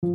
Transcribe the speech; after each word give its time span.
Hello 0.00 0.12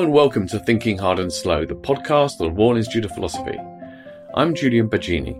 and 0.00 0.14
welcome 0.14 0.46
to 0.46 0.58
Thinking 0.58 0.96
Hard 0.96 1.18
and 1.18 1.30
Slow, 1.30 1.66
the 1.66 1.74
podcast 1.74 2.32
of 2.32 2.38
the 2.38 2.50
Royal 2.50 2.78
Institute 2.78 3.04
of 3.04 3.12
Philosophy. 3.12 3.58
I'm 4.34 4.54
Julian 4.54 4.88
Baggini. 4.88 5.34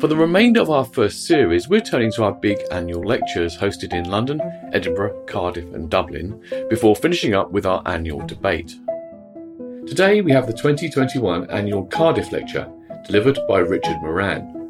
For 0.00 0.06
the 0.06 0.14
remainder 0.14 0.60
of 0.60 0.70
our 0.70 0.84
first 0.84 1.26
series, 1.26 1.68
we're 1.68 1.80
turning 1.80 2.12
to 2.12 2.22
our 2.22 2.34
big 2.34 2.58
annual 2.70 3.02
lectures 3.02 3.58
hosted 3.58 3.92
in 3.92 4.08
London, 4.08 4.40
Edinburgh, 4.72 5.24
Cardiff, 5.26 5.74
and 5.74 5.90
Dublin, 5.90 6.40
before 6.70 6.94
finishing 6.94 7.34
up 7.34 7.50
with 7.50 7.66
our 7.66 7.82
annual 7.86 8.24
debate. 8.24 8.76
Today 9.88 10.20
we 10.20 10.30
have 10.30 10.46
the 10.46 10.52
2021 10.52 11.50
annual 11.50 11.84
Cardiff 11.86 12.30
lecture, 12.30 12.70
delivered 13.04 13.40
by 13.48 13.58
Richard 13.58 14.00
Moran. 14.02 14.63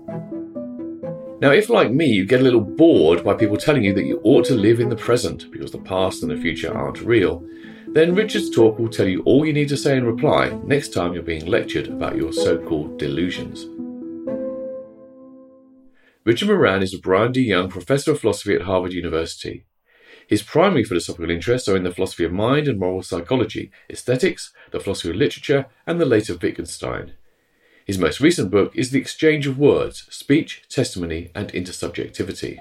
Now, 1.44 1.50
if 1.50 1.68
like 1.68 1.90
me, 1.90 2.06
you 2.06 2.24
get 2.24 2.40
a 2.40 2.42
little 2.42 2.62
bored 2.62 3.22
by 3.22 3.34
people 3.34 3.58
telling 3.58 3.84
you 3.84 3.92
that 3.92 4.06
you 4.06 4.18
ought 4.24 4.46
to 4.46 4.54
live 4.54 4.80
in 4.80 4.88
the 4.88 4.96
present 4.96 5.50
because 5.50 5.70
the 5.70 5.76
past 5.76 6.22
and 6.22 6.32
the 6.32 6.40
future 6.40 6.74
aren't 6.74 7.02
real, 7.02 7.46
then 7.88 8.14
Richard's 8.14 8.48
talk 8.48 8.78
will 8.78 8.88
tell 8.88 9.06
you 9.06 9.22
all 9.24 9.44
you 9.44 9.52
need 9.52 9.68
to 9.68 9.76
say 9.76 9.94
in 9.94 10.06
reply 10.06 10.58
next 10.64 10.94
time 10.94 11.12
you're 11.12 11.22
being 11.22 11.44
lectured 11.44 11.88
about 11.88 12.16
your 12.16 12.32
so 12.32 12.56
called 12.56 12.98
delusions. 12.98 13.66
Richard 16.24 16.48
Moran 16.48 16.82
is 16.82 16.94
a 16.94 16.98
Brian 16.98 17.32
D. 17.32 17.42
Young 17.42 17.68
Professor 17.68 18.12
of 18.12 18.20
Philosophy 18.20 18.54
at 18.54 18.62
Harvard 18.62 18.94
University. 18.94 19.66
His 20.26 20.42
primary 20.42 20.82
philosophical 20.82 21.30
interests 21.30 21.68
are 21.68 21.76
in 21.76 21.84
the 21.84 21.92
philosophy 21.92 22.24
of 22.24 22.32
mind 22.32 22.68
and 22.68 22.80
moral 22.80 23.02
psychology, 23.02 23.70
aesthetics, 23.90 24.50
the 24.70 24.80
philosophy 24.80 25.10
of 25.10 25.16
literature, 25.16 25.66
and 25.86 26.00
the 26.00 26.06
later 26.06 26.38
Wittgenstein. 26.40 27.12
His 27.84 27.98
most 27.98 28.18
recent 28.18 28.50
book 28.50 28.74
is 28.74 28.90
The 28.90 28.98
Exchange 28.98 29.46
of 29.46 29.58
Words 29.58 30.06
Speech, 30.08 30.62
Testimony, 30.70 31.30
and 31.34 31.52
Intersubjectivity. 31.52 32.58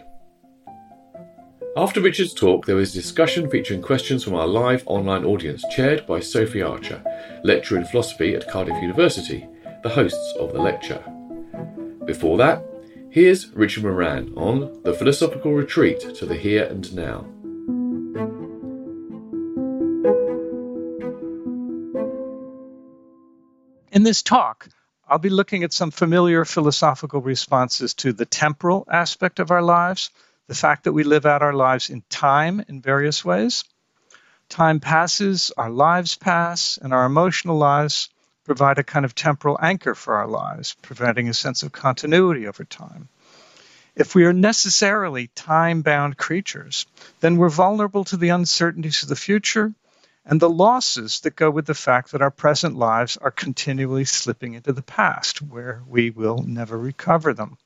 After 1.77 2.01
Richard's 2.01 2.33
talk, 2.33 2.65
there 2.65 2.75
was 2.75 2.91
a 2.91 3.01
discussion 3.01 3.49
featuring 3.49 3.81
questions 3.81 4.25
from 4.25 4.33
our 4.33 4.45
live 4.45 4.83
online 4.85 5.23
audience, 5.23 5.63
chaired 5.73 6.05
by 6.05 6.19
Sophie 6.19 6.61
Archer, 6.61 7.01
lecturer 7.45 7.79
in 7.79 7.85
philosophy 7.85 8.35
at 8.35 8.49
Cardiff 8.49 8.75
University, 8.81 9.47
the 9.81 9.89
hosts 9.89 10.35
of 10.37 10.51
the 10.51 10.61
lecture. 10.61 11.01
Before 12.05 12.37
that, 12.39 12.61
here's 13.09 13.47
Richard 13.55 13.83
Moran 13.83 14.33
on 14.35 14.83
the 14.83 14.93
philosophical 14.93 15.53
retreat 15.53 16.01
to 16.15 16.25
the 16.25 16.35
here 16.35 16.65
and 16.65 16.93
now. 16.93 17.25
In 23.93 24.03
this 24.03 24.21
talk, 24.21 24.67
I'll 25.07 25.19
be 25.19 25.29
looking 25.29 25.63
at 25.63 25.73
some 25.73 25.91
familiar 25.91 26.45
philosophical 26.45 27.21
responses 27.21 27.93
to 27.95 28.13
the 28.13 28.25
temporal 28.25 28.85
aspect 28.89 29.39
of 29.39 29.51
our 29.51 29.61
lives 29.61 30.09
the 30.47 30.55
fact 30.55 30.83
that 30.83 30.93
we 30.93 31.03
live 31.03 31.25
out 31.25 31.41
our 31.41 31.53
lives 31.53 31.89
in 31.89 32.03
time 32.09 32.63
in 32.67 32.81
various 32.81 33.23
ways. 33.23 33.63
Time 34.49 34.79
passes, 34.79 35.51
our 35.57 35.69
lives 35.69 36.15
pass, 36.15 36.77
and 36.81 36.93
our 36.93 37.05
emotional 37.05 37.57
lives 37.57 38.09
provide 38.43 38.77
a 38.77 38.83
kind 38.83 39.05
of 39.05 39.15
temporal 39.15 39.57
anchor 39.61 39.95
for 39.95 40.15
our 40.15 40.27
lives, 40.27 40.75
providing 40.81 41.29
a 41.29 41.33
sense 41.33 41.63
of 41.63 41.71
continuity 41.71 42.47
over 42.47 42.63
time. 42.63 43.07
If 43.95 44.15
we 44.15 44.25
are 44.25 44.33
necessarily 44.33 45.27
time 45.27 45.81
bound 45.81 46.17
creatures, 46.17 46.85
then 47.19 47.37
we're 47.37 47.49
vulnerable 47.49 48.03
to 48.05 48.17
the 48.17 48.29
uncertainties 48.29 49.03
of 49.03 49.09
the 49.09 49.15
future 49.15 49.73
and 50.25 50.39
the 50.39 50.49
losses 50.49 51.19
that 51.21 51.35
go 51.35 51.49
with 51.49 51.65
the 51.65 51.73
fact 51.73 52.11
that 52.11 52.21
our 52.21 52.31
present 52.31 52.75
lives 52.75 53.17
are 53.17 53.31
continually 53.31 54.05
slipping 54.05 54.53
into 54.53 54.71
the 54.71 54.81
past, 54.81 55.41
where 55.41 55.81
we 55.87 56.09
will 56.09 56.43
never 56.43 56.77
recover 56.77 57.33
them. 57.33 57.57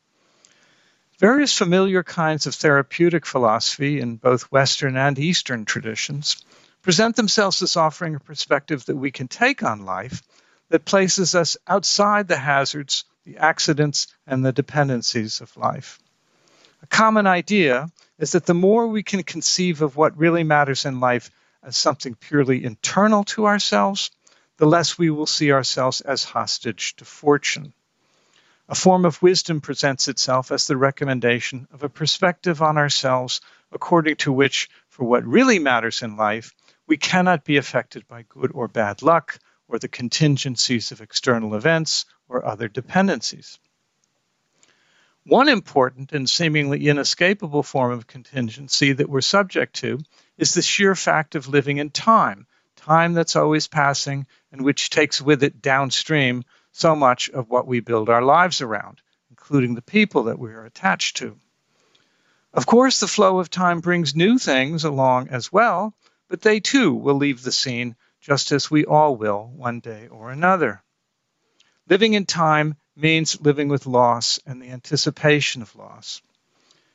Various 1.19 1.57
familiar 1.57 2.03
kinds 2.03 2.45
of 2.45 2.55
therapeutic 2.55 3.25
philosophy 3.25 3.99
in 3.99 4.17
both 4.17 4.51
Western 4.51 4.97
and 4.97 5.17
Eastern 5.17 5.65
traditions 5.65 6.43
present 6.81 7.15
themselves 7.15 7.61
as 7.61 7.75
offering 7.75 8.15
a 8.15 8.19
perspective 8.19 8.85
that 8.85 8.95
we 8.95 9.11
can 9.11 9.27
take 9.27 9.63
on 9.63 9.85
life 9.85 10.21
that 10.69 10.85
places 10.85 11.33
us 11.35 11.57
outside 11.67 12.27
the 12.27 12.37
hazards, 12.37 13.03
the 13.23 13.37
accidents, 13.37 14.07
and 14.25 14.45
the 14.45 14.51
dependencies 14.51 15.41
of 15.41 15.55
life. 15.57 15.99
A 16.83 16.87
common 16.87 17.25
idea 17.25 17.89
is 18.19 18.33
that 18.33 18.45
the 18.45 18.53
more 18.53 18.87
we 18.87 19.03
can 19.03 19.23
conceive 19.23 19.81
of 19.81 19.95
what 19.95 20.17
really 20.17 20.43
matters 20.43 20.85
in 20.85 20.99
life 20.99 21.31
as 21.67 21.75
something 21.75 22.15
purely 22.15 22.63
internal 22.63 23.25
to 23.25 23.45
ourselves, 23.45 24.09
the 24.55 24.65
less 24.65 24.97
we 24.97 25.09
will 25.09 25.25
see 25.25 25.51
ourselves 25.51 25.99
as 25.99 26.23
hostage 26.23 26.95
to 26.95 27.03
fortune. 27.03 27.73
A 28.69 28.75
form 28.75 29.03
of 29.03 29.21
wisdom 29.21 29.59
presents 29.59 30.07
itself 30.07 30.49
as 30.53 30.65
the 30.65 30.77
recommendation 30.77 31.67
of 31.73 31.83
a 31.83 31.89
perspective 31.89 32.61
on 32.61 32.77
ourselves 32.77 33.41
according 33.73 34.15
to 34.15 34.31
which, 34.31 34.69
for 34.87 35.03
what 35.03 35.25
really 35.25 35.59
matters 35.59 36.01
in 36.01 36.15
life, 36.15 36.53
we 36.87 36.95
cannot 36.95 37.43
be 37.43 37.57
affected 37.57 38.07
by 38.07 38.23
good 38.29 38.51
or 38.53 38.69
bad 38.69 39.01
luck 39.01 39.37
or 39.67 39.77
the 39.77 39.89
contingencies 39.89 40.93
of 40.93 41.01
external 41.01 41.53
events 41.53 42.05
or 42.29 42.45
other 42.45 42.69
dependencies. 42.69 43.59
One 45.25 45.49
important 45.49 46.13
and 46.13 46.29
seemingly 46.29 46.87
inescapable 46.87 47.63
form 47.63 47.91
of 47.91 48.07
contingency 48.07 48.93
that 48.93 49.09
we're 49.09 49.19
subject 49.19 49.75
to 49.77 49.99
is 50.37 50.53
the 50.53 50.61
sheer 50.61 50.95
fact 50.95 51.35
of 51.35 51.47
living 51.47 51.77
in 51.77 51.89
time, 51.89 52.47
time 52.75 53.13
that's 53.13 53.35
always 53.35 53.67
passing 53.67 54.27
and 54.51 54.61
which 54.61 54.89
takes 54.89 55.21
with 55.21 55.43
it 55.43 55.61
downstream 55.61 56.43
so 56.71 56.95
much 56.95 57.29
of 57.29 57.49
what 57.49 57.67
we 57.67 57.79
build 57.79 58.09
our 58.09 58.21
lives 58.21 58.61
around, 58.61 59.01
including 59.29 59.75
the 59.75 59.81
people 59.81 60.23
that 60.23 60.39
we 60.39 60.51
are 60.51 60.65
attached 60.65 61.17
to. 61.17 61.37
Of 62.53 62.65
course, 62.65 62.99
the 62.99 63.07
flow 63.07 63.39
of 63.39 63.49
time 63.49 63.81
brings 63.81 64.15
new 64.15 64.37
things 64.37 64.83
along 64.83 65.29
as 65.29 65.51
well, 65.51 65.95
but 66.27 66.41
they 66.41 66.59
too 66.59 66.93
will 66.93 67.15
leave 67.15 67.41
the 67.41 67.51
scene 67.51 67.95
just 68.21 68.51
as 68.51 68.71
we 68.71 68.85
all 68.85 69.15
will 69.15 69.47
one 69.55 69.79
day 69.79 70.07
or 70.07 70.31
another. 70.31 70.81
Living 71.89 72.13
in 72.13 72.25
time 72.25 72.75
means 72.95 73.39
living 73.39 73.69
with 73.69 73.85
loss 73.85 74.39
and 74.45 74.61
the 74.61 74.69
anticipation 74.69 75.61
of 75.61 75.75
loss. 75.75 76.21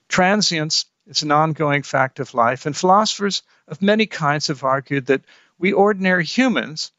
Transience 0.09 0.84
is 1.07 1.23
an 1.23 1.33
ongoing 1.33 1.83
fact 1.83 2.21
of 2.21 2.35
life, 2.35 2.67
and 2.67 2.77
philosophers 2.77 3.43
of 3.67 3.83
many 3.83 4.07
kinds 4.07 4.47
have 4.47 4.65
argued 4.65 5.07
that 5.07 5.25
we 5.59 5.73
ordinary 5.73 6.25
humans 6.25 6.93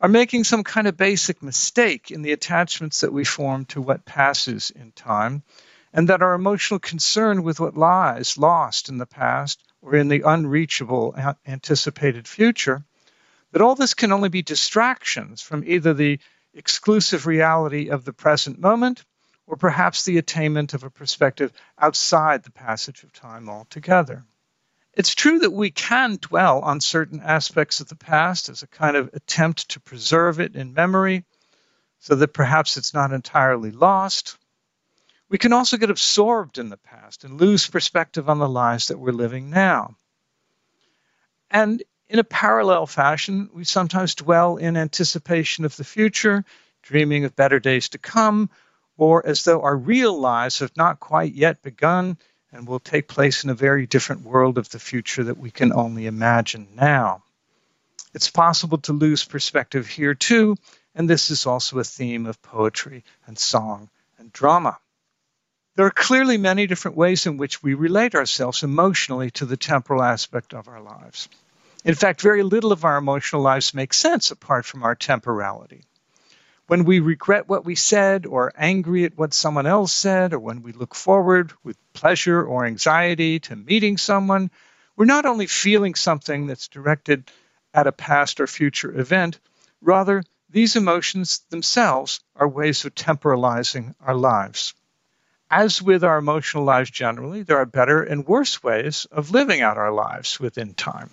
are 0.00 0.08
making 0.08 0.44
some 0.44 0.62
kind 0.62 0.86
of 0.86 0.96
basic 0.96 1.42
mistake 1.42 2.10
in 2.10 2.22
the 2.22 2.32
attachments 2.32 3.00
that 3.00 3.12
we 3.12 3.24
form 3.24 3.64
to 3.64 3.80
what 3.80 4.04
passes 4.04 4.70
in 4.70 4.92
time, 4.92 5.42
and 5.92 6.08
that 6.08 6.22
our 6.22 6.34
emotional 6.34 6.78
concern 6.78 7.42
with 7.42 7.58
what 7.58 7.76
lies 7.76 8.36
lost 8.36 8.88
in 8.88 8.98
the 8.98 9.06
past 9.06 9.62
or 9.80 9.94
in 9.94 10.08
the 10.08 10.22
unreachable 10.26 11.14
anticipated 11.46 12.28
future, 12.28 12.84
that 13.52 13.62
all 13.62 13.74
this 13.74 13.94
can 13.94 14.12
only 14.12 14.28
be 14.28 14.42
distractions 14.42 15.40
from 15.40 15.64
either 15.66 15.94
the 15.94 16.18
exclusive 16.52 17.26
reality 17.26 17.88
of 17.88 18.04
the 18.04 18.12
present 18.12 18.58
moment 18.58 19.04
or 19.46 19.56
perhaps 19.56 20.04
the 20.04 20.18
attainment 20.18 20.74
of 20.74 20.82
a 20.82 20.90
perspective 20.90 21.52
outside 21.78 22.42
the 22.42 22.50
passage 22.50 23.02
of 23.02 23.12
time 23.12 23.48
altogether. 23.48 24.24
It's 24.94 25.14
true 25.14 25.40
that 25.40 25.52
we 25.52 25.70
can 25.70 26.16
dwell 26.20 26.60
on 26.60 26.80
certain 26.80 27.20
aspects 27.20 27.80
of 27.80 27.88
the 27.88 27.96
past 27.96 28.48
as 28.48 28.62
a 28.62 28.66
kind 28.66 28.96
of 28.96 29.10
attempt 29.12 29.70
to 29.70 29.80
preserve 29.80 30.40
it 30.40 30.56
in 30.56 30.72
memory 30.72 31.24
so 32.00 32.14
that 32.14 32.32
perhaps 32.32 32.76
it's 32.76 32.94
not 32.94 33.12
entirely 33.12 33.70
lost. 33.70 34.38
We 35.28 35.38
can 35.38 35.52
also 35.52 35.76
get 35.76 35.90
absorbed 35.90 36.58
in 36.58 36.70
the 36.70 36.76
past 36.76 37.24
and 37.24 37.40
lose 37.40 37.68
perspective 37.68 38.30
on 38.30 38.38
the 38.38 38.48
lives 38.48 38.88
that 38.88 38.98
we're 38.98 39.12
living 39.12 39.50
now. 39.50 39.96
And 41.50 41.82
in 42.08 42.18
a 42.18 42.24
parallel 42.24 42.86
fashion, 42.86 43.50
we 43.52 43.64
sometimes 43.64 44.14
dwell 44.14 44.56
in 44.56 44.76
anticipation 44.76 45.64
of 45.64 45.76
the 45.76 45.84
future, 45.84 46.44
dreaming 46.82 47.24
of 47.24 47.36
better 47.36 47.58
days 47.58 47.90
to 47.90 47.98
come, 47.98 48.48
or 48.96 49.26
as 49.26 49.44
though 49.44 49.62
our 49.62 49.76
real 49.76 50.18
lives 50.18 50.60
have 50.60 50.76
not 50.76 51.00
quite 51.00 51.34
yet 51.34 51.62
begun 51.62 52.16
and 52.52 52.66
will 52.66 52.80
take 52.80 53.08
place 53.08 53.44
in 53.44 53.50
a 53.50 53.54
very 53.54 53.86
different 53.86 54.22
world 54.22 54.58
of 54.58 54.68
the 54.70 54.78
future 54.78 55.24
that 55.24 55.38
we 55.38 55.50
can 55.50 55.72
only 55.72 56.06
imagine 56.06 56.68
now. 56.74 57.22
It's 58.14 58.30
possible 58.30 58.78
to 58.78 58.92
lose 58.92 59.24
perspective 59.24 59.86
here 59.86 60.14
too, 60.14 60.56
and 60.94 61.10
this 61.10 61.30
is 61.30 61.46
also 61.46 61.78
a 61.78 61.84
theme 61.84 62.26
of 62.26 62.40
poetry 62.40 63.04
and 63.26 63.38
song 63.38 63.90
and 64.18 64.32
drama. 64.32 64.78
There 65.74 65.84
are 65.84 65.90
clearly 65.90 66.38
many 66.38 66.66
different 66.66 66.96
ways 66.96 67.26
in 67.26 67.36
which 67.36 67.62
we 67.62 67.74
relate 67.74 68.14
ourselves 68.14 68.62
emotionally 68.62 69.30
to 69.32 69.44
the 69.44 69.58
temporal 69.58 70.02
aspect 70.02 70.54
of 70.54 70.68
our 70.68 70.80
lives. 70.80 71.28
In 71.84 71.94
fact, 71.94 72.22
very 72.22 72.42
little 72.42 72.72
of 72.72 72.86
our 72.86 72.96
emotional 72.96 73.42
lives 73.42 73.74
makes 73.74 73.98
sense 73.98 74.30
apart 74.30 74.64
from 74.64 74.82
our 74.82 74.94
temporality. 74.94 75.84
When 76.68 76.84
we 76.84 76.98
regret 76.98 77.48
what 77.48 77.64
we 77.64 77.76
said 77.76 78.26
or 78.26 78.52
angry 78.56 79.04
at 79.04 79.16
what 79.16 79.32
someone 79.32 79.66
else 79.66 79.92
said, 79.92 80.32
or 80.32 80.40
when 80.40 80.62
we 80.62 80.72
look 80.72 80.96
forward 80.96 81.52
with 81.62 81.76
pleasure 81.92 82.42
or 82.42 82.66
anxiety 82.66 83.38
to 83.40 83.54
meeting 83.54 83.98
someone, 83.98 84.50
we're 84.96 85.04
not 85.04 85.26
only 85.26 85.46
feeling 85.46 85.94
something 85.94 86.48
that's 86.48 86.66
directed 86.66 87.30
at 87.72 87.86
a 87.86 87.92
past 87.92 88.40
or 88.40 88.48
future 88.48 88.98
event, 88.98 89.38
rather, 89.80 90.24
these 90.50 90.74
emotions 90.74 91.40
themselves 91.50 92.18
are 92.34 92.48
ways 92.48 92.84
of 92.84 92.94
temporalizing 92.94 93.94
our 94.00 94.16
lives. 94.16 94.74
As 95.48 95.80
with 95.80 96.02
our 96.02 96.18
emotional 96.18 96.64
lives 96.64 96.90
generally, 96.90 97.42
there 97.42 97.58
are 97.58 97.66
better 97.66 98.02
and 98.02 98.26
worse 98.26 98.62
ways 98.64 99.06
of 99.12 99.30
living 99.30 99.60
out 99.60 99.78
our 99.78 99.92
lives 99.92 100.40
within 100.40 100.74
time. 100.74 101.10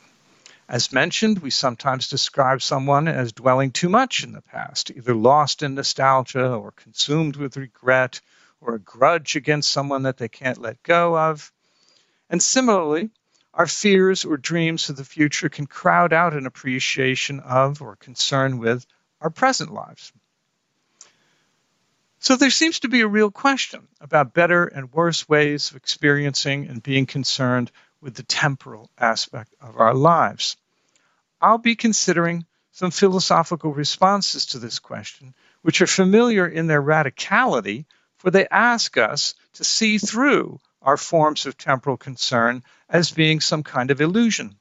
As 0.68 0.94
mentioned, 0.94 1.40
we 1.40 1.50
sometimes 1.50 2.08
describe 2.08 2.62
someone 2.62 3.08
as 3.08 3.34
dwelling 3.34 3.72
too 3.72 3.90
much 3.90 4.24
in 4.24 4.32
the 4.32 4.42
past, 4.42 4.92
either 4.92 5.14
lost 5.14 5.62
in 5.62 5.76
nostalgia 5.76 6.54
or 6.54 6.72
consumed 6.72 7.36
with 7.36 7.58
regret 7.58 8.22
or 8.62 8.76
a 8.76 8.80
grudge 8.80 9.36
against 9.36 9.72
someone 9.72 10.04
that 10.04 10.18
they 10.18 10.30
can't 10.30 10.58
let 10.58 10.82
go 10.82 11.18
of. 11.18 11.52
And 12.30 12.42
similarly, 12.42 13.10
our 13.54 13.68
fears 13.68 14.26
or 14.26 14.38
dreams 14.38 14.90
of 14.90 14.96
the 14.96 15.04
future 15.04 15.50
can 15.50 15.68
crowd 15.68 16.14
out 16.14 16.34
an 16.34 16.46
appreciation 16.46 17.40
of 17.42 17.82
or 17.82 17.98
concern 17.98 18.58
with 18.58 18.86
our 19.22 19.30
present 19.30 19.72
lives. 19.72 20.12
So 22.20 22.38
there 22.38 22.50
seems 22.50 22.80
to 22.80 22.88
be 22.88 23.02
a 23.02 23.08
real 23.08 23.32
question 23.32 23.88
about 24.00 24.34
better 24.34 24.64
and 24.64 24.94
worse 24.94 25.28
ways 25.28 25.70
of 25.70 25.76
experiencing 25.76 26.68
and 26.68 26.82
being 26.82 27.06
concerned 27.06 27.70
with 28.04 28.16
the 28.16 28.24
temporal 28.24 28.92
aspect 28.98 29.56
of 29.62 29.78
our 29.78 29.94
lives. 29.94 30.58
I'll 31.42 31.58
be 31.58 31.78
considering 31.78 32.46
some 32.74 32.92
philosophical 32.92 33.74
responses 33.74 34.48
to 34.48 34.60
this 34.60 34.80
question, 34.80 35.34
which 35.62 35.82
are 35.82 35.88
familiar 35.88 36.46
in 36.46 36.68
their 36.68 36.82
radicality, 36.82 37.86
for 38.18 38.30
they 38.30 38.46
ask 38.50 38.98
us 38.98 39.36
to 39.54 39.64
see 39.64 39.98
through 39.98 40.60
our 40.82 40.98
forms 40.98 41.46
of 41.46 41.58
temporal 41.58 41.96
concern 41.96 42.62
as 42.90 43.12
being 43.12 43.40
some 43.40 43.64
kind 43.64 43.90
of 43.90 44.02
illusion. 44.02 44.58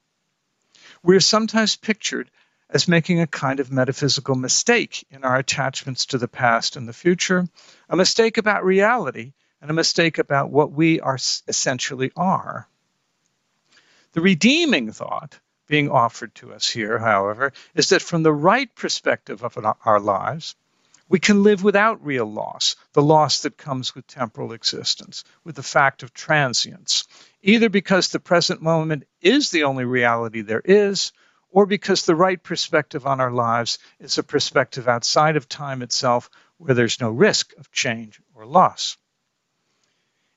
We 1.02 1.16
are 1.16 1.20
sometimes 1.20 1.74
pictured 1.74 2.30
as 2.70 2.86
making 2.86 3.20
a 3.20 3.26
kind 3.26 3.58
of 3.58 3.72
metaphysical 3.72 4.36
mistake 4.36 5.04
in 5.10 5.24
our 5.24 5.36
attachments 5.36 6.06
to 6.06 6.18
the 6.18 6.28
past 6.28 6.76
and 6.76 6.88
the 6.88 6.92
future, 6.92 7.48
a 7.88 7.96
mistake 7.96 8.38
about 8.38 8.64
reality, 8.64 9.32
and 9.60 9.68
a 9.68 9.74
mistake 9.74 10.18
about 10.18 10.50
what 10.50 10.70
we 10.70 11.00
are 11.00 11.18
essentially 11.48 12.12
are. 12.16 12.68
The 14.12 14.20
redeeming 14.20 14.92
thought 14.92 15.40
being 15.68 15.90
offered 15.90 16.34
to 16.36 16.52
us 16.52 16.68
here, 16.68 16.98
however, 16.98 17.52
is 17.74 17.88
that 17.88 18.02
from 18.02 18.22
the 18.22 18.32
right 18.32 18.74
perspective 18.74 19.42
of 19.42 19.56
our 19.84 20.00
lives, 20.00 20.54
we 21.08 21.18
can 21.18 21.42
live 21.42 21.62
without 21.62 22.04
real 22.04 22.26
loss, 22.26 22.76
the 22.92 23.02
loss 23.02 23.42
that 23.42 23.56
comes 23.56 23.94
with 23.94 24.06
temporal 24.06 24.52
existence, 24.52 25.24
with 25.44 25.56
the 25.56 25.62
fact 25.62 26.02
of 26.02 26.12
transience, 26.12 27.04
either 27.42 27.68
because 27.68 28.08
the 28.08 28.20
present 28.20 28.62
moment 28.62 29.04
is 29.20 29.50
the 29.50 29.64
only 29.64 29.84
reality 29.84 30.42
there 30.42 30.62
is, 30.64 31.12
or 31.50 31.66
because 31.66 32.06
the 32.06 32.16
right 32.16 32.42
perspective 32.42 33.06
on 33.06 33.20
our 33.20 33.30
lives 33.30 33.78
is 33.98 34.16
a 34.18 34.22
perspective 34.22 34.88
outside 34.88 35.36
of 35.36 35.48
time 35.48 35.82
itself 35.82 36.30
where 36.56 36.74
there's 36.74 37.00
no 37.00 37.10
risk 37.10 37.52
of 37.58 37.70
change 37.72 38.20
or 38.34 38.46
loss. 38.46 38.96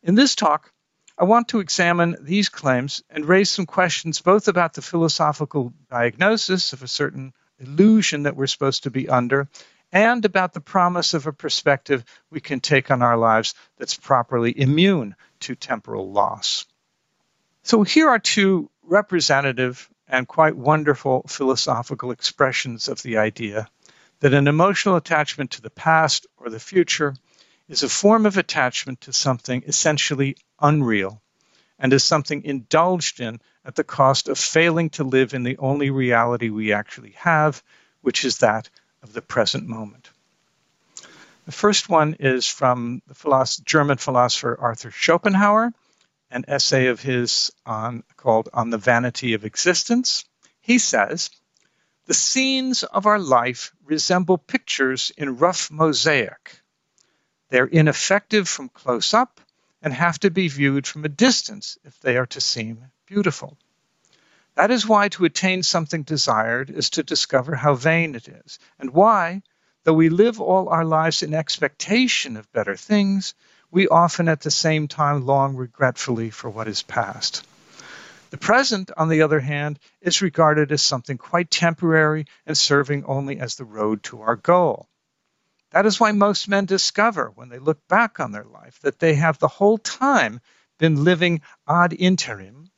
In 0.03 0.15
this 0.15 0.35
talk, 0.35 0.71
I 1.17 1.23
want 1.23 1.47
to 1.49 1.59
examine 1.59 2.17
these 2.19 2.49
claims 2.49 3.01
and 3.09 3.25
raise 3.25 3.49
some 3.49 3.65
questions 3.65 4.19
both 4.19 4.49
about 4.49 4.73
the 4.73 4.81
philosophical 4.81 5.73
diagnosis 5.89 6.73
of 6.73 6.83
a 6.83 6.89
certain 6.89 7.33
illusion 7.57 8.23
that 8.23 8.35
we're 8.35 8.47
supposed 8.47 8.83
to 8.83 8.91
be 8.91 9.07
under 9.07 9.47
and 9.93 10.25
about 10.25 10.51
the 10.51 10.59
promise 10.59 11.13
of 11.13 11.25
a 11.25 11.31
perspective 11.31 12.03
we 12.29 12.41
can 12.41 12.59
take 12.59 12.91
on 12.91 13.01
our 13.01 13.15
lives 13.15 13.53
that's 13.77 13.95
properly 13.95 14.59
immune 14.59 15.15
to 15.39 15.55
temporal 15.55 16.11
loss. 16.11 16.65
So 17.63 17.83
here 17.83 18.09
are 18.09 18.19
two 18.19 18.69
representative 18.83 19.89
and 20.09 20.27
quite 20.27 20.57
wonderful 20.57 21.23
philosophical 21.29 22.11
expressions 22.11 22.89
of 22.89 23.01
the 23.01 23.17
idea 23.17 23.69
that 24.19 24.33
an 24.33 24.49
emotional 24.49 24.97
attachment 24.97 25.51
to 25.51 25.61
the 25.61 25.69
past 25.69 26.27
or 26.37 26.49
the 26.49 26.59
future 26.59 27.15
is 27.69 27.83
a 27.83 27.89
form 27.89 28.25
of 28.25 28.37
attachment 28.37 29.01
to 29.01 29.13
something 29.13 29.63
essentially 29.65 30.35
unreal 30.59 31.21
and 31.79 31.91
is 31.91 32.03
something 32.03 32.43
indulged 32.43 33.19
in 33.19 33.39
at 33.65 33.75
the 33.75 33.83
cost 33.83 34.29
of 34.29 34.37
failing 34.37 34.89
to 34.91 35.03
live 35.03 35.33
in 35.33 35.43
the 35.43 35.57
only 35.57 35.89
reality 35.89 36.49
we 36.49 36.71
actually 36.71 37.11
have, 37.11 37.61
which 38.01 38.23
is 38.23 38.37
that 38.37 38.69
of 39.03 39.13
the 39.13 39.21
present 39.21 39.67
moment. 39.67 40.09
The 41.45 41.51
first 41.51 41.89
one 41.89 42.15
is 42.19 42.47
from 42.47 43.01
the 43.07 43.13
philosopher, 43.13 43.63
German 43.65 43.97
philosopher 43.97 44.57
Arthur 44.59 44.91
Schopenhauer, 44.91 45.73
an 46.31 46.45
essay 46.47 46.87
of 46.87 47.01
his 47.01 47.51
on, 47.65 48.03
called 48.17 48.49
On 48.53 48.69
the 48.69 48.77
Vanity 48.77 49.33
of 49.33 49.45
Existence. 49.45 50.25
He 50.61 50.79
says, 50.79 51.29
The 52.05 52.15
scenes 52.15 52.83
of 52.83 53.05
our 53.05 53.19
life 53.19 53.73
resemble 53.83 54.37
pictures 54.37 55.11
in 55.17 55.37
rough 55.37 55.69
mosaic. 55.69 56.59
They're 57.49 57.65
ineffective 57.65 58.49
from 58.49 58.69
close 58.69 59.13
up 59.13 59.39
and 59.85 59.93
have 59.93 60.19
to 60.19 60.31
be 60.31 60.47
viewed 60.47 60.87
from 60.87 61.05
a 61.05 61.09
distance 61.09 61.77
if 61.83 61.99
they 61.99 62.17
are 62.17 62.25
to 62.25 62.41
seem 62.41 62.83
beautiful. 63.05 63.55
That 64.55 64.71
is 64.71 64.87
why 64.87 65.09
to 65.09 65.25
attain 65.25 65.61
something 65.61 66.01
desired 66.01 66.71
is 66.71 66.89
to 66.91 67.03
discover 67.03 67.55
how 67.55 67.75
vain 67.75 68.15
it 68.15 68.27
is, 68.27 68.57
and 68.79 68.89
why, 68.89 69.43
though 69.83 69.93
we 69.93 70.09
live 70.09 70.41
all 70.41 70.69
our 70.69 70.83
lives 70.83 71.21
in 71.21 71.35
expectation 71.35 72.35
of 72.35 72.51
better 72.51 72.75
things, 72.75 73.35
we 73.69 73.87
often 73.87 74.27
at 74.27 74.41
the 74.41 74.49
same 74.49 74.87
time 74.87 75.23
long 75.23 75.55
regretfully 75.55 76.31
for 76.31 76.49
what 76.49 76.67
is 76.67 76.81
past. 76.81 77.45
The 78.31 78.37
present, 78.37 78.89
on 78.97 79.07
the 79.07 79.21
other 79.21 79.39
hand, 79.39 79.77
is 80.01 80.23
regarded 80.23 80.71
as 80.71 80.81
something 80.81 81.19
quite 81.19 81.51
temporary 81.51 82.25
and 82.47 82.57
serving 82.57 83.05
only 83.05 83.39
as 83.39 83.53
the 83.53 83.65
road 83.65 84.01
to 84.05 84.21
our 84.21 84.35
goal. 84.35 84.89
That 85.75 85.85
is 85.85 85.99
why 85.99 86.13
most 86.13 86.47
men 86.47 86.63
discover, 86.63 87.33
when 87.35 87.49
they 87.49 87.59
look 87.59 87.85
back 87.89 88.21
on 88.21 88.31
their 88.31 88.45
life, 88.45 88.79
that 88.79 88.99
they 88.99 89.15
have 89.15 89.39
the 89.39 89.49
whole 89.49 89.77
time 89.77 90.39
been 90.77 91.03
living 91.03 91.41
ad 91.67 91.91
interim 91.91 92.71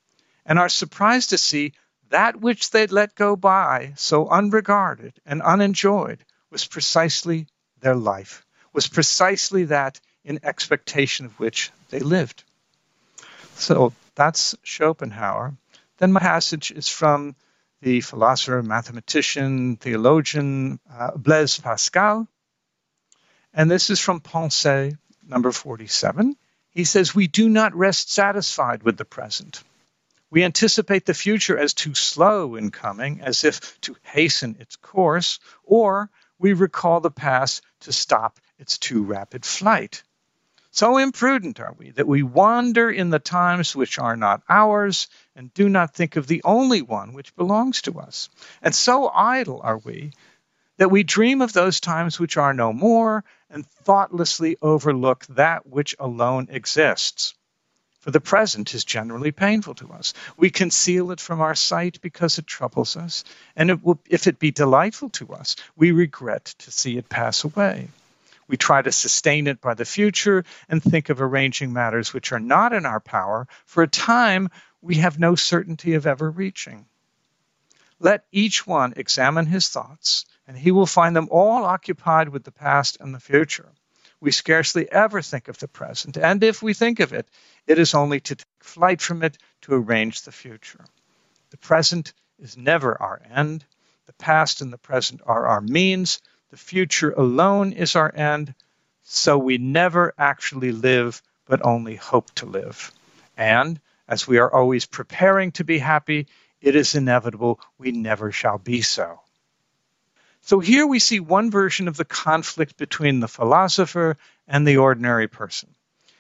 and 0.48 0.58
are 0.58 0.68
surprised 0.68 1.30
to 1.30 1.38
see 1.38 1.74
that 2.10 2.42
which 2.42 2.72
they'd 2.72 2.92
let 2.92 3.14
go 3.14 3.36
by 3.36 3.94
so 3.98 4.28
unregarded 4.28 5.14
and 5.28 5.44
unenjoyed 5.44 6.26
was 6.50 6.66
precisely 6.66 7.46
their 7.82 7.94
life, 7.94 8.44
was 8.74 8.88
precisely 8.88 9.66
that 9.66 10.00
in 10.24 10.40
expectation 10.42 11.28
of 11.28 11.40
which 11.40 11.70
they 11.92 12.00
lived. 12.00 12.44
So 13.54 13.94
that's 14.16 14.56
Schopenhauer. 14.64 15.56
Then 16.00 16.14
my 16.14 16.20
passage 16.20 16.72
is 16.72 16.90
from 16.90 17.36
the 17.80 18.02
philosopher, 18.02 18.64
mathematician, 18.64 19.76
theologian 19.76 20.80
uh, 20.92 21.12
Blaise 21.16 21.60
Pascal. 21.60 22.28
And 23.58 23.72
this 23.72 23.90
is 23.90 24.00
from 24.00 24.22
Pensée 24.22 24.96
number 25.28 25.52
47. 25.52 26.38
He 26.70 26.84
says, 26.84 27.16
We 27.16 27.26
do 27.26 27.50
not 27.50 27.74
rest 27.74 28.14
satisfied 28.14 28.84
with 28.84 28.98
the 28.98 29.04
present. 29.04 29.64
We 30.30 30.44
anticipate 30.44 31.08
the 31.08 31.16
future 31.16 31.58
as 31.58 31.74
too 31.74 31.96
slow 31.96 32.54
in 32.54 32.70
coming, 32.70 33.22
as 33.22 33.44
if 33.44 33.82
to 33.82 33.96
hasten 34.04 34.58
its 34.60 34.76
course, 34.76 35.40
or 35.64 36.12
we 36.38 36.54
recall 36.54 37.00
the 37.00 37.10
past 37.10 37.64
to 37.80 37.92
stop 37.92 38.40
its 38.60 38.78
too 38.78 39.04
rapid 39.04 39.44
flight. 39.44 40.04
So 40.70 41.00
imprudent 41.00 41.60
are 41.60 41.74
we 41.76 41.90
that 41.92 42.08
we 42.08 42.22
wander 42.22 42.92
in 42.92 43.10
the 43.10 43.18
times 43.18 43.76
which 43.76 43.98
are 43.98 44.16
not 44.16 44.44
ours 44.48 45.08
and 45.36 45.52
do 45.56 45.68
not 45.68 45.96
think 45.96 46.16
of 46.16 46.28
the 46.28 46.44
only 46.44 46.84
one 46.84 47.14
which 47.14 47.36
belongs 47.36 47.82
to 47.84 48.00
us. 48.00 48.30
And 48.62 48.76
so 48.76 49.10
idle 49.10 49.62
are 49.64 49.80
we 49.80 50.12
that 50.78 50.92
we 50.92 51.02
dream 51.02 51.42
of 51.42 51.54
those 51.54 51.80
times 51.80 52.20
which 52.20 52.38
are 52.38 52.54
no 52.54 52.72
more 52.72 53.24
and 53.50 53.66
thoughtlessly 53.66 54.58
overlook 54.62 55.26
that 55.28 55.66
which 55.68 55.96
alone 56.00 56.48
exists. 56.50 57.34
For 58.00 58.12
the 58.12 58.22
present 58.22 58.74
is 58.74 58.86
generally 58.86 59.32
painful 59.32 59.76
to 59.76 59.92
us. 59.92 60.14
We 60.38 60.50
conceal 60.50 61.12
it 61.12 61.20
from 61.20 61.42
our 61.42 61.56
sight 61.56 62.00
because 62.02 62.38
it 62.38 62.48
troubles 62.48 62.96
us, 62.96 63.24
and 63.56 63.70
it 63.70 63.84
will, 63.84 64.00
if 64.08 64.28
it 64.28 64.40
be 64.40 64.52
delightful 64.52 65.10
to 65.10 65.34
us, 65.34 65.56
we 65.76 65.92
regret 65.92 66.46
to 66.60 66.72
see 66.72 66.98
it 66.98 67.10
pass 67.10 67.44
away. 67.44 67.90
We 68.48 68.56
try 68.56 68.82
to 68.82 68.92
sustain 68.92 69.48
it 69.48 69.60
by 69.60 69.74
the 69.74 69.84
future 69.84 70.46
and 70.70 70.82
think 70.82 71.10
of 71.10 71.22
arranging 71.22 71.74
matters 71.74 72.14
which 72.14 72.32
are 72.32 72.40
not 72.40 72.72
in 72.72 72.86
our 72.86 73.02
power 73.02 73.48
for 73.66 73.84
a 73.84 73.88
time 73.88 74.50
we 74.82 74.96
have 74.96 75.20
no 75.20 75.36
certainty 75.36 75.96
of 75.96 76.08
ever 76.08 76.30
reaching. 76.32 76.86
Let 78.00 78.24
each 78.32 78.66
one 78.66 78.94
examine 78.96 79.48
his 79.48 79.68
thoughts, 79.68 80.26
and 80.48 80.58
he 80.58 80.72
will 80.72 80.86
find 80.86 81.16
them 81.16 81.28
all 81.30 81.66
occupied 81.66 82.30
with 82.30 82.44
the 82.44 82.52
past 82.52 82.98
and 83.00 83.14
the 83.14 83.20
future. 83.20 83.70
We 84.20 84.32
scarcely 84.32 84.92
ever 84.92 85.22
think 85.22 85.48
of 85.48 85.60
the 85.60 85.68
present, 85.68 86.18
and 86.18 86.44
if 86.44 86.64
we 86.64 86.74
think 86.74 87.00
of 87.00 87.14
it, 87.14 87.28
it 87.68 87.78
is 87.78 87.94
only 87.94 88.22
to 88.22 88.36
take 88.36 88.48
flight 88.60 89.02
from 89.02 89.22
it 89.22 89.38
to 89.64 89.76
arrange 89.76 90.24
the 90.24 90.32
future. 90.32 90.84
The 91.52 91.58
present 91.58 92.14
is 92.40 92.58
never 92.58 93.00
our 93.00 93.22
end. 93.30 93.64
The 94.08 94.14
past 94.14 94.62
and 94.62 94.74
the 94.74 94.78
present 94.78 95.22
are 95.26 95.46
our 95.48 95.62
means. 95.62 96.22
The 96.50 96.58
future 96.58 97.12
alone 97.12 97.74
is 97.74 97.96
our 97.96 98.12
end, 98.16 98.56
so 99.04 99.38
we 99.38 99.58
never 99.58 100.14
actually 100.18 100.72
live, 100.72 101.22
but 101.46 101.66
only 101.66 101.96
hope 101.96 102.34
to 102.36 102.46
live. 102.46 102.92
And 103.36 103.80
as 104.08 104.28
we 104.28 104.38
are 104.38 104.52
always 104.52 104.86
preparing 104.86 105.52
to 105.54 105.64
be 105.64 105.78
happy, 105.78 106.28
it 106.62 106.76
is 106.76 106.96
inevitable 106.96 107.60
we 107.78 107.92
never 107.92 108.32
shall 108.32 108.58
be 108.58 108.82
so. 108.82 109.20
So 110.48 110.62
here 110.62 110.88
we 110.88 111.00
see 111.00 111.20
one 111.20 111.52
version 111.52 111.90
of 111.90 111.98
the 111.98 112.06
conflict 112.06 112.78
between 112.78 113.20
the 113.20 113.28
philosopher 113.28 114.16
and 114.48 114.66
the 114.66 114.78
ordinary 114.78 115.28
person. 115.28 115.76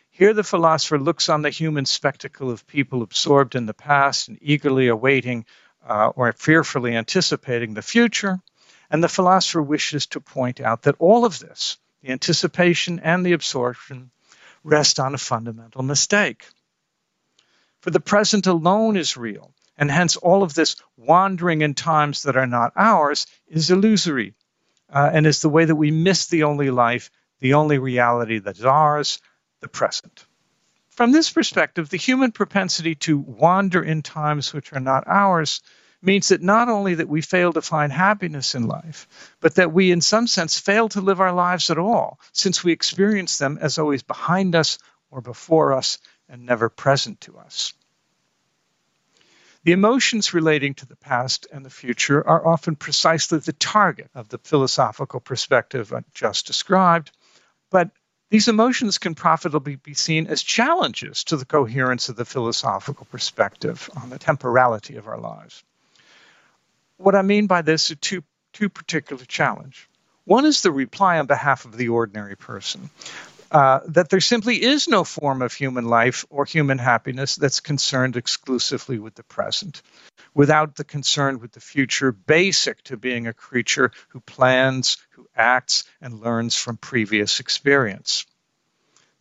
Here, 0.09 0.33
the 0.33 0.43
philosopher 0.43 0.99
looks 0.99 1.29
on 1.29 1.43
the 1.43 1.49
human 1.49 1.85
spectacle 1.85 2.51
of 2.51 2.67
people 2.67 3.03
absorbed 3.03 3.55
in 3.55 3.67
the 3.67 3.73
past 3.73 4.27
and 4.27 4.37
eagerly 4.41 4.89
awaiting 4.89 5.45
uh, 5.87 6.07
or 6.13 6.33
fearfully 6.33 6.93
anticipating 6.93 7.73
the 7.73 7.81
future. 7.81 8.41
And 8.89 9.01
the 9.01 9.07
philosopher 9.07 9.61
wishes 9.61 10.07
to 10.07 10.19
point 10.19 10.59
out 10.59 10.81
that 10.81 10.97
all 10.99 11.23
of 11.23 11.39
this, 11.39 11.77
the 12.01 12.09
anticipation 12.09 12.99
and 12.99 13.25
the 13.25 13.31
absorption, 13.31 14.11
rest 14.61 14.99
on 14.99 15.15
a 15.15 15.17
fundamental 15.17 15.83
mistake. 15.83 16.45
For 17.79 17.91
the 17.91 18.01
present 18.01 18.45
alone 18.45 18.97
is 18.97 19.15
real, 19.15 19.53
and 19.77 19.91
hence 19.91 20.15
all 20.15 20.43
of 20.43 20.53
this 20.53 20.75
wandering 20.97 21.61
in 21.61 21.73
times 21.73 22.23
that 22.23 22.37
are 22.37 22.47
not 22.47 22.73
ours 22.75 23.27
is 23.47 23.69
illusory 23.69 24.33
uh, 24.89 25.09
and 25.13 25.27
is 25.27 25.41
the 25.41 25.49
way 25.49 25.65
that 25.65 25.75
we 25.75 25.91
miss 25.91 26.27
the 26.27 26.43
only 26.43 26.69
life, 26.71 27.11
the 27.39 27.53
only 27.53 27.77
reality 27.77 28.39
that 28.39 28.57
is 28.57 28.65
ours, 28.65 29.19
the 29.61 29.67
present. 29.67 30.25
From 30.89 31.11
this 31.11 31.29
perspective, 31.29 31.89
the 31.89 31.97
human 31.97 32.31
propensity 32.31 32.95
to 32.95 33.19
wander 33.19 33.83
in 33.83 34.01
times 34.01 34.53
which 34.53 34.73
are 34.73 34.79
not 34.79 35.03
ours 35.07 35.61
means 36.01 36.29
that 36.29 36.41
not 36.41 36.69
only 36.69 36.95
that 36.95 37.09
we 37.09 37.21
fail 37.21 37.53
to 37.53 37.61
find 37.61 37.91
happiness 37.91 38.55
in 38.55 38.67
life, 38.67 39.07
but 39.39 39.55
that 39.55 39.71
we 39.71 39.91
in 39.91 40.01
some 40.01 40.27
sense 40.27 40.59
fail 40.59 40.89
to 40.89 41.01
live 41.01 41.19
our 41.19 41.33
lives 41.33 41.69
at 41.69 41.77
all, 41.77 42.19
since 42.31 42.63
we 42.63 42.71
experience 42.71 43.37
them 43.37 43.57
as 43.61 43.77
always 43.77 44.03
behind 44.03 44.55
us 44.55 44.77
or 45.11 45.21
before 45.21 45.73
us 45.73 45.97
and 46.29 46.45
never 46.45 46.69
present 46.69 47.21
to 47.21 47.37
us. 47.37 47.73
The 49.67 49.73
emotions 49.73 50.33
relating 50.33 50.75
to 50.75 50.85
the 50.85 50.95
past 50.95 51.45
and 51.51 51.65
the 51.65 51.69
future 51.69 52.25
are 52.25 52.47
often 52.47 52.77
precisely 52.77 53.39
the 53.39 53.51
target 53.51 54.09
of 54.15 54.29
the 54.29 54.37
philosophical 54.37 55.19
perspective 55.19 55.91
I 55.91 56.05
just 56.13 56.47
described, 56.47 57.11
but 57.69 57.89
these 58.29 58.47
emotions 58.47 58.97
can 58.97 59.13
profitably 59.13 59.75
be 59.75 59.93
seen 59.93 60.27
as 60.27 60.41
challenges 60.41 61.25
to 61.25 61.35
the 61.35 61.43
coherence 61.43 62.07
of 62.07 62.15
the 62.15 62.23
philosophical 62.23 63.07
perspective 63.11 63.89
on 64.01 64.09
the 64.09 64.17
temporality 64.17 64.95
of 64.95 65.05
our 65.05 65.19
lives. 65.19 65.61
What 66.95 67.15
I 67.15 67.21
mean 67.21 67.47
by 67.47 67.61
this 67.61 67.91
are 67.91 67.95
two, 67.95 68.23
two 68.53 68.69
particular 68.69 69.25
challenges. 69.25 69.85
One 70.23 70.45
is 70.45 70.61
the 70.61 70.71
reply 70.71 71.19
on 71.19 71.25
behalf 71.25 71.65
of 71.65 71.75
the 71.75 71.89
ordinary 71.89 72.37
person. 72.37 72.89
Uh, 73.49 73.79
that 73.87 74.09
there 74.09 74.19
simply 74.19 74.61
is 74.61 74.89
no 74.89 75.05
form 75.05 75.41
of 75.41 75.53
human 75.53 75.85
life 75.85 76.25
or 76.29 76.43
human 76.43 76.77
happiness 76.77 77.35
that's 77.35 77.61
concerned 77.61 78.17
exclusively 78.17 78.99
with 78.99 79.15
the 79.15 79.23
present, 79.23 79.81
without 80.33 80.75
the 80.75 80.83
concern 80.83 81.39
with 81.39 81.53
the 81.53 81.61
future 81.61 82.11
basic 82.11 82.83
to 82.83 82.97
being 82.97 83.25
a 83.25 83.33
creature 83.33 83.91
who 84.09 84.19
plans, 84.19 84.97
who 85.11 85.25
acts, 85.33 85.85
and 86.01 86.19
learns 86.19 86.55
from 86.55 86.75
previous 86.75 87.39
experience. 87.39 88.25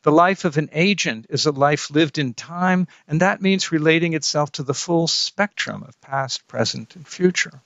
The 0.03 0.11
life 0.11 0.45
of 0.45 0.57
an 0.57 0.71
agent 0.73 1.27
is 1.29 1.47
a 1.47 1.53
life 1.53 1.91
lived 1.91 2.19
in 2.19 2.35
time, 2.35 2.89
and 3.07 3.21
that 3.21 3.41
means 3.41 3.71
relating 3.71 4.15
itself 4.15 4.51
to 4.53 4.65
the 4.65 4.75
full 4.75 5.07
spectrum 5.07 5.85
of 5.85 6.01
past, 6.01 6.49
present, 6.49 6.97
and 6.97 7.07
future. 7.07 7.61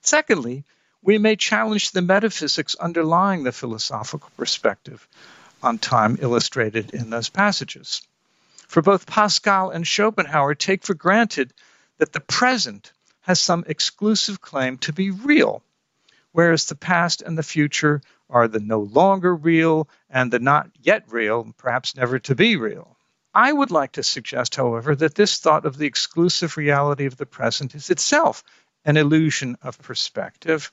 Secondly, 0.00 0.64
we 1.02 1.18
may 1.18 1.36
challenge 1.36 1.90
the 1.90 2.02
metaphysics 2.02 2.74
underlying 2.74 3.44
the 3.44 3.52
philosophical 3.52 4.30
perspective 4.36 5.06
on 5.62 5.78
time 5.78 6.18
illustrated 6.20 6.94
in 6.94 7.10
those 7.10 7.28
passages. 7.28 8.02
For 8.66 8.82
both 8.82 9.06
Pascal 9.06 9.70
and 9.70 9.86
Schopenhauer 9.86 10.54
take 10.54 10.84
for 10.84 10.94
granted 10.94 11.52
that 11.98 12.12
the 12.12 12.20
present 12.20 12.92
has 13.22 13.40
some 13.40 13.64
exclusive 13.66 14.40
claim 14.40 14.78
to 14.78 14.92
be 14.92 15.10
real, 15.10 15.62
whereas 16.32 16.66
the 16.66 16.74
past 16.74 17.22
and 17.22 17.36
the 17.36 17.42
future 17.42 18.00
are 18.30 18.48
the 18.48 18.60
no 18.60 18.80
longer 18.80 19.34
real 19.34 19.88
and 20.10 20.30
the 20.30 20.38
not 20.38 20.70
yet 20.80 21.04
real, 21.08 21.52
perhaps 21.56 21.96
never 21.96 22.18
to 22.18 22.34
be 22.34 22.56
real. 22.56 22.96
I 23.34 23.52
would 23.52 23.70
like 23.70 23.92
to 23.92 24.02
suggest, 24.02 24.56
however, 24.56 24.94
that 24.96 25.14
this 25.14 25.38
thought 25.38 25.64
of 25.64 25.76
the 25.76 25.86
exclusive 25.86 26.56
reality 26.56 27.06
of 27.06 27.16
the 27.16 27.26
present 27.26 27.74
is 27.74 27.90
itself 27.90 28.42
an 28.84 28.96
illusion 28.96 29.56
of 29.62 29.78
perspective, 29.78 30.70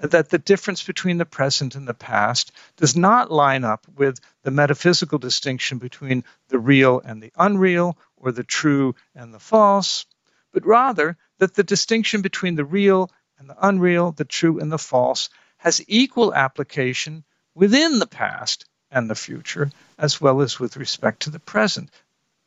that 0.00 0.28
the 0.28 0.38
difference 0.38 0.82
between 0.82 1.18
the 1.18 1.26
present 1.26 1.74
and 1.74 1.86
the 1.86 1.94
past 1.94 2.52
does 2.76 2.96
not 2.96 3.32
line 3.32 3.64
up 3.64 3.86
with 3.96 4.20
the 4.44 4.50
metaphysical 4.50 5.18
distinction 5.18 5.78
between 5.78 6.22
the 6.48 6.58
real 6.58 7.00
and 7.04 7.22
the 7.22 7.32
unreal, 7.36 7.98
or 8.16 8.30
the 8.30 8.44
true 8.44 8.94
and 9.14 9.34
the 9.34 9.40
false, 9.40 10.06
but 10.52 10.64
rather 10.64 11.16
that 11.38 11.54
the 11.54 11.64
distinction 11.64 12.22
between 12.22 12.54
the 12.54 12.64
real 12.64 13.10
and 13.38 13.48
the 13.48 13.56
unreal, 13.60 14.12
the 14.12 14.24
true 14.24 14.58
and 14.58 14.70
the 14.70 14.78
false, 14.78 15.30
has 15.58 15.84
equal 15.88 16.34
application 16.34 17.24
within 17.54 17.98
the 17.98 18.06
past 18.06 18.64
and 18.90 19.10
the 19.10 19.14
future, 19.14 19.70
as 19.98 20.20
well 20.20 20.40
as 20.40 20.60
with 20.60 20.76
respect 20.76 21.22
to 21.22 21.30
the 21.30 21.40
present. 21.40 21.90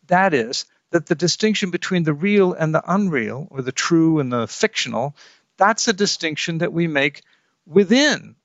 That 0.07 0.33
is, 0.33 0.65
that 0.91 1.05
the 1.05 1.15
distinction 1.15 1.69
between 1.69 2.03
the 2.03 2.13
real 2.13 2.53
and 2.53 2.73
the 2.73 2.83
unreal, 2.85 3.47
or 3.51 3.61
the 3.61 3.71
true 3.71 4.19
and 4.19 4.31
the 4.31 4.47
fictional, 4.47 5.15
that's 5.57 5.87
a 5.87 5.93
distinction 5.93 6.59
that 6.59 6.73
we 6.73 6.87
make 6.87 7.21
within 7.65 8.35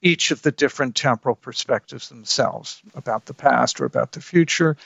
each 0.00 0.30
of 0.30 0.42
the 0.42 0.52
different 0.52 0.96
temporal 0.96 1.36
perspectives 1.36 2.08
themselves 2.08 2.82
about 2.94 3.24
the 3.26 3.34
past 3.34 3.80
or 3.80 3.84
about 3.84 4.12
the 4.12 4.20
future, 4.20 4.76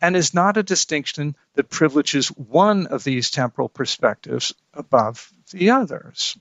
and 0.00 0.14
is 0.14 0.34
not 0.34 0.58
a 0.58 0.62
distinction 0.62 1.34
that 1.54 1.70
privileges 1.70 2.28
one 2.28 2.86
of 2.86 3.02
these 3.02 3.30
temporal 3.30 3.68
perspectives 3.68 4.54
above 4.74 5.32
the 5.52 5.70
others. 5.70 6.36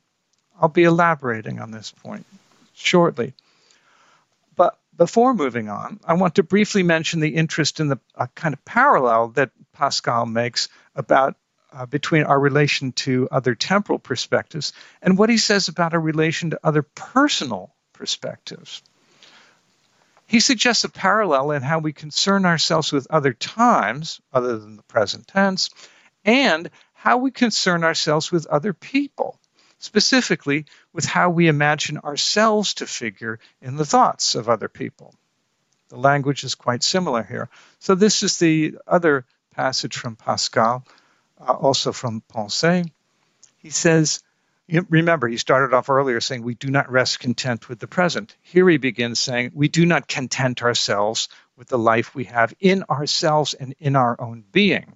I'll 0.59 0.69
be 0.69 0.83
elaborating 0.83 1.59
on 1.59 1.71
this 1.71 1.91
point 1.91 2.25
shortly. 2.73 3.33
But 4.55 4.77
before 4.95 5.33
moving 5.33 5.69
on, 5.69 5.99
I 6.05 6.13
want 6.13 6.35
to 6.35 6.43
briefly 6.43 6.83
mention 6.83 7.19
the 7.19 7.35
interest 7.35 7.79
in 7.79 7.87
the 7.87 7.99
uh, 8.15 8.27
kind 8.35 8.53
of 8.53 8.63
parallel 8.65 9.29
that 9.29 9.51
Pascal 9.73 10.25
makes 10.25 10.67
about 10.95 11.35
uh, 11.75 11.85
between 11.85 12.23
our 12.23 12.39
relation 12.39 12.93
to 12.93 13.27
other 13.31 13.53
temporal 13.53 13.99
perspectives 13.99 14.71
and 15.01 15.17
what 15.17 15.29
he 15.29 15.37
says 15.37 15.67
about 15.67 15.93
our 15.93 15.99
relation 15.99 16.51
to 16.51 16.59
other 16.63 16.81
personal 16.81 17.75
perspectives. 17.91 18.81
He 20.25 20.39
suggests 20.39 20.85
a 20.85 20.89
parallel 20.89 21.51
in 21.51 21.61
how 21.61 21.79
we 21.79 21.93
concern 21.93 22.45
ourselves 22.45 22.91
with 22.91 23.07
other 23.09 23.33
times, 23.33 24.21
other 24.33 24.57
than 24.57 24.77
the 24.77 24.83
present 24.83 25.27
tense, 25.27 25.69
and 26.23 26.69
how 26.93 27.17
we 27.17 27.29
concern 27.29 27.83
ourselves 27.83 28.31
with 28.31 28.47
other 28.47 28.73
people, 28.73 29.37
specifically 29.77 30.65
with 30.93 31.05
how 31.05 31.29
we 31.29 31.47
imagine 31.47 31.99
ourselves 31.99 32.75
to 32.75 32.87
figure 32.87 33.39
in 33.61 33.75
the 33.75 33.85
thoughts 33.85 34.33
of 34.33 34.49
other 34.49 34.69
people. 34.69 35.13
The 35.89 35.97
language 35.97 36.43
is 36.43 36.55
quite 36.55 36.83
similar 36.83 37.21
here. 37.21 37.49
So, 37.79 37.93
this 37.93 38.23
is 38.23 38.39
the 38.39 38.77
other 38.87 39.25
passage 39.51 39.95
from 39.97 40.15
Pascal 40.15 40.83
uh, 41.39 41.53
also 41.53 41.91
from 41.91 42.23
Pensée. 42.33 42.89
He 43.57 43.69
says, 43.69 44.21
remember, 44.67 45.27
he 45.27 45.37
started 45.37 45.75
off 45.75 45.89
earlier 45.89 46.21
saying, 46.21 46.43
We 46.43 46.55
do 46.55 46.69
not 46.69 46.91
rest 46.91 47.19
content 47.19 47.69
with 47.69 47.79
the 47.79 47.87
present. 47.87 48.35
Here 48.41 48.67
he 48.69 48.77
begins 48.77 49.19
saying, 49.19 49.51
We 49.53 49.67
do 49.67 49.85
not 49.85 50.07
content 50.07 50.63
ourselves 50.63 51.29
with 51.55 51.67
the 51.67 51.77
life 51.77 52.15
we 52.15 52.25
have 52.25 52.53
in 52.59 52.83
ourselves 52.83 53.53
and 53.53 53.75
in 53.79 53.95
our 53.95 54.19
own 54.19 54.43
being. 54.51 54.93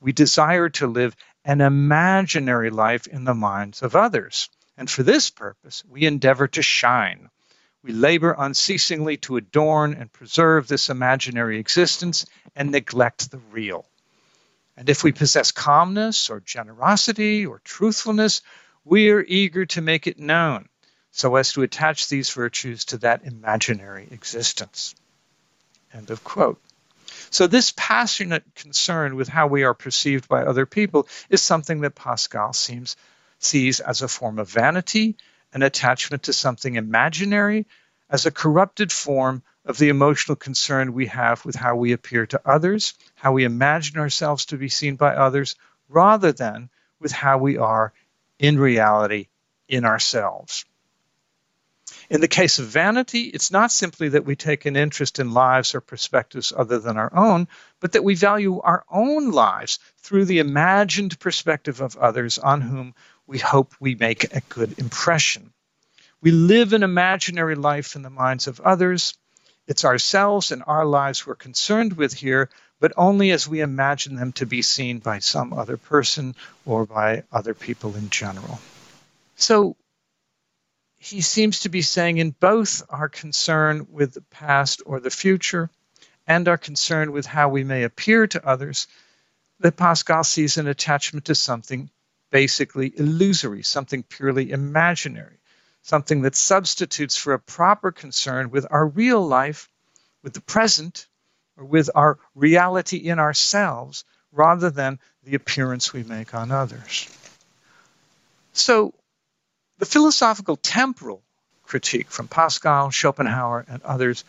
We 0.00 0.12
desire 0.12 0.68
to 0.70 0.86
live 0.86 1.14
an 1.44 1.60
imaginary 1.60 2.70
life 2.70 3.06
in 3.06 3.24
the 3.24 3.34
minds 3.34 3.82
of 3.82 3.96
others. 3.96 4.48
And 4.76 4.90
for 4.90 5.02
this 5.02 5.30
purpose, 5.30 5.84
we 5.88 6.06
endeavor 6.06 6.48
to 6.48 6.62
shine. 6.62 7.28
We 7.82 7.92
labor 7.92 8.34
unceasingly 8.38 9.16
to 9.18 9.36
adorn 9.36 9.94
and 9.94 10.12
preserve 10.12 10.68
this 10.68 10.90
imaginary 10.90 11.58
existence 11.58 12.26
and 12.54 12.70
neglect 12.70 13.30
the 13.30 13.38
real. 13.38 13.86
And 14.80 14.88
if 14.88 15.04
we 15.04 15.12
possess 15.12 15.52
calmness 15.52 16.30
or 16.30 16.40
generosity 16.40 17.44
or 17.44 17.60
truthfulness, 17.62 18.40
we 18.82 19.10
are 19.10 19.22
eager 19.22 19.66
to 19.66 19.82
make 19.82 20.06
it 20.06 20.18
known 20.18 20.70
so 21.10 21.36
as 21.36 21.52
to 21.52 21.60
attach 21.60 22.08
these 22.08 22.30
virtues 22.30 22.86
to 22.86 22.98
that 22.98 23.26
imaginary 23.26 24.08
existence. 24.10 24.94
End 25.92 26.08
of 26.08 26.24
quote. 26.24 26.62
So, 27.28 27.46
this 27.46 27.74
passionate 27.76 28.54
concern 28.54 29.16
with 29.16 29.28
how 29.28 29.48
we 29.48 29.64
are 29.64 29.74
perceived 29.74 30.28
by 30.28 30.44
other 30.44 30.64
people 30.64 31.06
is 31.28 31.42
something 31.42 31.82
that 31.82 31.94
Pascal 31.94 32.54
seems, 32.54 32.96
sees 33.38 33.80
as 33.80 34.00
a 34.00 34.08
form 34.08 34.38
of 34.38 34.48
vanity, 34.48 35.18
an 35.52 35.62
attachment 35.62 36.22
to 36.22 36.32
something 36.32 36.76
imaginary, 36.76 37.66
as 38.10 38.26
a 38.26 38.30
corrupted 38.30 38.92
form 38.92 39.42
of 39.64 39.78
the 39.78 39.88
emotional 39.88 40.36
concern 40.36 40.92
we 40.92 41.06
have 41.06 41.44
with 41.44 41.54
how 41.54 41.76
we 41.76 41.92
appear 41.92 42.26
to 42.26 42.40
others, 42.44 42.94
how 43.14 43.32
we 43.32 43.44
imagine 43.44 43.98
ourselves 43.98 44.46
to 44.46 44.56
be 44.56 44.68
seen 44.68 44.96
by 44.96 45.14
others, 45.14 45.54
rather 45.88 46.32
than 46.32 46.68
with 46.98 47.12
how 47.12 47.38
we 47.38 47.56
are 47.56 47.92
in 48.38 48.58
reality 48.58 49.28
in 49.68 49.84
ourselves. 49.84 50.64
In 52.08 52.20
the 52.20 52.28
case 52.28 52.58
of 52.58 52.66
vanity, 52.66 53.24
it's 53.24 53.52
not 53.52 53.70
simply 53.70 54.10
that 54.10 54.24
we 54.24 54.34
take 54.34 54.66
an 54.66 54.76
interest 54.76 55.20
in 55.20 55.32
lives 55.32 55.74
or 55.74 55.80
perspectives 55.80 56.52
other 56.56 56.80
than 56.80 56.96
our 56.96 57.14
own, 57.14 57.46
but 57.78 57.92
that 57.92 58.02
we 58.02 58.14
value 58.16 58.60
our 58.60 58.84
own 58.90 59.30
lives 59.30 59.78
through 59.98 60.24
the 60.24 60.40
imagined 60.40 61.18
perspective 61.20 61.80
of 61.80 61.96
others 61.96 62.38
on 62.38 62.60
whom 62.60 62.94
we 63.26 63.38
hope 63.38 63.74
we 63.78 63.94
make 63.94 64.34
a 64.34 64.40
good 64.48 64.78
impression. 64.78 65.52
We 66.22 66.30
live 66.30 66.72
an 66.72 66.82
imaginary 66.82 67.54
life 67.54 67.96
in 67.96 68.02
the 68.02 68.10
minds 68.10 68.46
of 68.46 68.60
others, 68.60 69.14
it's 69.66 69.84
ourselves 69.84 70.52
and 70.52 70.62
our 70.66 70.84
lives 70.84 71.26
we're 71.26 71.34
concerned 71.34 71.94
with 71.94 72.12
here, 72.12 72.50
but 72.78 72.92
only 72.96 73.30
as 73.30 73.48
we 73.48 73.60
imagine 73.60 74.16
them 74.16 74.32
to 74.32 74.46
be 74.46 74.62
seen 74.62 74.98
by 74.98 75.20
some 75.20 75.52
other 75.52 75.76
person 75.76 76.34
or 76.66 76.84
by 76.86 77.22
other 77.32 77.54
people 77.54 77.94
in 77.96 78.10
general. 78.10 78.58
So 79.36 79.76
he 80.98 81.22
seems 81.22 81.60
to 81.60 81.70
be 81.70 81.82
saying 81.82 82.18
in 82.18 82.30
both 82.30 82.82
our 82.90 83.08
concern 83.08 83.86
with 83.90 84.12
the 84.12 84.20
past 84.20 84.82
or 84.84 85.00
the 85.00 85.10
future 85.10 85.70
and 86.26 86.46
our 86.46 86.58
concern 86.58 87.12
with 87.12 87.24
how 87.24 87.48
we 87.48 87.64
may 87.64 87.84
appear 87.84 88.26
to 88.26 88.46
others, 88.46 88.86
that 89.60 89.76
Pascal 89.76 90.24
sees 90.24 90.58
an 90.58 90.68
attachment 90.68 91.26
to 91.26 91.34
something 91.34 91.90
basically 92.30 92.92
illusory, 92.96 93.62
something 93.62 94.02
purely 94.02 94.50
imaginary, 94.50 95.39
something 95.82 96.22
that 96.22 96.36
substitutes 96.36 97.16
for 97.16 97.32
a 97.32 97.38
proper 97.38 97.90
concern 97.92 98.50
with 98.50 98.66
our 98.70 98.86
real 98.86 99.26
life, 99.26 99.68
with 100.22 100.34
the 100.34 100.40
present, 100.40 101.06
or 101.56 101.64
with 101.64 101.90
our 101.94 102.18
reality 102.34 102.96
in 102.96 103.18
ourselves, 103.18 104.04
rather 104.32 104.70
than 104.70 104.98
the 105.24 105.34
appearance 105.34 105.92
we 105.92 106.02
make 106.02 106.34
on 106.34 106.50
others. 106.50 107.08
So, 108.52 108.94
the 109.78 109.86
philosophical 109.86 110.56
temporal 110.56 111.22
critique 111.64 112.10
from 112.10 112.28
Pascal, 112.28 112.90
Schopenhauer, 112.90 113.64
and 113.68 113.82
others 113.82 114.24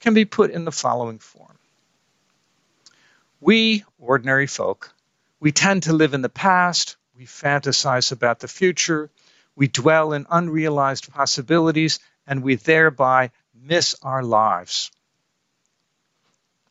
can 0.00 0.14
be 0.14 0.24
put 0.24 0.50
in 0.50 0.64
the 0.64 0.72
following 0.72 1.18
form. 1.18 1.56
We, 3.40 3.84
ordinary 3.98 4.46
folk, 4.46 4.92
we 5.40 5.52
tend 5.52 5.84
to 5.84 5.92
live 5.92 6.14
in 6.14 6.22
the 6.22 6.28
past, 6.28 6.96
we 7.16 7.24
fantasize 7.24 8.12
about 8.12 8.40
the 8.40 8.48
future, 8.48 9.10
we 9.54 9.68
dwell 9.68 10.12
in 10.12 10.26
unrealized 10.30 11.12
possibilities, 11.12 11.98
and 12.26 12.42
we 12.42 12.54
thereby 12.54 13.30
miss 13.54 13.94
our 14.02 14.22
lives. 14.22 14.90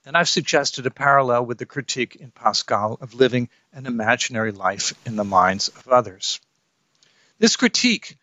And 0.06 0.18
I've 0.18 0.30
suggested 0.30 0.88
a 0.88 0.92
parallel 0.92 1.46
with 1.46 1.60
the 1.60 1.66
critique 1.66 2.16
in 2.16 2.32
Pascal 2.32 2.98
of 3.02 3.14
living 3.14 3.50
an 3.72 3.86
imaginary 3.86 4.52
life 4.52 4.94
in 5.06 5.16
the 5.16 5.24
minds 5.24 5.68
of 5.68 5.88
others. 5.90 6.40
This 7.38 7.56
critique 7.56 8.18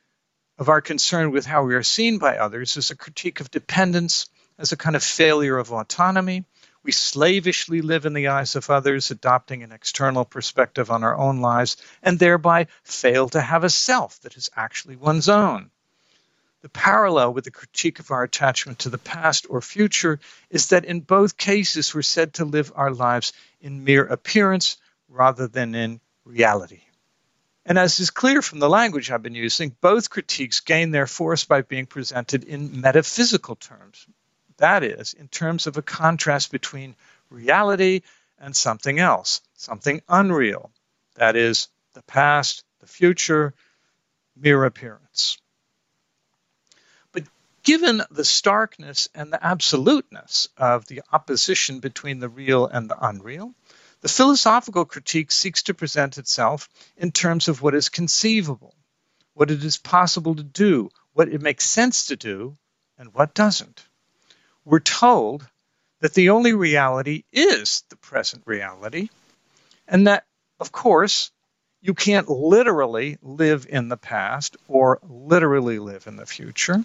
of 0.58 0.68
our 0.68 0.80
concern 0.80 1.30
with 1.30 1.46
how 1.46 1.64
we 1.64 1.74
are 1.76 1.84
seen 1.84 2.18
by 2.18 2.36
others 2.36 2.76
is 2.76 2.90
a 2.90 2.96
critique 2.96 3.40
of 3.40 3.50
dependence 3.50 4.26
as 4.58 4.72
a 4.72 4.76
kind 4.76 4.96
of 4.96 5.04
failure 5.04 5.56
of 5.56 5.72
autonomy. 5.72 6.44
We 6.88 6.92
slavishly 6.92 7.82
live 7.82 8.06
in 8.06 8.14
the 8.14 8.28
eyes 8.28 8.56
of 8.56 8.70
others, 8.70 9.10
adopting 9.10 9.62
an 9.62 9.72
external 9.72 10.24
perspective 10.24 10.90
on 10.90 11.04
our 11.04 11.14
own 11.14 11.42
lives, 11.42 11.76
and 12.02 12.18
thereby 12.18 12.68
fail 12.82 13.28
to 13.28 13.42
have 13.42 13.62
a 13.62 13.68
self 13.68 14.18
that 14.22 14.38
is 14.38 14.48
actually 14.56 14.96
one's 14.96 15.28
own. 15.28 15.70
The 16.62 16.70
parallel 16.70 17.34
with 17.34 17.44
the 17.44 17.50
critique 17.50 17.98
of 17.98 18.10
our 18.10 18.22
attachment 18.22 18.78
to 18.78 18.88
the 18.88 18.96
past 18.96 19.46
or 19.50 19.60
future 19.60 20.18
is 20.48 20.68
that 20.68 20.86
in 20.86 21.00
both 21.00 21.36
cases 21.36 21.94
we're 21.94 22.00
said 22.00 22.32
to 22.32 22.46
live 22.46 22.72
our 22.74 22.90
lives 22.90 23.34
in 23.60 23.84
mere 23.84 24.06
appearance 24.06 24.78
rather 25.10 25.46
than 25.46 25.74
in 25.74 26.00
reality. 26.24 26.80
And 27.66 27.78
as 27.78 28.00
is 28.00 28.08
clear 28.08 28.40
from 28.40 28.60
the 28.60 28.70
language 28.70 29.10
I've 29.10 29.22
been 29.22 29.34
using, 29.34 29.76
both 29.82 30.08
critiques 30.08 30.60
gain 30.60 30.90
their 30.92 31.06
force 31.06 31.44
by 31.44 31.60
being 31.60 31.84
presented 31.84 32.44
in 32.44 32.80
metaphysical 32.80 33.56
terms. 33.56 34.06
That 34.58 34.82
is, 34.84 35.14
in 35.14 35.28
terms 35.28 35.66
of 35.66 35.76
a 35.76 35.82
contrast 35.82 36.52
between 36.52 36.96
reality 37.30 38.02
and 38.38 38.54
something 38.54 38.98
else, 38.98 39.40
something 39.54 40.02
unreal. 40.08 40.70
That 41.14 41.36
is, 41.36 41.68
the 41.94 42.02
past, 42.02 42.64
the 42.80 42.86
future, 42.86 43.54
mere 44.36 44.64
appearance. 44.64 45.38
But 47.12 47.24
given 47.62 48.02
the 48.10 48.24
starkness 48.24 49.08
and 49.14 49.32
the 49.32 49.44
absoluteness 49.44 50.48
of 50.56 50.86
the 50.86 51.02
opposition 51.12 51.80
between 51.80 52.18
the 52.18 52.28
real 52.28 52.66
and 52.66 52.88
the 52.88 52.98
unreal, 53.00 53.54
the 54.00 54.08
philosophical 54.08 54.84
critique 54.84 55.32
seeks 55.32 55.64
to 55.64 55.74
present 55.74 56.18
itself 56.18 56.68
in 56.96 57.10
terms 57.10 57.48
of 57.48 57.62
what 57.62 57.74
is 57.74 57.88
conceivable, 57.88 58.74
what 59.34 59.50
it 59.50 59.64
is 59.64 59.76
possible 59.76 60.36
to 60.36 60.42
do, 60.42 60.90
what 61.14 61.28
it 61.28 61.42
makes 61.42 61.64
sense 61.64 62.06
to 62.06 62.16
do, 62.16 62.56
and 62.96 63.12
what 63.14 63.34
doesn't. 63.34 63.87
We're 64.68 64.80
told 64.80 65.48
that 66.02 66.12
the 66.12 66.28
only 66.28 66.52
reality 66.52 67.24
is 67.32 67.84
the 67.88 67.96
present 67.96 68.42
reality, 68.44 69.08
and 69.88 70.06
that, 70.06 70.26
of 70.60 70.72
course, 70.72 71.30
you 71.80 71.94
can't 71.94 72.28
literally 72.28 73.16
live 73.22 73.66
in 73.66 73.88
the 73.88 73.96
past 73.96 74.58
or 74.68 75.00
literally 75.02 75.78
live 75.78 76.06
in 76.06 76.16
the 76.16 76.26
future. 76.26 76.84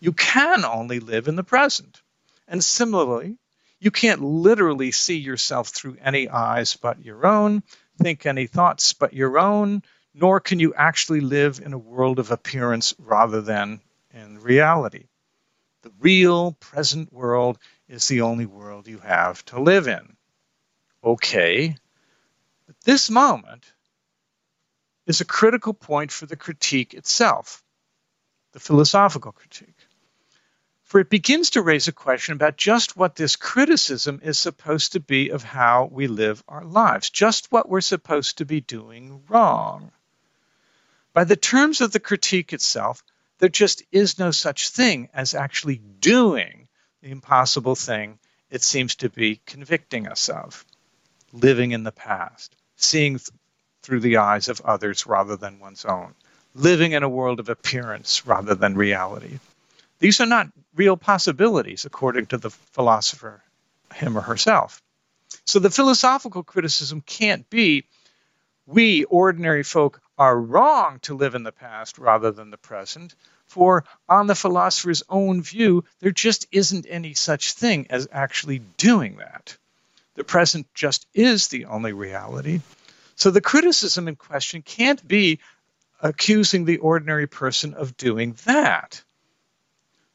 You 0.00 0.12
can 0.12 0.66
only 0.66 1.00
live 1.00 1.26
in 1.26 1.34
the 1.34 1.42
present. 1.42 2.02
And 2.46 2.62
similarly, 2.62 3.38
you 3.80 3.90
can't 3.90 4.20
literally 4.20 4.90
see 4.90 5.16
yourself 5.16 5.68
through 5.68 5.96
any 6.02 6.28
eyes 6.28 6.76
but 6.76 7.02
your 7.02 7.26
own, 7.26 7.62
think 7.96 8.26
any 8.26 8.46
thoughts 8.46 8.92
but 8.92 9.14
your 9.14 9.38
own, 9.38 9.82
nor 10.12 10.40
can 10.40 10.60
you 10.60 10.74
actually 10.74 11.22
live 11.22 11.58
in 11.64 11.72
a 11.72 11.78
world 11.78 12.18
of 12.18 12.30
appearance 12.30 12.92
rather 12.98 13.40
than 13.40 13.80
in 14.12 14.40
reality. 14.40 15.04
The 15.84 15.92
real 16.00 16.52
present 16.52 17.12
world 17.12 17.58
is 17.88 18.08
the 18.08 18.22
only 18.22 18.46
world 18.46 18.88
you 18.88 18.98
have 18.98 19.44
to 19.46 19.60
live 19.60 19.86
in. 19.86 20.16
Okay, 21.04 21.76
but 22.66 22.80
this 22.80 23.08
moment 23.08 23.72
is 25.06 25.20
a 25.20 25.24
critical 25.24 25.74
point 25.74 26.10
for 26.10 26.26
the 26.26 26.36
critique 26.36 26.94
itself, 26.94 27.62
the 28.52 28.60
philosophical 28.60 29.30
critique 29.30 29.86
for 30.94 31.00
it 31.00 31.10
begins 31.10 31.50
to 31.50 31.62
raise 31.62 31.88
a 31.88 31.92
question 31.92 32.34
about 32.34 32.56
just 32.56 32.96
what 32.96 33.16
this 33.16 33.36
criticism 33.36 34.20
is 34.22 34.38
supposed 34.38 34.92
to 34.92 35.00
be 35.00 35.30
of 35.30 35.42
how 35.42 35.88
we 35.90 36.06
live 36.06 36.44
our 36.46 36.64
lives, 36.64 37.10
just 37.10 37.50
what 37.50 37.68
we're 37.68 37.80
supposed 37.80 38.38
to 38.38 38.44
be 38.44 38.60
doing 38.60 39.24
wrong. 39.28 39.90
By 41.12 41.24
the 41.24 41.36
terms 41.36 41.80
of 41.80 41.90
the 41.90 42.00
critique 42.00 42.52
itself, 42.52 43.02
there 43.38 43.48
just 43.48 43.82
is 43.92 44.18
no 44.18 44.30
such 44.30 44.70
thing 44.70 45.08
as 45.14 45.34
actually 45.34 45.76
doing 45.76 46.68
the 47.02 47.10
impossible 47.10 47.74
thing 47.74 48.18
it 48.50 48.62
seems 48.62 48.94
to 48.96 49.10
be 49.10 49.40
convicting 49.46 50.06
us 50.06 50.28
of 50.28 50.64
living 51.32 51.72
in 51.72 51.82
the 51.82 51.92
past, 51.92 52.54
seeing 52.76 53.18
th- 53.18 53.28
through 53.82 54.00
the 54.00 54.18
eyes 54.18 54.48
of 54.48 54.60
others 54.62 55.06
rather 55.06 55.36
than 55.36 55.58
one's 55.58 55.84
own, 55.84 56.14
living 56.54 56.92
in 56.92 57.02
a 57.02 57.08
world 57.08 57.40
of 57.40 57.48
appearance 57.48 58.26
rather 58.26 58.54
than 58.54 58.76
reality. 58.76 59.38
These 59.98 60.20
are 60.20 60.26
not 60.26 60.48
real 60.74 60.96
possibilities, 60.96 61.84
according 61.84 62.26
to 62.26 62.38
the 62.38 62.50
philosopher, 62.50 63.42
him 63.94 64.16
or 64.16 64.20
herself. 64.20 64.80
So 65.44 65.58
the 65.58 65.70
philosophical 65.70 66.42
criticism 66.42 67.00
can't 67.00 67.48
be 67.50 67.84
we 68.66 69.04
ordinary 69.04 69.62
folk 69.62 70.00
are 70.18 70.38
wrong 70.38 70.98
to 71.00 71.16
live 71.16 71.34
in 71.34 71.42
the 71.42 71.52
past 71.52 71.98
rather 71.98 72.30
than 72.30 72.50
the 72.50 72.56
present, 72.56 73.14
for 73.46 73.84
on 74.08 74.26
the 74.26 74.34
philosopher's 74.34 75.02
own 75.08 75.42
view, 75.42 75.84
there 76.00 76.12
just 76.12 76.46
isn't 76.52 76.86
any 76.88 77.14
such 77.14 77.52
thing 77.52 77.86
as 77.90 78.08
actually 78.12 78.60
doing 78.76 79.16
that. 79.16 79.56
The 80.14 80.24
present 80.24 80.66
just 80.74 81.06
is 81.14 81.48
the 81.48 81.66
only 81.66 81.92
reality. 81.92 82.60
So 83.16 83.30
the 83.30 83.40
criticism 83.40 84.08
in 84.08 84.16
question 84.16 84.62
can't 84.62 85.06
be 85.06 85.40
accusing 86.00 86.64
the 86.64 86.78
ordinary 86.78 87.26
person 87.26 87.74
of 87.74 87.96
doing 87.96 88.36
that. 88.44 89.02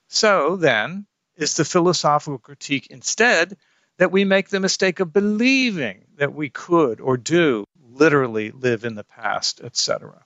So 0.08 0.56
then, 0.56 1.06
is 1.36 1.56
the 1.56 1.66
philosophical 1.66 2.38
critique 2.38 2.88
instead 2.90 3.58
that 3.98 4.12
we 4.12 4.26
make 4.26 4.50
the 4.50 4.60
mistake 4.60 5.00
of 5.00 5.14
believing 5.14 6.06
that 6.18 6.34
we 6.34 6.50
could 6.50 7.00
or 7.00 7.18
do 7.18 7.66
literally 8.00 8.52
live 8.52 8.86
in 8.86 8.96
the 8.96 9.04
past, 9.04 9.62
etc. 9.62 10.24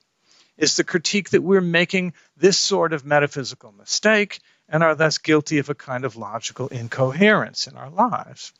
Is 0.58 0.76
the 0.76 0.84
critique 0.84 1.32
that 1.32 1.42
we're 1.42 1.62
making 1.62 2.14
this 2.38 2.58
sort 2.58 2.94
of 2.94 3.06
metaphysical 3.06 3.72
mistake 3.72 4.40
and 4.70 4.84
are 4.84 4.96
thus 4.96 5.18
guilty 5.18 5.58
of 5.58 5.70
a 5.70 5.76
kind 5.76 6.06
of 6.06 6.16
logical 6.16 6.68
incoherence 6.68 7.68
in 7.68 7.76
our 7.76 7.90
lives? 7.90 8.54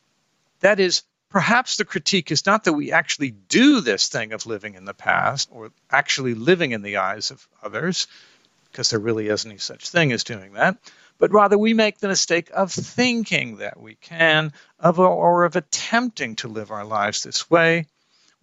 That 0.60 0.80
is, 0.80 1.02
perhaps 1.30 1.76
the 1.76 1.84
critique 1.84 2.30
is 2.30 2.46
not 2.46 2.64
that 2.64 2.72
we 2.72 2.92
actually 2.92 3.30
do 3.30 3.80
this 3.80 4.08
thing 4.08 4.32
of 4.32 4.46
living 4.46 4.74
in 4.74 4.84
the 4.84 4.94
past 4.94 5.48
or 5.52 5.70
actually 5.90 6.34
living 6.34 6.72
in 6.72 6.82
the 6.82 6.96
eyes 6.96 7.30
of 7.30 7.46
others, 7.62 8.06
because 8.70 8.90
there 8.90 8.98
really 8.98 9.28
isn't 9.28 9.50
any 9.50 9.58
such 9.58 9.88
thing 9.88 10.10
as 10.10 10.24
doing 10.24 10.54
that, 10.54 10.76
but 11.18 11.32
rather 11.32 11.56
we 11.56 11.74
make 11.74 11.98
the 11.98 12.08
mistake 12.08 12.50
of 12.52 12.72
thinking 12.72 13.58
that 13.58 13.80
we 13.80 13.94
can, 13.94 14.52
of 14.80 14.98
or 14.98 15.44
of 15.44 15.54
attempting 15.54 16.34
to 16.36 16.48
live 16.48 16.72
our 16.72 16.84
lives 16.84 17.22
this 17.22 17.48
way. 17.48 17.86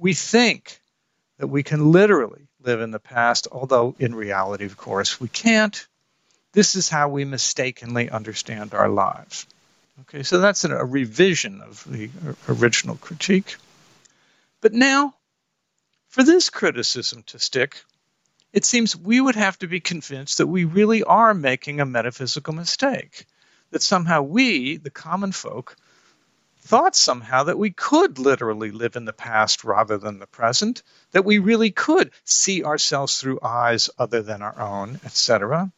We 0.01 0.15
think 0.15 0.81
that 1.37 1.45
we 1.45 1.61
can 1.61 1.91
literally 1.91 2.47
live 2.63 2.81
in 2.81 2.89
the 2.89 2.99
past, 2.99 3.47
although 3.51 3.95
in 3.99 4.15
reality, 4.15 4.65
of 4.65 4.75
course, 4.75 5.21
we 5.21 5.27
can't. 5.27 5.87
This 6.53 6.75
is 6.75 6.89
how 6.89 7.09
we 7.09 7.23
mistakenly 7.23 8.09
understand 8.09 8.73
our 8.73 8.89
lives. 8.89 9.45
Okay, 10.01 10.23
so 10.23 10.39
that's 10.39 10.63
a 10.63 10.83
revision 10.83 11.61
of 11.61 11.83
the 11.87 12.09
uh, 12.27 12.33
original 12.49 12.95
critique. 12.95 13.57
But 14.59 14.73
now, 14.73 15.13
for 16.09 16.23
this 16.23 16.49
criticism 16.49 17.21
to 17.27 17.37
stick, 17.37 17.83
it 18.53 18.65
seems 18.65 18.95
we 18.95 19.21
would 19.21 19.35
have 19.35 19.59
to 19.59 19.67
be 19.67 19.81
convinced 19.81 20.39
that 20.39 20.47
we 20.47 20.65
really 20.65 21.03
are 21.03 21.35
making 21.35 21.79
a 21.79 21.85
metaphysical 21.85 22.55
mistake, 22.55 23.27
that 23.69 23.83
somehow 23.83 24.23
we, 24.23 24.77
the 24.77 24.89
common 24.89 25.31
folk, 25.31 25.75
thought 26.61 26.95
somehow 26.95 27.43
that 27.43 27.57
we 27.57 27.71
could 27.71 28.19
literally 28.19 28.71
live 28.71 28.95
in 28.95 29.05
the 29.05 29.13
past 29.13 29.63
rather 29.63 29.97
than 29.97 30.19
the 30.19 30.27
present, 30.27 30.83
that 31.11 31.25
we 31.25 31.39
really 31.39 31.71
could 31.71 32.11
see 32.23 32.63
ourselves 32.63 33.19
through 33.19 33.39
eyes 33.41 33.89
other 33.97 34.21
than 34.21 34.41
our 34.41 34.59
own, 34.59 34.99
etc. 35.03 35.71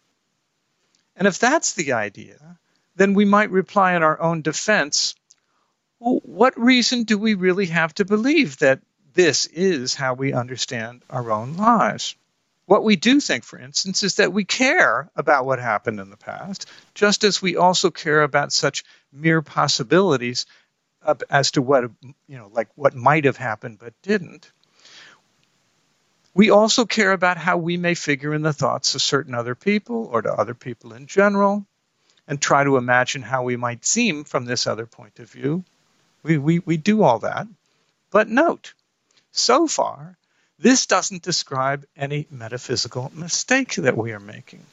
And 1.15 1.27
if 1.27 1.39
that's 1.39 1.73
the 1.73 1.93
idea, 1.93 2.59
then 2.95 3.13
we 3.13 3.25
might 3.25 3.49
reply 3.49 3.95
in 3.95 4.03
our 4.03 4.19
own 4.19 4.41
defense 4.41 5.15
well, 6.03 6.19
what 6.25 6.59
reason 6.59 7.03
do 7.03 7.17
we 7.17 7.35
really 7.35 7.67
have 7.67 7.93
to 7.95 8.03
believe 8.03 8.57
that 8.57 8.81
this 9.13 9.45
is 9.45 9.95
how 9.95 10.15
we 10.15 10.33
understand 10.33 11.01
our 11.09 11.31
own 11.31 11.55
lives? 11.55 12.17
What 12.65 12.83
we 12.83 12.97
do 12.97 13.21
think, 13.21 13.45
for 13.45 13.57
instance, 13.57 14.03
is 14.03 14.15
that 14.15 14.33
we 14.33 14.43
care 14.43 15.09
about 15.15 15.45
what 15.45 15.59
happened 15.59 16.01
in 16.01 16.09
the 16.09 16.17
past, 16.17 16.69
just 16.93 17.23
as 17.23 17.41
we 17.41 17.55
also 17.55 17.89
care 17.89 18.23
about 18.23 18.51
such 18.51 18.83
mere 19.13 19.41
possibilities 19.41 20.45
as 21.29 21.51
to 21.51 21.61
what 21.61 21.83
you 22.27 22.37
know 22.37 22.49
like 22.53 22.69
what 22.75 22.95
might 22.95 23.25
have 23.25 23.37
happened 23.37 23.79
but 23.79 23.93
didn't. 24.01 24.51
We 26.35 26.49
also 26.49 26.85
care 26.85 27.11
about 27.11 27.37
how 27.37 27.57
we 27.57 27.77
may 27.77 27.93
figure 27.93 28.33
in 28.33 28.41
the 28.41 28.53
thoughts 28.53 28.95
of 28.95 29.01
certain 29.01 29.35
other 29.35 29.53
people 29.53 30.07
or 30.11 30.21
to 30.21 30.33
other 30.33 30.55
people 30.55 30.93
in 30.93 31.05
general 31.05 31.65
and 32.27 32.41
try 32.41 32.63
to 32.63 32.77
imagine 32.77 33.21
how 33.21 33.43
we 33.43 33.55
might 33.55 33.85
seem 33.85 34.23
from 34.23 34.45
this 34.45 34.65
other 34.65 34.87
point 34.87 35.19
of 35.19 35.29
view. 35.29 35.63
We, 36.23 36.37
we, 36.37 36.59
we 36.59 36.77
do 36.77 37.03
all 37.03 37.19
that. 37.19 37.47
But 38.09 38.29
note 38.29 38.73
so 39.31 39.67
far 39.67 40.17
this 40.57 40.85
doesn't 40.85 41.23
describe 41.23 41.85
any 41.95 42.27
metaphysical 42.29 43.11
mistake 43.13 43.75
that 43.75 43.97
we 43.97 44.13
are 44.13 44.19
making. 44.19 44.65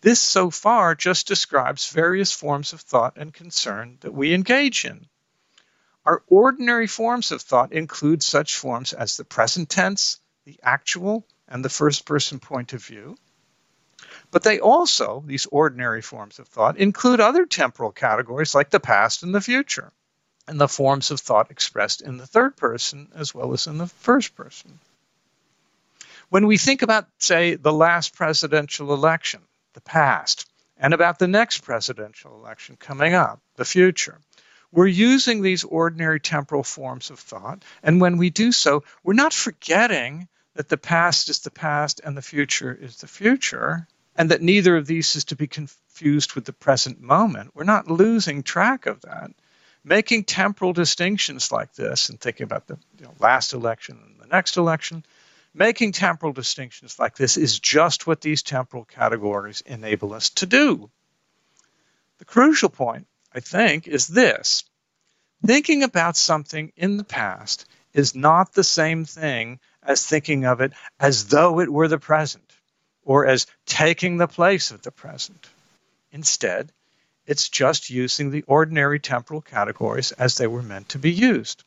This 0.00 0.20
so 0.20 0.50
far 0.50 0.94
just 0.94 1.26
describes 1.26 1.90
various 1.90 2.32
forms 2.32 2.72
of 2.72 2.80
thought 2.80 3.16
and 3.16 3.34
concern 3.34 3.98
that 4.00 4.14
we 4.14 4.34
engage 4.34 4.84
in 4.84 5.06
our 6.04 6.22
ordinary 6.26 6.86
forms 6.86 7.30
of 7.30 7.42
thought 7.42 7.72
include 7.72 8.22
such 8.22 8.56
forms 8.56 8.92
as 8.92 9.16
the 9.16 9.24
present 9.24 9.68
tense, 9.68 10.20
the 10.44 10.58
actual, 10.62 11.26
and 11.48 11.64
the 11.64 11.68
first 11.68 12.04
person 12.04 12.40
point 12.40 12.72
of 12.72 12.84
view. 12.84 13.16
But 14.30 14.42
they 14.42 14.58
also, 14.58 15.22
these 15.26 15.46
ordinary 15.46 16.02
forms 16.02 16.38
of 16.38 16.48
thought, 16.48 16.76
include 16.76 17.20
other 17.20 17.46
temporal 17.46 17.92
categories 17.92 18.54
like 18.54 18.70
the 18.70 18.80
past 18.80 19.22
and 19.22 19.34
the 19.34 19.40
future, 19.40 19.92
and 20.48 20.60
the 20.60 20.68
forms 20.68 21.10
of 21.10 21.20
thought 21.20 21.50
expressed 21.50 22.00
in 22.00 22.16
the 22.16 22.26
third 22.26 22.56
person 22.56 23.08
as 23.14 23.34
well 23.34 23.52
as 23.52 23.66
in 23.66 23.78
the 23.78 23.86
first 23.86 24.34
person. 24.34 24.78
When 26.30 26.46
we 26.46 26.58
think 26.58 26.82
about, 26.82 27.06
say, 27.18 27.54
the 27.54 27.72
last 27.72 28.14
presidential 28.14 28.92
election, 28.92 29.42
the 29.74 29.82
past, 29.82 30.50
and 30.76 30.94
about 30.94 31.18
the 31.18 31.28
next 31.28 31.58
presidential 31.58 32.34
election 32.34 32.76
coming 32.76 33.14
up, 33.14 33.40
the 33.56 33.64
future, 33.64 34.18
we're 34.72 34.86
using 34.86 35.42
these 35.42 35.64
ordinary 35.64 36.18
temporal 36.18 36.64
forms 36.64 37.10
of 37.10 37.18
thought. 37.20 37.62
And 37.82 38.00
when 38.00 38.16
we 38.16 38.30
do 38.30 38.52
so, 38.52 38.82
we're 39.04 39.12
not 39.12 39.34
forgetting 39.34 40.28
that 40.54 40.68
the 40.68 40.78
past 40.78 41.28
is 41.28 41.40
the 41.40 41.50
past 41.50 42.00
and 42.02 42.16
the 42.16 42.22
future 42.22 42.74
is 42.74 42.96
the 42.96 43.06
future, 43.06 43.86
and 44.16 44.30
that 44.30 44.42
neither 44.42 44.76
of 44.76 44.86
these 44.86 45.14
is 45.14 45.26
to 45.26 45.36
be 45.36 45.46
confused 45.46 46.34
with 46.34 46.44
the 46.44 46.52
present 46.52 47.00
moment. 47.00 47.52
We're 47.54 47.64
not 47.64 47.90
losing 47.90 48.42
track 48.42 48.86
of 48.86 49.02
that. 49.02 49.30
Making 49.84 50.24
temporal 50.24 50.72
distinctions 50.72 51.50
like 51.50 51.74
this 51.74 52.08
and 52.08 52.20
thinking 52.20 52.44
about 52.44 52.66
the 52.66 52.78
you 52.98 53.04
know, 53.04 53.14
last 53.18 53.52
election 53.52 53.98
and 54.04 54.20
the 54.20 54.32
next 54.32 54.56
election, 54.56 55.04
making 55.52 55.92
temporal 55.92 56.32
distinctions 56.32 56.98
like 56.98 57.16
this 57.16 57.36
is 57.36 57.58
just 57.58 58.06
what 58.06 58.20
these 58.20 58.42
temporal 58.42 58.84
categories 58.84 59.62
enable 59.66 60.14
us 60.14 60.30
to 60.30 60.46
do. 60.46 60.88
The 62.18 62.24
crucial 62.24 62.68
point 62.68 63.06
I 63.34 63.40
think, 63.40 63.88
is 63.88 64.06
this 64.06 64.64
thinking 65.44 65.82
about 65.82 66.16
something 66.16 66.72
in 66.76 66.96
the 66.96 67.04
past 67.04 67.66
is 67.92 68.14
not 68.14 68.52
the 68.52 68.64
same 68.64 69.04
thing 69.04 69.58
as 69.82 70.06
thinking 70.06 70.44
of 70.44 70.60
it 70.60 70.72
as 71.00 71.26
though 71.26 71.60
it 71.60 71.72
were 71.72 71.88
the 71.88 71.98
present 71.98 72.52
or 73.04 73.26
as 73.26 73.46
taking 73.66 74.16
the 74.16 74.28
place 74.28 74.70
of 74.70 74.82
the 74.82 74.92
present. 74.92 75.48
Instead, 76.12 76.72
it's 77.26 77.48
just 77.48 77.90
using 77.90 78.30
the 78.30 78.44
ordinary 78.46 79.00
temporal 79.00 79.40
categories 79.40 80.12
as 80.12 80.36
they 80.36 80.46
were 80.46 80.62
meant 80.62 80.90
to 80.90 80.98
be 80.98 81.12
used. 81.12 81.64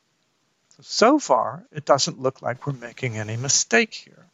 So 0.82 1.18
far, 1.18 1.64
it 1.72 1.84
doesn't 1.84 2.20
look 2.20 2.42
like 2.42 2.66
we're 2.66 2.74
making 2.74 3.16
any 3.16 3.36
mistake 3.36 3.94
here. 3.94 4.26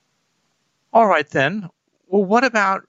All 0.93 1.07
right, 1.07 1.29
then. 1.29 1.69
Well, 2.09 2.25
what 2.25 2.45
about 2.45 2.87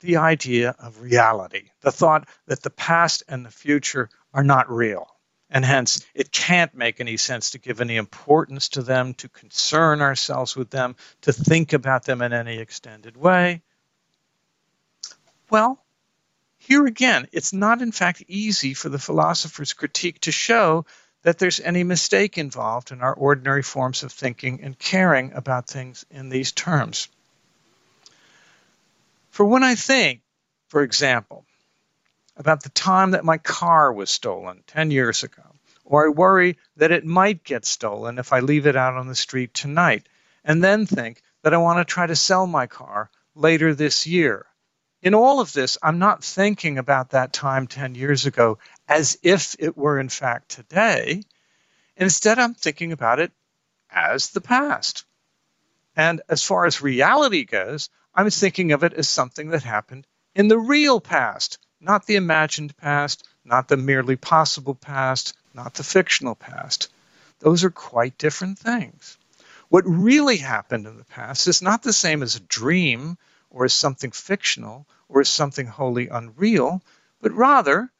the 0.00 0.16
idea 0.16 0.74
of 0.78 1.00
reality, 1.00 1.70
the 1.80 1.92
thought 1.92 2.28
that 2.46 2.62
the 2.62 2.70
past 2.70 3.22
and 3.28 3.44
the 3.44 3.50
future 3.50 4.08
are 4.34 4.44
not 4.44 4.70
real. 4.70 5.06
And 5.50 5.64
hence, 5.64 6.06
it 6.14 6.30
can't 6.30 6.74
make 6.74 7.00
any 7.00 7.16
sense 7.16 7.50
to 7.50 7.58
give 7.58 7.80
any 7.80 7.96
importance 7.96 8.68
to 8.70 8.82
them, 8.82 9.14
to 9.14 9.28
concern 9.28 10.00
ourselves 10.00 10.56
with 10.56 10.70
them, 10.70 10.94
to 11.22 11.32
think 11.32 11.72
about 11.72 12.04
them 12.04 12.22
in 12.22 12.32
any 12.32 12.58
extended 12.58 13.16
way. 13.16 13.62
Well, 15.50 15.82
here 16.58 16.86
again, 16.86 17.26
it's 17.32 17.52
not 17.52 17.82
in 17.82 17.90
fact 17.90 18.22
easy 18.28 18.74
for 18.74 18.88
the 18.88 18.98
philosopher's 18.98 19.72
critique 19.72 20.20
to 20.20 20.32
show 20.32 20.86
that 21.22 21.38
there's 21.38 21.58
any 21.58 21.82
mistake 21.82 22.38
involved 22.38 22.92
in 22.92 23.00
our 23.00 23.12
ordinary 23.12 23.62
forms 23.62 24.04
of 24.04 24.12
thinking 24.12 24.60
and 24.62 24.78
caring 24.78 25.32
about 25.32 25.66
things 25.66 26.06
in 26.10 26.28
these 26.28 26.52
terms. 26.52 27.08
For 29.40 29.46
when 29.46 29.64
I 29.64 29.74
think, 29.74 30.20
for 30.68 30.82
example, 30.82 31.46
about 32.36 32.62
the 32.62 32.68
time 32.68 33.12
that 33.12 33.24
my 33.24 33.38
car 33.38 33.90
was 33.90 34.10
stolen 34.10 34.62
10 34.66 34.90
years 34.90 35.22
ago, 35.22 35.56
or 35.82 36.04
I 36.04 36.10
worry 36.10 36.58
that 36.76 36.90
it 36.90 37.06
might 37.06 37.42
get 37.42 37.64
stolen 37.64 38.18
if 38.18 38.34
I 38.34 38.40
leave 38.40 38.66
it 38.66 38.76
out 38.76 38.98
on 38.98 39.08
the 39.08 39.14
street 39.14 39.54
tonight, 39.54 40.06
and 40.44 40.62
then 40.62 40.84
think 40.84 41.22
that 41.40 41.54
I 41.54 41.56
want 41.56 41.78
to 41.78 41.90
try 41.90 42.06
to 42.06 42.14
sell 42.14 42.46
my 42.46 42.66
car 42.66 43.10
later 43.34 43.74
this 43.74 44.06
year. 44.06 44.44
In 45.00 45.14
all 45.14 45.40
of 45.40 45.54
this, 45.54 45.78
I'm 45.82 45.98
not 45.98 46.22
thinking 46.22 46.76
about 46.76 47.12
that 47.12 47.32
time 47.32 47.66
10 47.66 47.94
years 47.94 48.26
ago 48.26 48.58
as 48.86 49.16
if 49.22 49.56
it 49.58 49.74
were 49.74 49.98
in 49.98 50.10
fact 50.10 50.50
today. 50.50 51.22
Instead, 51.96 52.38
I'm 52.38 52.52
thinking 52.52 52.92
about 52.92 53.20
it 53.20 53.32
as 53.88 54.28
the 54.28 54.42
past. 54.42 55.06
And 55.96 56.20
as 56.28 56.42
far 56.42 56.66
as 56.66 56.82
reality 56.82 57.46
goes, 57.46 57.88
I 58.14 58.22
was 58.24 58.38
thinking 58.38 58.72
of 58.72 58.82
it 58.82 58.92
as 58.92 59.08
something 59.08 59.50
that 59.50 59.62
happened 59.62 60.06
in 60.34 60.48
the 60.48 60.58
real 60.58 61.00
past, 61.00 61.58
not 61.80 62.06
the 62.06 62.16
imagined 62.16 62.76
past, 62.76 63.26
not 63.44 63.68
the 63.68 63.76
merely 63.76 64.16
possible 64.16 64.74
past, 64.74 65.34
not 65.54 65.74
the 65.74 65.84
fictional 65.84 66.34
past. 66.34 66.88
Those 67.38 67.62
are 67.64 67.70
quite 67.70 68.18
different 68.18 68.58
things. 68.58 69.16
What 69.68 69.84
really 69.86 70.38
happened 70.38 70.86
in 70.86 70.96
the 70.98 71.04
past 71.04 71.46
is 71.46 71.62
not 71.62 71.82
the 71.82 71.92
same 71.92 72.22
as 72.22 72.34
a 72.34 72.40
dream 72.40 73.16
or 73.48 73.64
as 73.64 73.72
something 73.72 74.10
fictional 74.10 74.86
or 75.08 75.20
as 75.20 75.28
something 75.28 75.66
wholly 75.66 76.08
unreal, 76.08 76.82
but 77.20 77.32
rather 77.32 77.90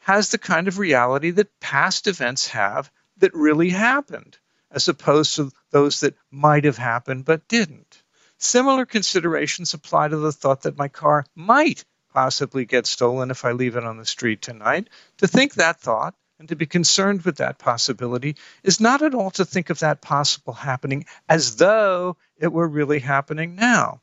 has 0.00 0.30
the 0.30 0.38
kind 0.38 0.68
of 0.68 0.78
reality 0.78 1.30
that 1.30 1.60
past 1.60 2.06
events 2.06 2.48
have 2.48 2.90
that 3.16 3.34
really 3.34 3.70
happened, 3.70 4.38
as 4.70 4.88
opposed 4.88 5.36
to 5.36 5.50
those 5.70 6.00
that 6.00 6.16
might 6.30 6.64
have 6.64 6.78
happened 6.78 7.24
but 7.24 7.48
didn't. 7.48 8.02
Similar 8.38 8.86
considerations 8.86 9.74
apply 9.74 10.08
to 10.08 10.16
the 10.16 10.32
thought 10.32 10.62
that 10.62 10.78
my 10.78 10.88
car 10.88 11.26
might 11.34 11.84
possibly 12.14 12.64
get 12.64 12.86
stolen 12.86 13.30
if 13.30 13.44
I 13.44 13.52
leave 13.52 13.76
it 13.76 13.84
on 13.84 13.96
the 13.96 14.06
street 14.06 14.42
tonight. 14.42 14.88
To 15.18 15.26
think 15.26 15.54
that 15.54 15.80
thought 15.80 16.14
and 16.38 16.48
to 16.48 16.56
be 16.56 16.66
concerned 16.66 17.22
with 17.22 17.38
that 17.38 17.58
possibility 17.58 18.36
is 18.62 18.80
not 18.80 19.02
at 19.02 19.14
all 19.14 19.30
to 19.32 19.44
think 19.44 19.70
of 19.70 19.80
that 19.80 20.00
possible 20.00 20.52
happening 20.52 21.04
as 21.28 21.56
though 21.56 22.16
it 22.38 22.52
were 22.52 22.68
really 22.68 23.00
happening 23.00 23.56
now. 23.56 24.00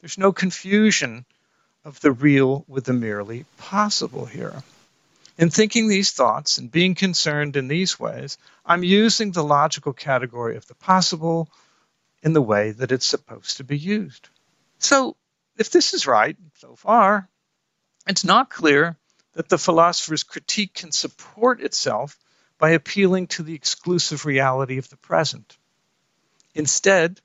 There's 0.00 0.18
no 0.18 0.32
confusion 0.32 1.24
of 1.84 2.00
the 2.00 2.12
real 2.12 2.64
with 2.66 2.84
the 2.84 2.92
merely 2.92 3.44
possible 3.56 4.26
here. 4.26 4.62
In 5.38 5.48
thinking 5.48 5.88
these 5.88 6.10
thoughts 6.10 6.58
and 6.58 6.70
being 6.70 6.94
concerned 6.94 7.56
in 7.56 7.68
these 7.68 7.98
ways, 7.98 8.36
I'm 8.66 8.84
using 8.84 9.32
the 9.32 9.44
logical 9.44 9.92
category 9.92 10.56
of 10.56 10.66
the 10.66 10.74
possible, 10.74 11.48
in 12.22 12.32
the 12.32 12.42
way 12.42 12.72
that 12.72 12.92
it's 12.92 13.06
supposed 13.06 13.56
to 13.56 13.64
be 13.64 13.78
used. 13.78 14.28
So, 14.78 15.16
if 15.56 15.70
this 15.70 15.94
is 15.94 16.06
right 16.06 16.36
so 16.56 16.76
far, 16.76 17.28
it's 18.06 18.24
not 18.24 18.50
clear 18.50 18.96
that 19.34 19.48
the 19.48 19.58
philosopher's 19.58 20.22
critique 20.22 20.74
can 20.74 20.92
support 20.92 21.60
itself 21.60 22.18
by 22.58 22.70
appealing 22.70 23.26
to 23.28 23.42
the 23.42 23.54
exclusive 23.54 24.26
reality 24.26 24.78
of 24.78 24.88
the 24.88 24.96
present. 24.96 25.56
Instead, 26.54 27.20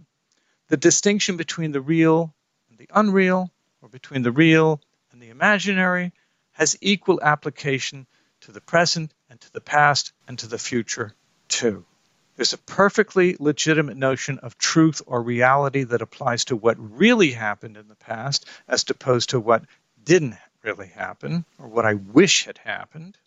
the 0.68 0.78
distinction 0.78 1.38
between 1.38 1.72
the 1.72 1.82
real 1.82 2.34
and 2.70 2.78
the 2.78 2.90
unreal, 2.94 3.52
or 3.82 3.90
between 3.90 4.22
the 4.22 4.32
real 4.32 4.82
and 5.12 5.22
the 5.22 5.30
imaginary, 5.30 6.14
has 6.52 6.78
equal 6.82 7.22
application 7.22 8.08
to 8.42 8.52
the 8.52 8.62
present 8.62 9.14
and 9.30 9.42
to 9.42 9.52
the 9.52 9.62
past 9.62 10.14
and 10.28 10.40
to 10.40 10.48
the 10.48 10.58
future, 10.58 11.14
too. 11.48 11.86
There's 12.36 12.54
a 12.54 12.58
perfectly 12.58 13.38
legitimate 13.40 13.96
notion 13.96 14.40
of 14.40 14.58
truth 14.58 15.02
or 15.06 15.22
reality 15.22 15.84
that 15.84 16.02
applies 16.02 16.46
to 16.46 16.58
what 16.58 16.76
really 16.78 17.32
happened 17.32 17.78
in 17.78 17.88
the 17.88 17.96
past 17.96 18.46
as 18.68 18.84
opposed 18.90 19.30
to 19.30 19.40
what 19.40 19.64
didn't 20.04 20.36
really 20.62 20.88
happen 20.88 21.46
or 21.58 21.68
what 21.68 21.86
I 21.86 21.94
wish 21.94 22.44
had 22.44 22.58
happened. 22.58 23.18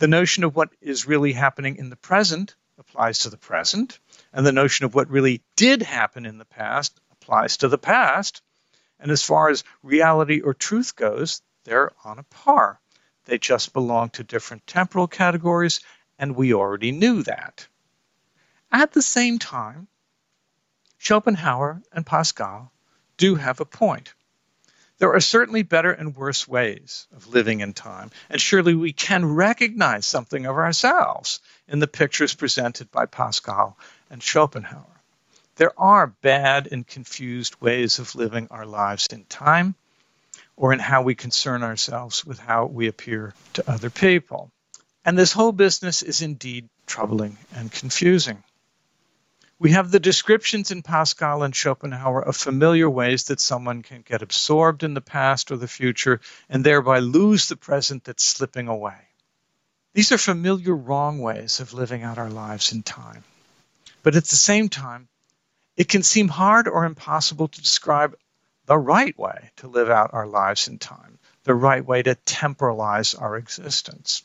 The 0.00 0.08
notion 0.08 0.44
of 0.44 0.54
what 0.54 0.68
is 0.82 1.06
really 1.06 1.32
happening 1.32 1.76
in 1.76 1.88
the 1.88 1.96
present 1.96 2.54
applies 2.78 3.20
to 3.20 3.30
the 3.30 3.38
present, 3.38 3.98
and 4.32 4.44
the 4.44 4.52
notion 4.52 4.84
of 4.84 4.94
what 4.94 5.08
really 5.08 5.40
did 5.56 5.80
happen 5.80 6.26
in 6.26 6.36
the 6.36 6.44
past 6.44 7.00
applies 7.12 7.56
to 7.58 7.68
the 7.68 7.78
past. 7.78 8.42
And 9.00 9.10
as 9.10 9.22
far 9.22 9.48
as 9.48 9.64
reality 9.82 10.40
or 10.40 10.52
truth 10.52 10.96
goes, 10.96 11.40
they're 11.64 11.92
on 12.04 12.18
a 12.18 12.24
par. 12.24 12.80
They 13.24 13.38
just 13.38 13.72
belong 13.72 14.10
to 14.10 14.24
different 14.24 14.66
temporal 14.66 15.06
categories, 15.06 15.80
and 16.18 16.36
we 16.36 16.52
already 16.52 16.92
knew 16.92 17.22
that. 17.22 17.66
At 18.72 18.92
the 18.92 19.02
same 19.02 19.38
time, 19.38 19.88
Schopenhauer 20.98 21.82
and 21.92 22.04
Pascal 22.04 22.72
do 23.16 23.36
have 23.36 23.60
a 23.60 23.64
point. 23.64 24.12
There 24.98 25.12
are 25.12 25.20
certainly 25.20 25.62
better 25.62 25.92
and 25.92 26.16
worse 26.16 26.46
ways 26.48 27.06
of 27.14 27.28
living 27.28 27.60
in 27.60 27.72
time, 27.72 28.10
and 28.28 28.40
surely 28.40 28.74
we 28.74 28.92
can 28.92 29.24
recognize 29.24 30.06
something 30.06 30.46
of 30.46 30.56
ourselves 30.56 31.40
in 31.68 31.78
the 31.78 31.86
pictures 31.86 32.34
presented 32.34 32.90
by 32.90 33.06
Pascal 33.06 33.76
and 34.10 34.22
Schopenhauer. 34.22 35.00
There 35.56 35.78
are 35.78 36.08
bad 36.08 36.68
and 36.70 36.86
confused 36.86 37.60
ways 37.60 37.98
of 37.98 38.14
living 38.14 38.48
our 38.50 38.66
lives 38.66 39.06
in 39.08 39.24
time, 39.24 39.74
or 40.56 40.72
in 40.72 40.78
how 40.78 41.02
we 41.02 41.14
concern 41.14 41.62
ourselves 41.62 42.24
with 42.24 42.38
how 42.38 42.66
we 42.66 42.86
appear 42.86 43.34
to 43.54 43.70
other 43.70 43.90
people. 43.90 44.50
And 45.04 45.18
this 45.18 45.32
whole 45.32 45.52
business 45.52 46.02
is 46.02 46.22
indeed 46.22 46.68
troubling 46.86 47.38
and 47.54 47.70
confusing. 47.70 48.42
We 49.64 49.70
have 49.70 49.90
the 49.90 49.98
descriptions 49.98 50.70
in 50.70 50.82
Pascal 50.82 51.42
and 51.42 51.56
Schopenhauer 51.56 52.20
of 52.20 52.36
familiar 52.36 52.90
ways 52.90 53.24
that 53.24 53.40
someone 53.40 53.80
can 53.80 54.02
get 54.02 54.20
absorbed 54.20 54.82
in 54.82 54.92
the 54.92 55.00
past 55.00 55.50
or 55.50 55.56
the 55.56 55.66
future 55.66 56.20
and 56.50 56.62
thereby 56.62 56.98
lose 56.98 57.48
the 57.48 57.56
present 57.56 58.04
that's 58.04 58.22
slipping 58.22 58.68
away. 58.68 58.98
These 59.94 60.12
are 60.12 60.18
familiar 60.18 60.76
wrong 60.76 61.18
ways 61.18 61.60
of 61.60 61.72
living 61.72 62.02
out 62.02 62.18
our 62.18 62.28
lives 62.28 62.72
in 62.72 62.82
time. 62.82 63.24
But 64.02 64.16
at 64.16 64.26
the 64.26 64.36
same 64.36 64.68
time, 64.68 65.08
it 65.78 65.88
can 65.88 66.02
seem 66.02 66.28
hard 66.28 66.68
or 66.68 66.84
impossible 66.84 67.48
to 67.48 67.62
describe 67.62 68.18
the 68.66 68.76
right 68.76 69.18
way 69.18 69.50
to 69.56 69.68
live 69.68 69.88
out 69.88 70.12
our 70.12 70.26
lives 70.26 70.68
in 70.68 70.76
time, 70.76 71.18
the 71.44 71.54
right 71.54 71.86
way 71.86 72.02
to 72.02 72.16
temporalize 72.26 73.18
our 73.18 73.38
existence. 73.38 74.24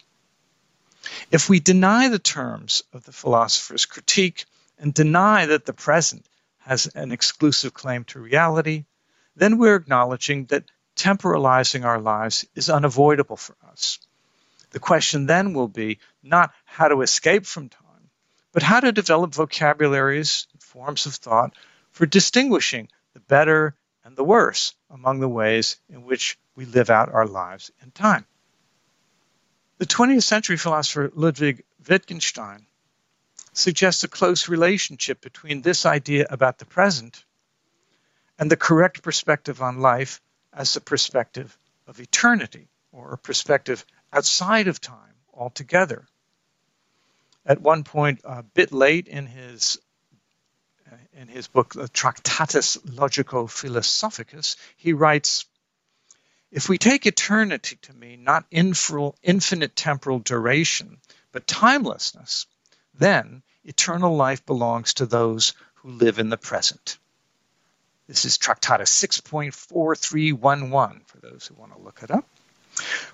If 1.31 1.47
we 1.47 1.61
deny 1.61 2.09
the 2.09 2.19
terms 2.19 2.83
of 2.91 3.05
the 3.05 3.13
philosopher's 3.13 3.85
critique 3.85 4.43
and 4.79 4.93
deny 4.93 5.45
that 5.45 5.65
the 5.65 5.73
present 5.73 6.25
has 6.59 6.87
an 6.87 7.11
exclusive 7.11 7.73
claim 7.73 8.03
to 8.05 8.19
reality, 8.19 8.85
then 9.35 9.57
we're 9.57 9.75
acknowledging 9.75 10.45
that 10.45 10.63
temporalizing 10.95 11.85
our 11.85 11.99
lives 11.99 12.45
is 12.55 12.69
unavoidable 12.69 13.37
for 13.37 13.55
us. 13.71 13.99
The 14.71 14.79
question 14.79 15.25
then 15.25 15.53
will 15.53 15.67
be 15.67 15.99
not 16.21 16.53
how 16.65 16.87
to 16.87 17.01
escape 17.01 17.45
from 17.45 17.69
time, 17.69 18.09
but 18.51 18.63
how 18.63 18.79
to 18.79 18.91
develop 18.91 19.33
vocabularies 19.33 20.47
and 20.53 20.61
forms 20.61 21.05
of 21.05 21.15
thought 21.15 21.53
for 21.91 22.05
distinguishing 22.05 22.89
the 23.13 23.19
better 23.19 23.75
and 24.03 24.15
the 24.15 24.23
worse 24.23 24.75
among 24.89 25.19
the 25.19 25.29
ways 25.29 25.77
in 25.89 26.03
which 26.03 26.37
we 26.55 26.65
live 26.65 26.89
out 26.89 27.11
our 27.13 27.25
lives 27.25 27.71
in 27.81 27.91
time. 27.91 28.25
The 29.77 29.85
20th 29.85 30.23
century 30.23 30.57
philosopher 30.57 31.09
Ludwig 31.13 31.63
Wittgenstein 31.87 32.65
suggests 33.53 34.03
a 34.03 34.07
close 34.07 34.47
relationship 34.49 35.21
between 35.21 35.61
this 35.61 35.85
idea 35.85 36.25
about 36.29 36.57
the 36.57 36.65
present 36.65 37.23
and 38.37 38.49
the 38.49 38.57
correct 38.57 39.03
perspective 39.03 39.61
on 39.61 39.79
life 39.79 40.21
as 40.53 40.75
a 40.75 40.81
perspective 40.81 41.57
of 41.87 41.99
eternity 41.99 42.67
or 42.91 43.13
a 43.13 43.17
perspective 43.17 43.85
outside 44.13 44.67
of 44.67 44.79
time 44.79 45.15
altogether. 45.33 46.07
At 47.45 47.61
one 47.61 47.83
point, 47.83 48.21
a 48.23 48.43
bit 48.43 48.71
late 48.71 49.07
in 49.07 49.25
his 49.25 49.77
in 51.13 51.27
his 51.27 51.47
book, 51.47 51.73
The 51.73 51.87
Tractatus 51.87 52.77
Logico 52.77 53.49
Philosophicus, 53.49 54.55
he 54.77 54.93
writes 54.93 55.45
If 56.51 56.69
we 56.69 56.77
take 56.77 57.05
eternity 57.05 57.77
to 57.83 57.93
mean 57.93 58.23
not 58.23 58.45
infinite 58.51 59.75
temporal 59.75 60.19
duration, 60.19 60.97
but 61.31 61.45
timelessness, 61.45 62.47
then 62.99 63.41
eternal 63.63 64.15
life 64.15 64.45
belongs 64.45 64.93
to 64.95 65.05
those 65.05 65.53
who 65.75 65.89
live 65.89 66.19
in 66.19 66.29
the 66.29 66.37
present. 66.37 66.97
This 68.07 68.25
is 68.25 68.37
Tractatus 68.37 68.91
6.4311 68.91 71.07
for 71.07 71.19
those 71.19 71.47
who 71.47 71.55
want 71.55 71.73
to 71.73 71.81
look 71.81 72.03
it 72.03 72.11
up. 72.11 72.25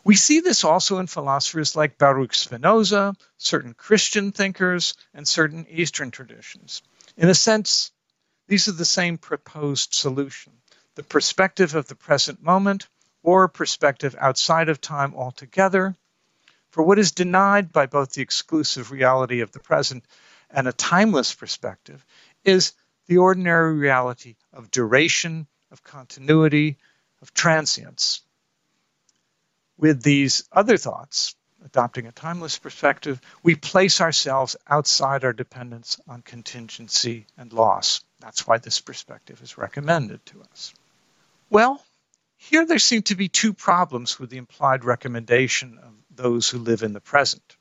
We 0.03 0.15
see 0.15 0.41
this 0.41 0.63
also 0.63 0.99
in 0.99 1.07
philosophers 1.07 1.75
like 1.75 1.97
Baruch 1.97 2.33
Spinoza, 2.33 3.15
certain 3.37 3.73
Christian 3.73 4.31
thinkers, 4.31 4.95
and 5.13 5.27
certain 5.27 5.65
Eastern 5.69 6.11
traditions. 6.11 6.81
In 7.17 7.29
a 7.29 7.35
sense, 7.35 7.91
these 8.47 8.67
are 8.67 8.73
the 8.73 8.85
same 8.85 9.17
proposed 9.17 9.93
solution 9.93 10.53
the 10.95 11.03
perspective 11.03 11.75
of 11.75 11.87
the 11.87 11.95
present 11.95 12.41
moment 12.41 12.87
or 13.21 13.49
perspective 13.49 14.15
outside 14.17 14.69
of 14.69 14.79
time 14.79 15.13
altogether. 15.13 15.93
For 16.75 16.83
what 16.83 16.99
is 16.99 17.13
denied 17.13 17.71
by 17.71 17.85
both 17.85 18.11
the 18.11 18.21
exclusive 18.21 18.91
reality 18.91 19.39
of 19.39 19.53
the 19.53 19.61
present 19.61 20.03
and 20.49 20.67
a 20.67 20.73
timeless 20.73 21.33
perspective 21.33 22.05
is 22.43 22.73
the 23.07 23.19
ordinary 23.19 23.75
reality 23.75 24.35
of 24.51 24.71
duration, 24.71 25.47
of 25.71 25.85
continuity, 25.85 26.77
of 27.21 27.33
transience. 27.33 28.19
With 29.77 30.03
these 30.03 30.43
other 30.51 30.75
thoughts, 30.75 31.37
adopting 31.63 32.07
a 32.07 32.11
timeless 32.11 32.59
perspective, 32.59 33.21
we 33.41 33.55
place 33.55 34.01
ourselves 34.01 34.57
outside 34.67 35.23
our 35.23 35.31
dependence 35.31 35.97
on 36.09 36.23
contingency 36.23 37.25
and 37.37 37.53
loss. 37.53 38.01
That's 38.19 38.45
why 38.45 38.57
this 38.57 38.81
perspective 38.81 39.41
is 39.41 39.57
recommended 39.57 40.25
to 40.25 40.41
us. 40.51 40.73
Well, 41.49 41.81
here 42.35 42.65
there 42.65 42.79
seem 42.79 43.03
to 43.03 43.15
be 43.15 43.29
two 43.29 43.53
problems 43.53 44.19
with 44.19 44.29
the 44.29 44.37
implied 44.37 44.83
recommendation 44.83 45.79
of 45.81 45.93
those 46.15 46.49
who 46.49 46.59
live 46.59 46.83
in 46.83 46.93
the 46.93 47.01
present. 47.01 47.57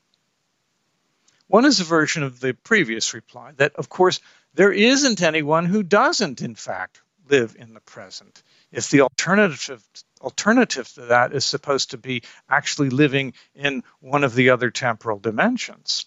One 1.47 1.65
is 1.65 1.79
a 1.79 1.83
version 1.83 2.23
of 2.23 2.39
the 2.39 2.53
previous 2.53 3.13
reply 3.13 3.53
that, 3.57 3.75
of 3.75 3.89
course, 3.89 4.19
there 4.53 4.71
isn't 4.71 5.21
anyone 5.21 5.65
who 5.65 5.83
doesn't, 5.83 6.41
in 6.41 6.55
fact, 6.55 7.01
live 7.29 7.55
in 7.57 7.73
the 7.73 7.81
present. 7.81 8.41
If 8.71 8.89
the 8.89 9.01
alternative 9.01 9.83
alternative 10.21 10.87
to 10.93 11.01
that 11.01 11.33
is 11.33 11.45
supposed 11.45 11.91
to 11.91 11.97
be 11.97 12.23
actually 12.49 12.89
living 12.89 13.33
in 13.53 13.83
one 13.99 14.23
of 14.23 14.33
the 14.33 14.49
other 14.49 14.71
temporal 14.71 15.19
dimensions. 15.19 16.05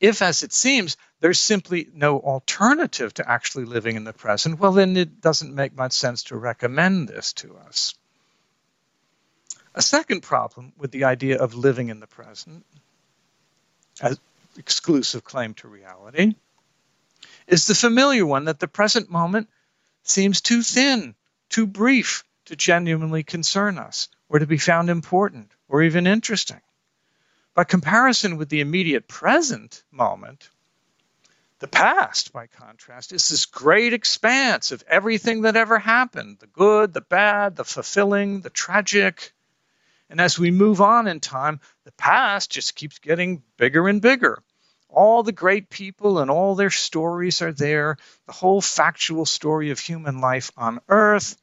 If, 0.00 0.22
as 0.22 0.42
it 0.42 0.52
seems, 0.52 0.96
there's 1.20 1.38
simply 1.38 1.88
no 1.94 2.18
alternative 2.18 3.14
to 3.14 3.30
actually 3.30 3.64
living 3.64 3.96
in 3.96 4.04
the 4.04 4.12
present, 4.12 4.58
well, 4.58 4.72
then 4.72 4.96
it 4.96 5.20
doesn't 5.20 5.54
make 5.54 5.76
much 5.76 5.92
sense 5.92 6.24
to 6.24 6.36
recommend 6.36 7.08
this 7.08 7.32
to 7.34 7.56
us. 7.56 7.94
A 9.74 9.82
second 9.82 10.22
problem 10.22 10.72
with 10.76 10.92
the 10.92 11.04
idea 11.04 11.38
of 11.38 11.54
living 11.54 11.88
in 11.88 12.00
the 12.00 12.06
present, 12.06 12.64
as 14.00 14.20
exclusive 14.56 15.24
claim 15.24 15.54
to 15.54 15.68
reality, 15.68 16.34
is 17.46 17.66
the 17.66 17.74
familiar 17.74 18.24
one 18.24 18.44
that 18.44 18.60
the 18.60 18.68
present 18.68 19.10
moment 19.10 19.48
seems 20.04 20.40
too 20.40 20.62
thin, 20.62 21.14
too 21.48 21.66
brief, 21.66 22.24
to 22.46 22.56
genuinely 22.56 23.22
concern 23.22 23.78
us 23.78 24.08
or 24.28 24.38
to 24.38 24.46
be 24.46 24.58
found 24.58 24.90
important 24.90 25.50
or 25.68 25.82
even 25.82 26.06
interesting. 26.06 26.60
By 27.54 27.64
comparison 27.64 28.36
with 28.36 28.48
the 28.48 28.60
immediate 28.60 29.08
present 29.08 29.82
moment, 29.90 30.48
the 31.60 31.68
past, 31.68 32.32
by 32.32 32.46
contrast, 32.48 33.12
is 33.12 33.28
this 33.28 33.46
great 33.46 33.92
expanse 33.92 34.72
of 34.72 34.84
everything 34.86 35.42
that 35.42 35.56
ever 35.56 35.78
happened 35.78 36.38
the 36.40 36.46
good, 36.46 36.92
the 36.92 37.00
bad, 37.00 37.56
the 37.56 37.64
fulfilling, 37.64 38.40
the 38.40 38.50
tragic. 38.50 39.32
And 40.10 40.20
as 40.20 40.38
we 40.38 40.50
move 40.50 40.80
on 40.80 41.06
in 41.06 41.20
time, 41.20 41.60
the 41.84 41.92
past 41.92 42.50
just 42.50 42.74
keeps 42.74 42.98
getting 42.98 43.42
bigger 43.56 43.88
and 43.88 44.00
bigger. 44.00 44.42
All 44.88 45.22
the 45.22 45.32
great 45.32 45.70
people 45.70 46.20
and 46.20 46.30
all 46.30 46.54
their 46.54 46.70
stories 46.70 47.42
are 47.42 47.52
there, 47.52 47.96
the 48.26 48.32
whole 48.32 48.60
factual 48.60 49.26
story 49.26 49.70
of 49.70 49.80
human 49.80 50.20
life 50.20 50.50
on 50.56 50.80
earth, 50.88 51.36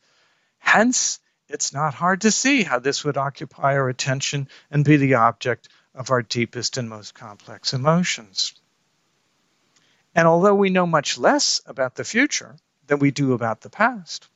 Hence, 0.61 1.19
it's 1.49 1.73
not 1.73 1.95
hard 1.95 2.21
to 2.21 2.31
see 2.31 2.63
how 2.63 2.79
this 2.79 3.03
would 3.03 3.17
occupy 3.17 3.73
our 3.73 3.89
attention 3.89 4.47
and 4.69 4.85
be 4.85 4.95
the 4.95 5.15
object 5.15 5.67
of 5.95 6.11
our 6.11 6.21
deepest 6.21 6.77
and 6.77 6.87
most 6.87 7.13
complex 7.15 7.73
emotions. 7.73 8.53
And 10.15 10.27
although 10.27 10.55
we 10.55 10.69
know 10.69 10.85
much 10.85 11.17
less 11.17 11.59
about 11.65 11.95
the 11.95 12.05
future 12.05 12.55
than 12.87 12.99
we 12.99 13.11
do 13.11 13.33
about 13.33 13.61
the 13.61 13.69
past, 13.69 14.27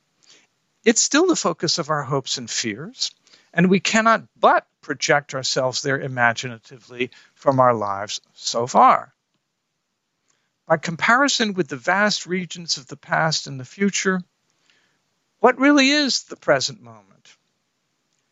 it's 0.84 1.00
still 1.00 1.28
the 1.28 1.36
focus 1.36 1.78
of 1.78 1.90
our 1.90 2.02
hopes 2.02 2.38
and 2.38 2.50
fears, 2.50 3.12
and 3.56 3.70
we 3.70 3.80
cannot 3.80 4.22
but 4.38 4.66
project 4.82 5.34
ourselves 5.34 5.80
there 5.80 5.98
imaginatively 5.98 7.10
from 7.34 7.58
our 7.58 7.72
lives 7.72 8.20
so 8.34 8.66
far. 8.66 9.14
By 10.68 10.76
comparison 10.76 11.54
with 11.54 11.68
the 11.68 11.76
vast 11.76 12.26
regions 12.26 12.76
of 12.76 12.86
the 12.86 12.98
past 12.98 13.46
and 13.46 13.58
the 13.58 13.64
future, 13.64 14.20
what 15.40 15.58
really 15.58 15.88
is 15.88 16.24
the 16.24 16.36
present 16.36 16.82
moment? 16.82 17.36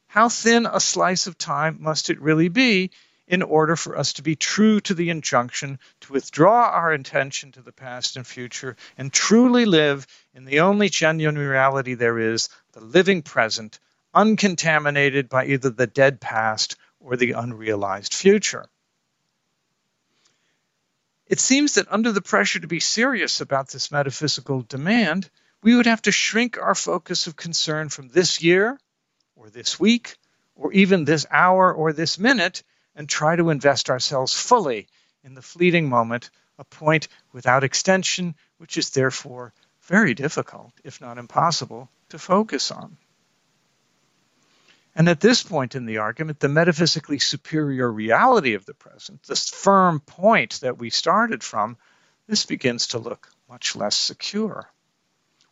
How 0.09 0.29
thin 0.29 0.67
a 0.67 0.79
slice 0.79 1.27
of 1.27 1.39
time 1.39 1.79
must 1.81 2.11
it 2.11 2.21
really 2.21 2.49
be 2.49 2.91
in 3.27 3.41
order 3.41 3.77
for 3.77 3.97
us 3.97 4.13
to 4.15 4.23
be 4.23 4.37
true 4.37 4.79
to 4.81 4.93
the 4.93 5.09
injunction 5.09 5.79
to 6.01 6.13
withdraw 6.13 6.69
our 6.69 6.93
attention 6.93 7.53
to 7.53 7.63
the 7.63 7.73
past 7.73 8.17
and 8.17 8.27
future 8.27 8.77
and 8.99 9.11
truly 9.11 9.65
live 9.65 10.07
in 10.35 10.45
the 10.45 10.61
only 10.61 10.91
genuine 10.91 11.39
reality 11.39 11.95
there 11.95 12.19
is, 12.19 12.51
the 12.73 12.85
living 12.85 13.23
present, 13.23 13.81
uncontaminated 14.15 15.29
by 15.29 15.47
either 15.47 15.71
the 15.71 15.87
dead 15.87 16.21
past 16.21 16.77
or 17.01 17.17
the 17.17 17.33
unrealized 17.33 18.15
future. 18.15 18.67
It 21.27 21.41
seems 21.41 21.75
that 21.75 21.91
under 21.91 22.13
the 22.13 22.23
pressure 22.23 22.61
to 22.61 22.67
be 22.67 22.81
serious 22.81 23.41
about 23.41 23.71
this 23.71 23.91
metaphysical 23.91 24.63
demand, 24.63 25.31
we 25.63 25.75
would 25.75 25.87
have 25.87 26.03
to 26.03 26.13
shrink 26.13 26.59
our 26.59 26.75
focus 26.75 27.27
of 27.27 27.37
concern 27.37 27.89
from 27.89 28.09
this 28.09 28.43
year 28.43 28.79
or 29.35 29.49
this 29.51 29.81
week 29.81 30.17
or 30.55 30.73
even 30.73 31.05
this 31.05 31.27
hour 31.31 31.73
or 31.73 31.93
this 31.93 32.19
minute 32.19 32.63
and 32.95 33.09
try 33.09 33.35
to 33.35 33.51
invest 33.51 33.91
ourselves 33.91 34.35
fully 34.35 34.87
in 35.25 35.35
the 35.35 35.43
fleeting 35.43 35.89
moment, 35.89 36.31
a 36.59 36.65
point 36.65 37.09
without 37.33 37.65
extension, 37.65 38.35
which 38.59 38.77
is 38.77 38.91
therefore 38.91 39.53
very 39.83 40.15
difficult, 40.15 40.73
if 40.85 41.01
not 41.01 41.19
impossible, 41.19 41.91
to 42.11 42.19
focus 42.19 42.71
on. 42.71 42.97
And 44.97 45.09
at 45.09 45.21
this 45.21 45.43
point 45.43 45.75
in 45.75 45.87
the 45.87 45.99
argument, 45.99 46.39
the 46.39 46.49
metaphysically 46.49 47.19
superior 47.19 47.91
reality 47.91 48.55
of 48.55 48.65
the 48.65 48.75
present, 48.75 49.25
this 49.25 49.51
firm 49.51 49.99
point 49.99 50.61
that 50.61 50.79
we 50.79 50.91
started 50.91 51.43
from, 51.43 51.77
this 52.29 52.47
begins 52.47 52.89
to 52.89 52.99
look 52.99 53.29
much 53.49 53.75
less 53.75 53.97
secure. 53.97 54.71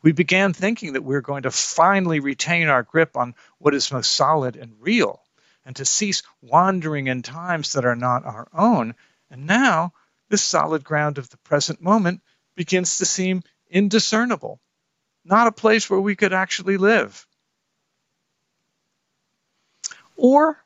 We 0.00 0.12
began 0.12 0.52
thinking 0.52 0.92
that 0.92 1.02
we 1.02 1.14
we're 1.14 1.20
going 1.20 1.42
to 1.42 1.50
finally 1.50 2.20
retain 2.20 2.68
our 2.68 2.82
grip 2.82 3.16
on 3.16 3.34
what 3.58 3.74
is 3.74 3.92
most 3.92 4.12
solid 4.12 4.56
and 4.56 4.80
real, 4.80 5.22
and 5.64 5.74
to 5.76 5.84
cease 5.84 6.22
wandering 6.40 7.08
in 7.08 7.22
times 7.22 7.72
that 7.72 7.84
are 7.84 7.96
not 7.96 8.24
our 8.24 8.48
own. 8.52 8.94
And 9.30 9.46
now, 9.46 9.92
this 10.28 10.42
solid 10.42 10.84
ground 10.84 11.18
of 11.18 11.30
the 11.30 11.36
present 11.38 11.80
moment 11.80 12.22
begins 12.54 12.98
to 12.98 13.04
seem 13.04 13.42
indiscernible, 13.70 14.60
not 15.24 15.46
a 15.46 15.52
place 15.52 15.88
where 15.90 16.00
we 16.00 16.16
could 16.16 16.32
actually 16.32 16.76
live. 16.76 17.26
Or 20.16 20.62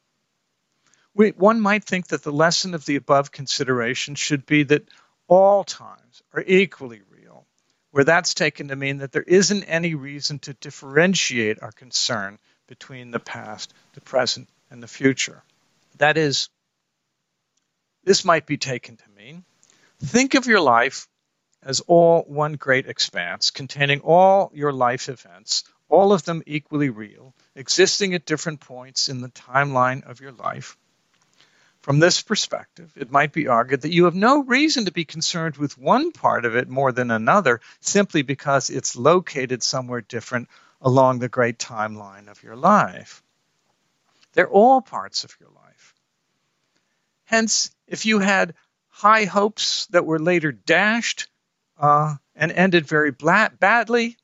we, 1.14 1.30
one 1.30 1.61
might 1.61 1.85
think 1.85 2.09
that 2.09 2.22
the 2.22 2.32
lesson 2.32 2.74
of 2.74 2.85
the 2.85 2.96
above 2.96 3.32
consideration 3.32 4.14
should 4.14 4.46
be 4.46 4.64
that 4.64 4.88
all 5.28 5.64
times 5.64 6.22
are 6.32 6.44
equally 6.46 7.00
real, 7.11 7.46
where 7.90 8.04
that's 8.04 8.35
taken 8.35 8.68
to 8.68 8.76
mean 8.76 8.98
that 8.98 9.12
there 9.12 9.22
isn't 9.22 9.64
any 9.64 9.94
reason 9.94 10.38
to 10.40 10.54
differentiate 10.54 11.62
our 11.62 11.72
concern 11.72 12.38
between 12.66 13.11
the 13.11 13.20
past, 13.20 13.72
the 13.94 14.00
present, 14.00 14.48
and 14.70 14.82
the 14.82 14.88
future. 14.88 15.42
That 15.98 16.18
is, 16.18 16.50
this 18.04 18.24
might 18.24 18.46
be 18.46 18.59
taken 18.59 18.96
to 18.96 19.04
mean 19.16 19.44
think 19.98 20.35
of 20.35 20.46
your 20.46 20.61
life 20.61 21.09
as 21.62 21.80
all 21.80 22.22
one 22.22 22.54
great 22.54 22.87
expanse 22.87 23.50
containing 23.50 24.00
all 24.00 24.50
your 24.54 24.72
life 24.72 25.09
events, 25.09 25.64
all 25.88 26.12
of 26.12 26.25
them 26.25 26.42
equally 26.46 26.90
real, 26.90 27.35
existing 27.55 28.14
at 28.14 28.27
different 28.27 28.61
points 28.61 29.09
in 29.09 29.20
the 29.20 29.29
timeline 29.29 30.05
of 30.09 30.20
your 30.20 30.33
life. 30.33 30.77
From 31.81 32.01
this 32.01 32.20
perspective, 32.20 32.92
it 32.96 33.12
might 33.12 33.33
be 33.33 33.46
argued 33.46 33.83
that 33.83 33.92
you 33.92 34.07
have 34.07 34.14
no 34.14 34.42
reason 34.42 34.87
to 34.87 34.92
be 34.92 35.05
concerned 35.05 35.57
with 35.57 35.79
one 35.79 36.11
part 36.11 36.44
of 36.44 36.57
it 36.57 36.68
more 36.68 36.90
than 36.90 37.12
another 37.12 37.61
simply 37.81 38.22
because 38.22 38.70
it's 38.70 38.96
located 38.96 39.62
somewhere 39.62 40.01
different 40.01 40.49
along 40.81 41.20
the 41.20 41.29
great 41.29 41.59
timeline 41.59 42.29
of 42.29 42.42
your 42.42 42.57
life. 42.57 43.22
They're 44.33 44.49
all 44.49 44.81
parts 44.81 45.22
of 45.22 45.37
your 45.38 45.51
life. 45.51 45.94
Hence, 47.25 47.70
if 47.87 48.05
you 48.05 48.18
had 48.18 48.55
high 48.88 49.25
hopes 49.25 49.87
that 49.87 50.05
were 50.05 50.18
later 50.18 50.51
dashed 50.53 51.29
uh, 51.79 52.16
and 52.35 52.51
ended 52.51 52.87
very 52.87 53.12
badly, 53.12 54.16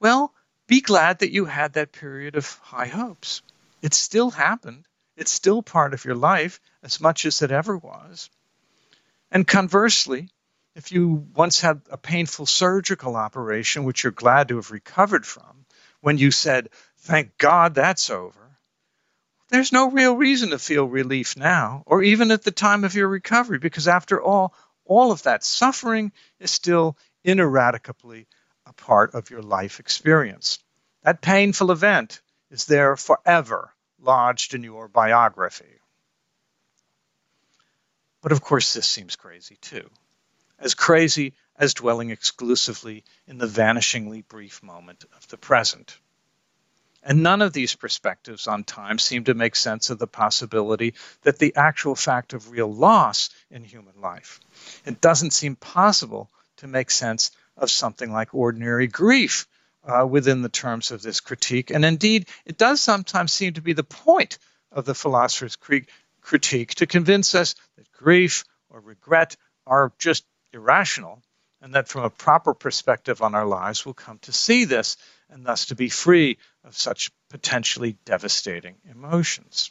well, 0.00 0.32
be 0.72 0.80
glad 0.80 1.18
that 1.18 1.32
you 1.32 1.44
had 1.44 1.74
that 1.74 1.92
period 1.92 2.34
of 2.34 2.48
high 2.62 2.86
hopes. 2.86 3.42
It 3.82 3.92
still 3.92 4.30
happened. 4.30 4.88
It's 5.18 5.30
still 5.30 5.60
part 5.62 5.92
of 5.92 6.06
your 6.06 6.14
life 6.14 6.60
as 6.82 6.98
much 6.98 7.26
as 7.26 7.42
it 7.42 7.52
ever 7.52 7.76
was. 7.76 8.30
And 9.30 9.46
conversely, 9.46 10.30
if 10.74 10.90
you 10.90 11.28
once 11.34 11.60
had 11.60 11.82
a 11.90 11.98
painful 11.98 12.46
surgical 12.46 13.16
operation, 13.16 13.84
which 13.84 14.02
you're 14.02 14.12
glad 14.12 14.48
to 14.48 14.56
have 14.56 14.70
recovered 14.70 15.26
from, 15.26 15.66
when 16.00 16.16
you 16.16 16.30
said, 16.30 16.70
Thank 17.00 17.36
God 17.36 17.74
that's 17.74 18.08
over, 18.08 18.56
there's 19.50 19.72
no 19.72 19.90
real 19.90 20.16
reason 20.16 20.48
to 20.50 20.58
feel 20.58 20.86
relief 20.86 21.36
now, 21.36 21.82
or 21.84 22.02
even 22.02 22.30
at 22.30 22.44
the 22.44 22.50
time 22.50 22.84
of 22.84 22.94
your 22.94 23.08
recovery, 23.08 23.58
because 23.58 23.88
after 23.88 24.22
all, 24.22 24.54
all 24.86 25.12
of 25.12 25.24
that 25.24 25.44
suffering 25.44 26.12
is 26.40 26.50
still 26.50 26.96
ineradicably 27.24 28.26
a 28.72 28.82
part 28.82 29.14
of 29.14 29.28
your 29.28 29.42
life 29.42 29.80
experience. 29.80 30.58
That 31.02 31.20
painful 31.20 31.70
event 31.70 32.22
is 32.50 32.64
there 32.64 32.96
forever 32.96 33.74
lodged 34.00 34.54
in 34.54 34.62
your 34.62 34.88
biography. 34.88 35.80
But 38.22 38.32
of 38.32 38.40
course, 38.40 38.72
this 38.72 38.88
seems 38.88 39.16
crazy 39.16 39.56
too. 39.60 39.90
As 40.58 40.74
crazy 40.74 41.34
as 41.56 41.74
dwelling 41.74 42.10
exclusively 42.10 43.04
in 43.26 43.36
the 43.36 43.46
vanishingly 43.46 44.26
brief 44.26 44.62
moment 44.62 45.04
of 45.16 45.28
the 45.28 45.36
present. 45.36 45.98
And 47.02 47.22
none 47.22 47.42
of 47.42 47.52
these 47.52 47.74
perspectives 47.74 48.46
on 48.46 48.64
time 48.64 48.98
seem 48.98 49.24
to 49.24 49.34
make 49.34 49.56
sense 49.56 49.90
of 49.90 49.98
the 49.98 50.06
possibility 50.06 50.94
that 51.22 51.38
the 51.38 51.56
actual 51.56 51.96
fact 51.96 52.32
of 52.32 52.50
real 52.50 52.72
loss 52.72 53.28
in 53.50 53.64
human 53.64 54.00
life. 54.00 54.40
It 54.86 55.00
doesn't 55.00 55.32
seem 55.32 55.56
possible 55.56 56.30
to 56.58 56.68
make 56.68 56.90
sense 56.90 57.32
of 57.62 57.70
something 57.70 58.12
like 58.12 58.34
ordinary 58.34 58.88
grief 58.88 59.46
uh, 59.84 60.06
within 60.06 60.42
the 60.42 60.48
terms 60.48 60.90
of 60.90 61.02
this 61.02 61.20
critique. 61.20 61.70
And 61.70 61.84
indeed, 61.84 62.28
it 62.44 62.58
does 62.58 62.80
sometimes 62.80 63.32
seem 63.32 63.54
to 63.54 63.62
be 63.62 63.72
the 63.72 63.84
point 63.84 64.38
of 64.70 64.84
the 64.84 64.94
philosopher's 64.94 65.56
critique 66.20 66.74
to 66.76 66.86
convince 66.86 67.34
us 67.34 67.54
that 67.76 67.90
grief 67.92 68.44
or 68.68 68.80
regret 68.80 69.36
are 69.66 69.92
just 69.98 70.24
irrational, 70.52 71.22
and 71.60 71.74
that 71.74 71.88
from 71.88 72.02
a 72.02 72.10
proper 72.10 72.52
perspective 72.54 73.22
on 73.22 73.34
our 73.34 73.46
lives, 73.46 73.86
we'll 73.86 73.94
come 73.94 74.18
to 74.22 74.32
see 74.32 74.64
this 74.64 74.96
and 75.30 75.46
thus 75.46 75.66
to 75.66 75.74
be 75.74 75.88
free 75.88 76.38
of 76.64 76.76
such 76.76 77.10
potentially 77.30 77.96
devastating 78.04 78.74
emotions. 78.90 79.70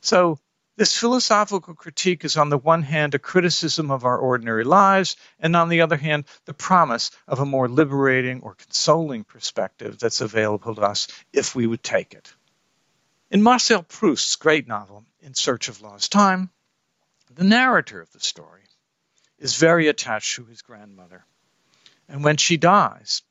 So, 0.00 0.38
this 0.76 0.96
philosophical 0.96 1.74
critique 1.74 2.24
is, 2.24 2.36
on 2.36 2.50
the 2.50 2.58
one 2.58 2.82
hand, 2.82 3.14
a 3.14 3.18
criticism 3.18 3.90
of 3.90 4.04
our 4.04 4.18
ordinary 4.18 4.64
lives, 4.64 5.16
and 5.40 5.56
on 5.56 5.70
the 5.70 5.80
other 5.80 5.96
hand, 5.96 6.24
the 6.44 6.52
promise 6.54 7.10
of 7.26 7.40
a 7.40 7.46
more 7.46 7.68
liberating 7.68 8.42
or 8.42 8.54
consoling 8.54 9.24
perspective 9.24 9.98
that's 9.98 10.20
available 10.20 10.74
to 10.74 10.82
us 10.82 11.08
if 11.32 11.54
we 11.54 11.66
would 11.66 11.82
take 11.82 12.12
it. 12.12 12.32
In 13.30 13.42
Marcel 13.42 13.82
Proust's 13.82 14.36
great 14.36 14.68
novel, 14.68 15.04
In 15.20 15.34
Search 15.34 15.68
of 15.68 15.80
Lost 15.80 16.12
Time, 16.12 16.50
the 17.34 17.44
narrator 17.44 18.00
of 18.00 18.12
the 18.12 18.20
story 18.20 18.62
is 19.38 19.56
very 19.56 19.88
attached 19.88 20.36
to 20.36 20.44
his 20.44 20.62
grandmother. 20.62 21.24
And 22.08 22.22
when 22.22 22.36
she 22.36 22.56
dies, 22.56 23.22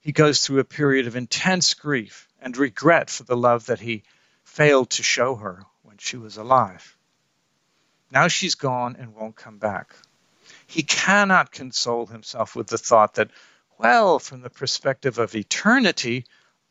he 0.00 0.12
goes 0.12 0.44
through 0.44 0.58
a 0.58 0.64
period 0.64 1.06
of 1.06 1.16
intense 1.16 1.74
grief 1.74 2.28
and 2.40 2.56
regret 2.56 3.10
for 3.10 3.24
the 3.24 3.36
love 3.36 3.66
that 3.66 3.80
he 3.80 4.02
failed 4.42 4.90
to 4.90 5.02
show 5.02 5.36
her 5.36 5.64
when 5.82 5.98
she 5.98 6.16
was 6.16 6.36
alive. 6.36 6.93
Now 8.14 8.28
she's 8.28 8.54
gone 8.54 8.94
and 8.96 9.12
won't 9.12 9.34
come 9.34 9.58
back. 9.58 9.96
He 10.68 10.84
cannot 10.84 11.50
console 11.50 12.06
himself 12.06 12.54
with 12.54 12.68
the 12.68 12.78
thought 12.78 13.14
that, 13.14 13.32
well, 13.76 14.20
from 14.20 14.40
the 14.40 14.50
perspective 14.50 15.18
of 15.18 15.34
eternity, 15.34 16.24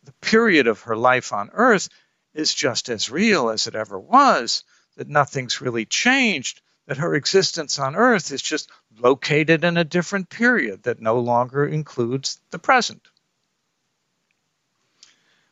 the 0.06 0.14
period 0.14 0.68
of 0.68 0.84
her 0.84 0.96
life 0.96 1.34
on 1.34 1.50
earth 1.52 1.90
is 2.34 2.54
just 2.54 2.88
as 2.88 3.10
real 3.10 3.50
as 3.50 3.68
it 3.68 3.76
ever 3.76 4.00
was, 4.00 4.64
that 4.96 5.10
nothing's 5.10 5.60
really 5.60 5.84
changed, 5.84 6.62
that 6.86 6.98
her 6.98 7.14
existence 7.14 7.78
on 7.78 7.98
earth 7.98 8.32
is 8.32 8.42
just 8.42 8.72
located 8.98 9.66
in 9.66 9.76
a 9.76 9.84
different 9.84 10.30
period 10.30 10.84
that 10.84 11.02
no 11.02 11.20
longer 11.20 11.66
includes 11.66 12.40
the 12.52 12.60
present. 12.60 13.06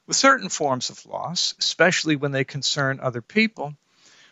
With 0.08 0.16
certain 0.16 0.48
forms 0.48 0.90
of 0.90 1.06
loss, 1.06 1.54
especially 1.60 2.16
when 2.16 2.32
they 2.32 2.46
concern 2.46 3.02
other 3.02 3.22
people, 3.22 3.76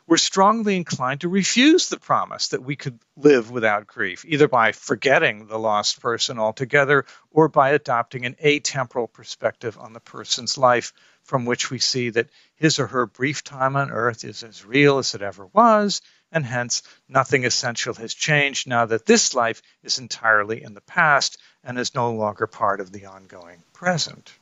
we're 0.10 0.18
strongly 0.18 0.76
inclined 0.76 1.22
to 1.22 1.30
refuse 1.30 1.88
the 1.88 2.00
promise 2.00 2.48
that 2.48 2.64
we 2.64 2.76
could 2.76 2.98
live 3.16 3.52
without 3.52 3.86
grief, 3.86 4.26
either 4.28 4.48
by 4.48 4.72
forgetting 4.72 5.46
the 5.46 5.60
lost 5.60 6.02
person 6.02 6.40
altogether 6.40 7.06
or 7.30 7.48
by 7.48 7.70
adopting 7.70 8.26
an 8.26 8.36
atemporal 8.44 9.12
perspective 9.12 9.78
on 9.78 9.94
the 9.94 10.00
person's 10.00 10.58
life 10.58 10.94
from 11.22 11.46
which 11.46 11.70
we 11.70 11.78
see 11.78 12.10
that 12.10 12.28
his 12.56 12.80
or 12.80 12.88
her 12.88 13.06
brief 13.06 13.44
time 13.44 13.76
on 13.76 13.92
earth 13.92 14.24
is 14.24 14.42
as 14.42 14.66
real 14.66 14.98
as 14.98 15.14
it 15.14 15.22
ever 15.22 15.46
was, 15.54 16.02
and 16.32 16.44
hence 16.44 16.82
nothing 17.08 17.46
essential 17.46 17.94
has 17.94 18.16
changed 18.16 18.68
now 18.68 18.88
that 18.88 19.06
this 19.06 19.36
life 19.36 19.62
is 19.84 20.00
entirely 20.00 20.64
in 20.64 20.74
the 20.74 20.82
past 20.82 21.38
and 21.64 21.78
is 21.78 21.94
no 21.94 22.14
longer 22.14 22.48
part 22.48 22.82
of 22.82 22.92
the 22.92 23.06
ongoing 23.06 23.62
present. 23.74 24.34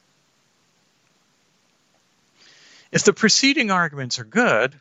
If 2.90 3.04
the 3.04 3.12
preceding 3.12 3.70
arguments 3.70 4.18
are 4.18 4.24
good, 4.24 4.80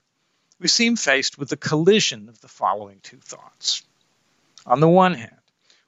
we 0.59 0.69
seem 0.69 0.97
faced 0.97 1.39
with 1.39 1.49
the 1.49 1.57
collision 1.57 2.29
of 2.29 2.41
the 2.41 2.49
following 2.49 3.01
two 3.03 3.19
thoughts. 3.19 3.83
On 4.65 4.81
the 4.81 4.89
one 4.89 5.15
hand, 5.15 5.37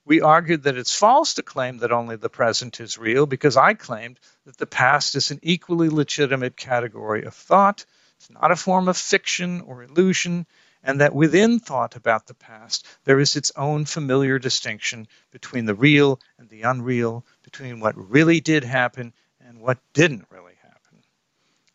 we 0.05 0.21
argued 0.21 0.63
that 0.63 0.79
it's 0.79 0.95
false 0.95 1.35
to 1.35 1.43
claim 1.43 1.79
that 1.79 1.93
only 1.93 2.17
the 2.17 2.31
present 2.31 2.81
is 2.81 2.97
real 2.97 3.27
because 3.27 3.57
I 3.57 3.75
claimed 3.75 4.19
that 4.47 4.57
the 4.57 4.67
past 4.67 5.15
is 5.15 5.31
an 5.31 5.41
equally 5.43 5.89
legitimate 5.89 6.57
category 6.57 7.25
of 7.25 7.35
thought. 7.35 7.85
It's 8.17 8.31
not 8.31 8.51
a 8.51 8.57
form 8.57 8.89
of 8.89 8.97
fiction 8.97 9.61
or 9.63 9.83
illusion, 9.83 10.47
and 10.83 11.01
that 11.01 11.15
within 11.15 11.61
thought 11.61 11.97
about 11.97 12.27
the 12.27 12.35
past, 12.35 12.87
there 13.05 13.21
is 13.21 13.37
its 13.37 13.53
own 13.57 13.85
familiar 13.85 14.39
distinction 14.39 15.09
between 15.31 15.67
the 15.67 15.75
real 15.75 16.21
and 16.39 16.49
the 16.49 16.63
unreal, 16.63 17.27
between 17.43 17.81
what 17.81 18.11
really 18.11 18.41
did 18.41 18.65
happen 18.65 19.13
and 19.41 19.61
what 19.61 19.79
didn't 19.93 20.27
really 20.31 20.55
happen. 20.63 21.03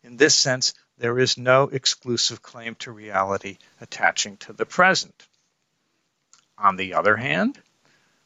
In 0.02 0.16
this 0.16 0.34
sense, 0.34 0.74
there 0.98 1.18
is 1.18 1.36
no 1.36 1.64
exclusive 1.64 2.42
claim 2.42 2.74
to 2.76 2.92
reality 2.92 3.58
attaching 3.80 4.36
to 4.38 4.52
the 4.52 4.66
present. 4.66 5.26
On 6.56 6.76
the 6.76 6.94
other 6.94 7.16
hand, 7.16 7.60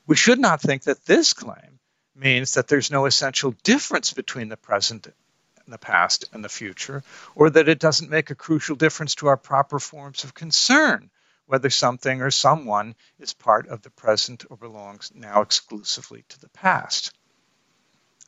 we 0.07 0.17
should 0.17 0.39
not 0.39 0.61
think 0.61 0.85
that 0.85 1.05
this 1.07 1.33
claim 1.33 1.79
means 2.15 2.55
that 2.55 2.69
there's 2.69 2.91
no 2.91 3.07
essential 3.07 3.55
difference 3.63 4.13
between 4.13 4.49
the 4.49 4.57
present 4.57 5.07
and 5.07 5.73
the 5.73 5.79
past 5.79 6.25
and 6.33 6.45
the 6.45 6.49
future, 6.49 7.03
or 7.35 7.51
that 7.51 7.69
it 7.69 7.79
doesn't 7.79 8.11
make 8.11 8.31
a 8.31 8.35
crucial 8.35 8.77
difference 8.77 9.15
to 9.17 9.29
our 9.29 9.37
proper 9.37 9.79
forms 9.79 10.25
of 10.25 10.35
concern, 10.35 11.11
whether 11.47 11.71
something 11.71 12.21
or 12.23 12.31
someone 12.31 12.95
is 13.19 13.33
part 13.33 13.69
of 13.69 13.83
the 13.83 13.91
present 13.91 14.45
or 14.51 14.57
belongs 14.57 15.13
now 15.15 15.43
exclusively 15.43 16.25
to 16.29 16.41
the 16.41 16.49
past. 16.51 17.15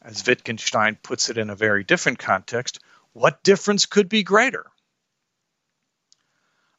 As 0.02 0.26
Wittgenstein 0.26 0.96
puts 1.02 1.28
it 1.28 1.36
in 1.36 1.50
a 1.50 1.56
very 1.56 1.84
different 1.84 2.18
context, 2.18 2.78
what 3.12 3.42
difference 3.42 3.86
could 3.86 4.08
be 4.08 4.22
greater? 4.22 4.66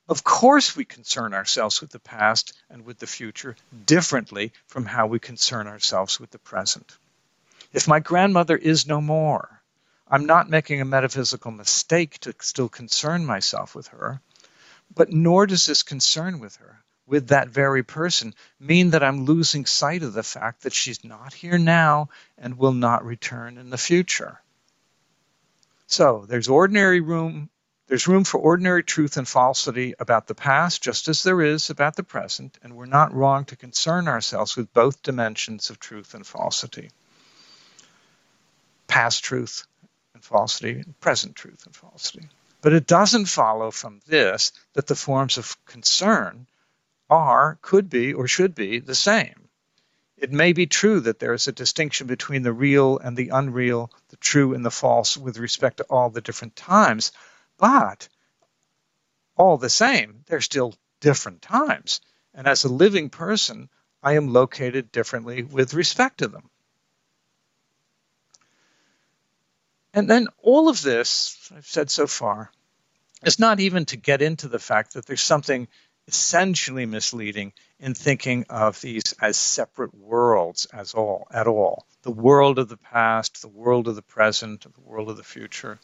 Of 0.07 0.23
course, 0.23 0.75
we 0.75 0.83
concern 0.83 1.33
ourselves 1.33 1.79
with 1.79 1.91
the 1.91 1.99
past 1.99 2.53
and 2.69 2.85
with 2.85 2.99
the 2.99 3.07
future 3.07 3.55
differently 3.85 4.51
from 4.67 4.85
how 4.85 5.07
we 5.07 5.19
concern 5.19 5.67
ourselves 5.67 6.19
with 6.19 6.31
the 6.31 6.39
present. 6.39 6.97
If 7.71 7.87
my 7.87 7.99
grandmother 7.99 8.57
is 8.57 8.85
no 8.85 8.99
more, 8.99 9.61
I'm 10.09 10.25
not 10.25 10.49
making 10.49 10.81
a 10.81 10.85
metaphysical 10.85 11.51
mistake 11.51 12.19
to 12.19 12.35
still 12.41 12.67
concern 12.67 13.25
myself 13.25 13.73
with 13.73 13.87
her, 13.87 14.19
but 14.93 15.09
nor 15.09 15.47
does 15.47 15.65
this 15.65 15.83
concern 15.83 16.39
with 16.39 16.57
her, 16.57 16.83
with 17.07 17.29
that 17.29 17.47
very 17.47 17.83
person, 17.83 18.35
mean 18.59 18.89
that 18.89 19.03
I'm 19.03 19.23
losing 19.23 19.65
sight 19.65 20.03
of 20.03 20.11
the 20.11 20.23
fact 20.23 20.63
that 20.63 20.73
she's 20.73 21.05
not 21.05 21.33
here 21.33 21.57
now 21.57 22.09
and 22.37 22.57
will 22.57 22.73
not 22.73 23.05
return 23.05 23.57
in 23.57 23.69
the 23.69 23.77
future. 23.77 24.41
So 25.91 26.25
there's 26.27 26.47
ordinary 26.47 27.01
room. 27.01 27.49
There's 27.87 28.07
room 28.07 28.23
for 28.23 28.39
ordinary 28.39 28.83
truth 28.83 29.17
and 29.17 29.27
falsity 29.27 29.93
about 29.99 30.27
the 30.27 30.35
past, 30.35 30.81
just 30.81 31.09
as 31.09 31.23
there 31.23 31.41
is 31.41 31.69
about 31.69 31.97
the 31.97 32.03
present, 32.03 32.57
and 32.63 32.77
we're 32.77 32.85
not 32.85 33.13
wrong 33.13 33.43
to 33.45 33.57
concern 33.57 34.07
ourselves 34.07 34.55
with 34.55 34.73
both 34.73 35.03
dimensions 35.03 35.69
of 35.69 35.79
truth 35.79 36.13
and 36.13 36.25
falsity 36.25 36.89
past 38.91 39.23
truth 39.23 39.65
and 40.13 40.23
falsity, 40.23 40.83
present 40.99 41.35
truth 41.35 41.65
and 41.65 41.75
falsity. 41.75 42.27
But 42.61 42.73
it 42.73 42.85
doesn't 42.85 43.25
follow 43.25 43.71
from 43.71 44.01
this 44.05 44.51
that 44.73 44.87
the 44.87 44.95
forms 44.95 45.37
of 45.37 45.57
concern 45.65 46.47
are, 47.09 47.57
could 47.61 47.89
be, 47.89 48.13
or 48.13 48.27
should 48.27 48.53
be 48.53 48.79
the 48.79 48.95
same. 48.95 49.40
It 50.21 50.31
may 50.31 50.53
be 50.53 50.67
true 50.67 50.99
that 50.99 51.17
there 51.17 51.33
is 51.33 51.47
a 51.47 51.51
distinction 51.51 52.05
between 52.05 52.43
the 52.43 52.53
real 52.53 52.99
and 52.99 53.17
the 53.17 53.29
unreal, 53.29 53.91
the 54.09 54.17
true 54.17 54.53
and 54.53 54.63
the 54.63 54.69
false, 54.69 55.17
with 55.17 55.39
respect 55.39 55.77
to 55.77 55.83
all 55.89 56.11
the 56.11 56.21
different 56.21 56.55
times, 56.55 57.11
but 57.57 58.07
all 59.35 59.57
the 59.57 59.69
same, 59.69 60.23
they're 60.27 60.39
still 60.39 60.75
different 60.99 61.41
times. 61.41 62.01
And 62.35 62.45
as 62.45 62.63
a 62.63 62.69
living 62.69 63.09
person, 63.09 63.67
I 64.03 64.13
am 64.13 64.31
located 64.31 64.91
differently 64.91 65.41
with 65.41 65.73
respect 65.73 66.19
to 66.19 66.27
them. 66.27 66.51
And 69.91 70.07
then 70.07 70.27
all 70.37 70.69
of 70.69 70.83
this, 70.83 71.51
I've 71.55 71.65
said 71.65 71.89
so 71.89 72.05
far, 72.05 72.51
is 73.25 73.39
not 73.39 73.59
even 73.59 73.85
to 73.85 73.97
get 73.97 74.21
into 74.21 74.47
the 74.47 74.59
fact 74.59 74.93
that 74.93 75.07
there's 75.07 75.23
something 75.23 75.67
essentially 76.07 76.85
misleading 76.85 77.53
in 77.79 77.93
thinking 77.93 78.45
of 78.49 78.79
these 78.81 79.13
as 79.21 79.37
separate 79.37 79.93
worlds 79.93 80.65
as 80.73 80.93
all 80.93 81.27
at 81.31 81.47
all. 81.47 81.85
The 82.03 82.11
world 82.11 82.59
of 82.59 82.69
the 82.69 82.77
past 82.77 83.41
the 83.41 83.47
world 83.47 83.87
of 83.87 83.95
the 83.95 84.01
present 84.01 84.61
the 84.61 84.81
world 84.81 85.09
of 85.09 85.17
the 85.17 85.23
future. 85.23 85.79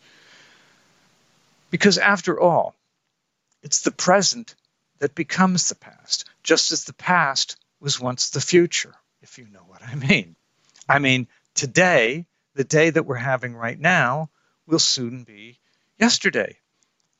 Because 1.69 1.97
after 1.97 2.39
all 2.39 2.75
it's 3.63 3.81
the 3.81 3.91
present 3.91 4.55
that 4.99 5.15
becomes 5.15 5.69
the 5.69 5.75
past 5.75 6.25
just 6.43 6.71
as 6.71 6.85
the 6.85 6.93
past 6.93 7.57
was 7.79 7.99
once 7.99 8.29
the 8.29 8.41
future 8.41 8.95
if 9.21 9.37
you 9.37 9.47
know 9.47 9.63
what 9.67 9.83
i 9.83 9.95
mean. 9.95 10.35
I 10.89 10.99
mean 10.99 11.27
today 11.53 12.25
the 12.55 12.63
day 12.63 12.89
that 12.89 13.05
we're 13.05 13.15
having 13.15 13.55
right 13.55 13.79
now 13.79 14.29
will 14.65 14.79
soon 14.79 15.23
be 15.23 15.59
yesterday. 15.99 16.57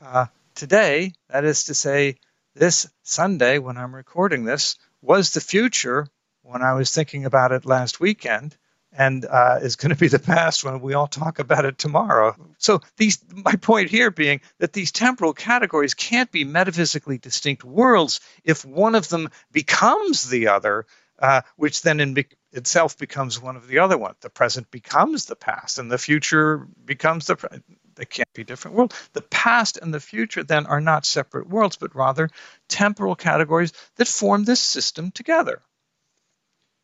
Uh, 0.01 0.25
today 0.55 1.13
that 1.29 1.45
is 1.45 1.65
to 1.65 1.73
say 1.73 2.17
this 2.57 2.87
Sunday, 3.03 3.59
when 3.59 3.77
I'm 3.77 3.95
recording 3.95 4.43
this, 4.43 4.77
was 5.01 5.31
the 5.31 5.41
future 5.41 6.07
when 6.41 6.61
I 6.61 6.73
was 6.73 6.91
thinking 6.91 7.25
about 7.25 7.51
it 7.51 7.65
last 7.65 7.99
weekend, 7.99 8.57
and 8.91 9.25
uh, 9.25 9.59
is 9.61 9.75
going 9.75 9.89
to 9.89 9.99
be 9.99 10.07
the 10.07 10.17
past 10.19 10.63
when 10.63 10.81
we 10.81 10.93
all 10.93 11.07
talk 11.07 11.39
about 11.39 11.65
it 11.65 11.77
tomorrow. 11.77 12.35
So 12.57 12.81
these, 12.95 13.19
my 13.31 13.53
point 13.53 13.89
here 13.89 14.11
being 14.11 14.41
that 14.59 14.73
these 14.73 14.91
temporal 14.91 15.33
categories 15.33 15.93
can't 15.93 16.31
be 16.31 16.45
metaphysically 16.45 17.17
distinct 17.17 17.63
worlds 17.63 18.21
if 18.43 18.65
one 18.65 18.95
of 18.95 19.09
them 19.09 19.29
becomes 19.51 20.29
the 20.29 20.47
other, 20.47 20.85
uh, 21.19 21.41
which 21.57 21.81
then 21.81 21.99
in 21.99 22.13
be- 22.13 22.27
itself 22.53 22.97
becomes 22.97 23.41
one 23.41 23.57
of 23.57 23.67
the 23.67 23.79
other 23.79 23.97
one. 23.97 24.15
The 24.21 24.29
present 24.29 24.71
becomes 24.71 25.25
the 25.25 25.35
past, 25.35 25.79
and 25.79 25.91
the 25.91 25.97
future 25.97 26.67
becomes 26.83 27.27
the. 27.27 27.35
Pre- 27.35 27.59
they 27.97 28.05
can't 28.05 28.31
be 28.33 28.43
different 28.43 28.77
worlds. 28.77 28.95
The 29.13 29.21
past 29.21 29.77
and 29.77 29.93
the 29.93 29.99
future 29.99 30.43
then 30.43 30.65
are 30.65 30.79
not 30.79 31.05
separate 31.05 31.49
worlds, 31.49 31.75
but 31.75 31.95
rather 31.95 32.29
temporal 32.67 33.15
categories 33.15 33.73
that 33.97 34.07
form 34.07 34.43
this 34.43 34.61
system 34.61 35.11
together. 35.11 35.61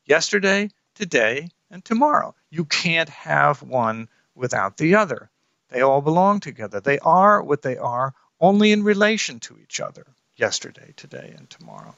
Yesterday, 0.06 0.70
today, 0.96 1.50
and 1.72 1.84
tomorrow. 1.84 2.36
You 2.50 2.66
can't 2.66 3.10
have 3.10 3.64
one 3.64 4.10
without 4.36 4.78
the 4.78 4.96
other. 4.96 5.30
They 5.70 5.82
all 5.82 6.02
belong 6.02 6.40
together. 6.40 6.80
They 6.80 7.00
are 7.00 7.42
what 7.42 7.62
they 7.62 7.78
are 7.78 8.14
only 8.40 8.72
in 8.72 8.84
relation 8.84 9.40
to 9.42 9.58
each 9.58 9.80
other 9.80 10.06
yesterday, 10.36 10.94
today, 10.98 11.34
and 11.38 11.50
tomorrow. 11.50 11.96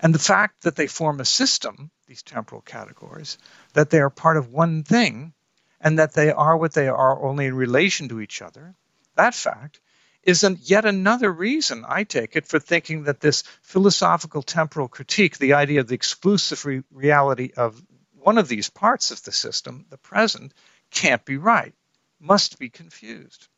And 0.00 0.14
the 0.14 0.18
fact 0.18 0.62
that 0.62 0.76
they 0.76 0.86
form 0.86 1.20
a 1.20 1.24
system, 1.24 1.90
these 2.06 2.22
temporal 2.22 2.60
categories, 2.60 3.38
that 3.72 3.90
they 3.90 4.00
are 4.00 4.10
part 4.10 4.36
of 4.36 4.52
one 4.52 4.82
thing, 4.84 5.32
and 5.80 5.98
that 5.98 6.14
they 6.14 6.30
are 6.30 6.56
what 6.56 6.72
they 6.72 6.88
are 6.88 7.22
only 7.22 7.46
in 7.46 7.54
relation 7.54 8.08
to 8.08 8.20
each 8.20 8.42
other, 8.42 8.74
that 9.14 9.34
fact 9.34 9.80
is 10.22 10.44
an, 10.44 10.58
yet 10.62 10.84
another 10.84 11.32
reason, 11.32 11.84
I 11.88 12.04
take 12.04 12.36
it, 12.36 12.46
for 12.46 12.58
thinking 12.58 13.04
that 13.04 13.20
this 13.20 13.42
philosophical 13.62 14.42
temporal 14.42 14.88
critique, 14.88 15.38
the 15.38 15.54
idea 15.54 15.80
of 15.80 15.88
the 15.88 15.94
exclusive 15.94 16.64
re- 16.64 16.82
reality 16.90 17.52
of 17.56 17.80
one 18.14 18.38
of 18.38 18.48
these 18.48 18.68
parts 18.68 19.10
of 19.10 19.22
the 19.22 19.32
system, 19.32 19.86
the 19.90 19.96
present, 19.96 20.52
can't 20.90 21.24
be 21.24 21.36
right, 21.36 21.74
must 22.20 22.58
be 22.58 22.68
confused. 22.68 23.48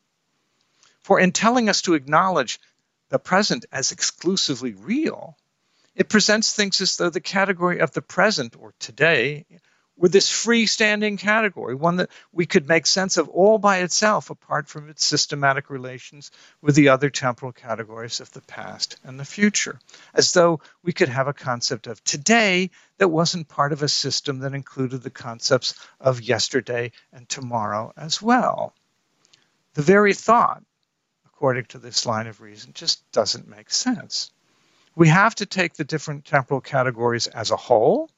For 1.01 1.19
in 1.19 1.31
telling 1.31 1.67
us 1.67 1.81
to 1.83 1.95
acknowledge 1.95 2.59
the 3.09 3.19
present 3.19 3.65
as 3.71 3.91
exclusively 3.91 4.73
real, 4.73 5.37
it 5.95 6.09
presents 6.09 6.53
things 6.53 6.79
as 6.79 6.95
though 6.95 7.09
the 7.09 7.19
category 7.19 7.79
of 7.79 7.91
the 7.91 8.01
present 8.01 8.55
or 8.57 8.73
today 8.79 9.45
with 9.97 10.11
this 10.11 10.31
freestanding 10.31 11.19
category, 11.19 11.75
one 11.75 11.97
that 11.97 12.09
we 12.31 12.45
could 12.45 12.67
make 12.67 12.85
sense 12.85 13.17
of 13.17 13.29
all 13.29 13.57
by 13.57 13.79
itself, 13.79 14.29
apart 14.29 14.67
from 14.67 14.89
its 14.89 15.05
systematic 15.05 15.69
relations 15.69 16.31
with 16.61 16.75
the 16.75 16.89
other 16.89 17.09
temporal 17.09 17.51
categories 17.51 18.19
of 18.19 18.31
the 18.31 18.41
past 18.41 18.99
and 19.03 19.19
the 19.19 19.25
future, 19.25 19.79
as 20.13 20.33
though 20.33 20.59
we 20.81 20.93
could 20.93 21.09
have 21.09 21.27
a 21.27 21.33
concept 21.33 21.87
of 21.87 22.03
today 22.03 22.71
that 22.97 23.09
wasn't 23.09 23.47
part 23.47 23.73
of 23.73 23.83
a 23.83 23.87
system 23.87 24.39
that 24.39 24.53
included 24.53 25.03
the 25.03 25.09
concepts 25.09 25.75
of 25.99 26.21
yesterday 26.21 26.91
and 27.13 27.27
tomorrow 27.29 27.93
as 27.95 28.21
well. 28.21 28.73
The 29.73 29.81
very 29.81 30.13
thought, 30.13 30.63
according 31.25 31.65
to 31.65 31.79
this 31.79 32.05
line 32.05 32.27
of 32.27 32.41
reason, 32.41 32.73
just 32.73 33.09
doesn't 33.11 33.47
make 33.47 33.69
sense. 33.69 34.31
We 34.95 35.07
have 35.07 35.35
to 35.35 35.45
take 35.45 35.73
the 35.73 35.83
different 35.83 36.25
temporal 36.25 36.61
categories 36.61 37.27
as 37.27 37.51
a 37.51 37.55
whole. 37.55 38.09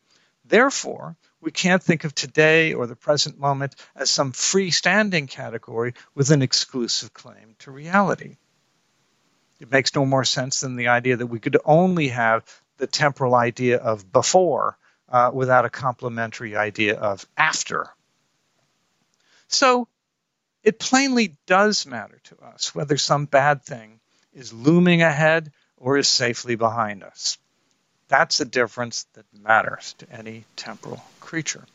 Therefore, 0.45 1.15
we 1.44 1.52
can't 1.52 1.84
think 1.84 2.06
of 2.06 2.16
today 2.16 2.74
or 2.74 2.88
the 2.88 2.96
present 2.96 3.38
moment 3.38 3.76
as 3.96 4.10
some 4.10 4.32
freestanding 4.32 5.30
category 5.30 5.94
with 6.16 6.32
an 6.32 6.41
exclusive 6.41 7.14
claim 7.14 7.56
to 7.60 7.72
reality. 7.72 8.38
It 9.60 9.70
makes 9.70 9.94
no 9.94 10.06
more 10.06 10.24
sense 10.24 10.62
than 10.62 10.78
the 10.78 10.88
idea 10.88 11.18
that 11.18 11.28
we 11.28 11.39
could 11.39 11.58
only 11.66 12.08
have 12.10 12.44
the 12.78 12.88
temporal 12.88 13.36
idea 13.36 13.78
of 13.78 14.12
before 14.12 14.78
uh, 15.10 15.32
without 15.34 15.66
a 15.66 15.70
complementary 15.70 16.56
idea 16.56 16.96
of 16.96 17.26
after. 17.38 17.89
So 19.48 19.88
it 20.64 20.80
plainly 20.80 21.36
does 21.46 21.86
matter 21.86 22.20
to 22.24 22.38
us 22.41 22.74
whether 22.74 22.98
some 22.98 23.26
bad 23.26 23.64
thing 23.64 24.00
is 24.34 24.54
looming 24.54 25.02
ahead 25.02 25.52
or 25.78 25.98
is 25.98 26.08
safely 26.08 26.56
behind 26.56 27.04
us. 27.04 27.38
That's 28.14 28.41
a 28.41 28.45
difference 28.45 29.07
that 29.16 29.26
matters 29.41 29.95
to 29.97 30.07
any 30.11 30.45
temporal 30.55 31.03
creature. 31.20 31.66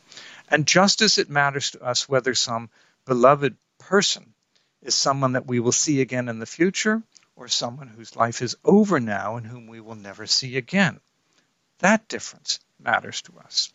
And 0.47 0.65
just 0.65 1.01
as 1.01 1.17
it 1.17 1.29
matters 1.29 1.71
to 1.71 1.83
us 1.83 2.07
whether 2.07 2.33
some 2.33 2.69
beloved 3.03 3.57
person 3.77 4.33
is 4.81 4.95
someone 4.95 5.33
that 5.33 5.47
we 5.47 5.59
will 5.59 5.73
see 5.73 5.99
again 5.99 6.29
in 6.29 6.39
the 6.39 6.45
future 6.45 7.03
or 7.35 7.49
someone 7.49 7.89
whose 7.89 8.15
life 8.15 8.41
is 8.41 8.55
over 8.63 9.01
now 9.01 9.35
and 9.35 9.45
whom 9.45 9.67
we 9.67 9.81
will 9.81 9.95
never 9.95 10.25
see 10.25 10.55
again, 10.55 11.01
that 11.79 12.07
difference 12.07 12.61
matters 12.79 13.21
to 13.23 13.33
us. 13.43 13.69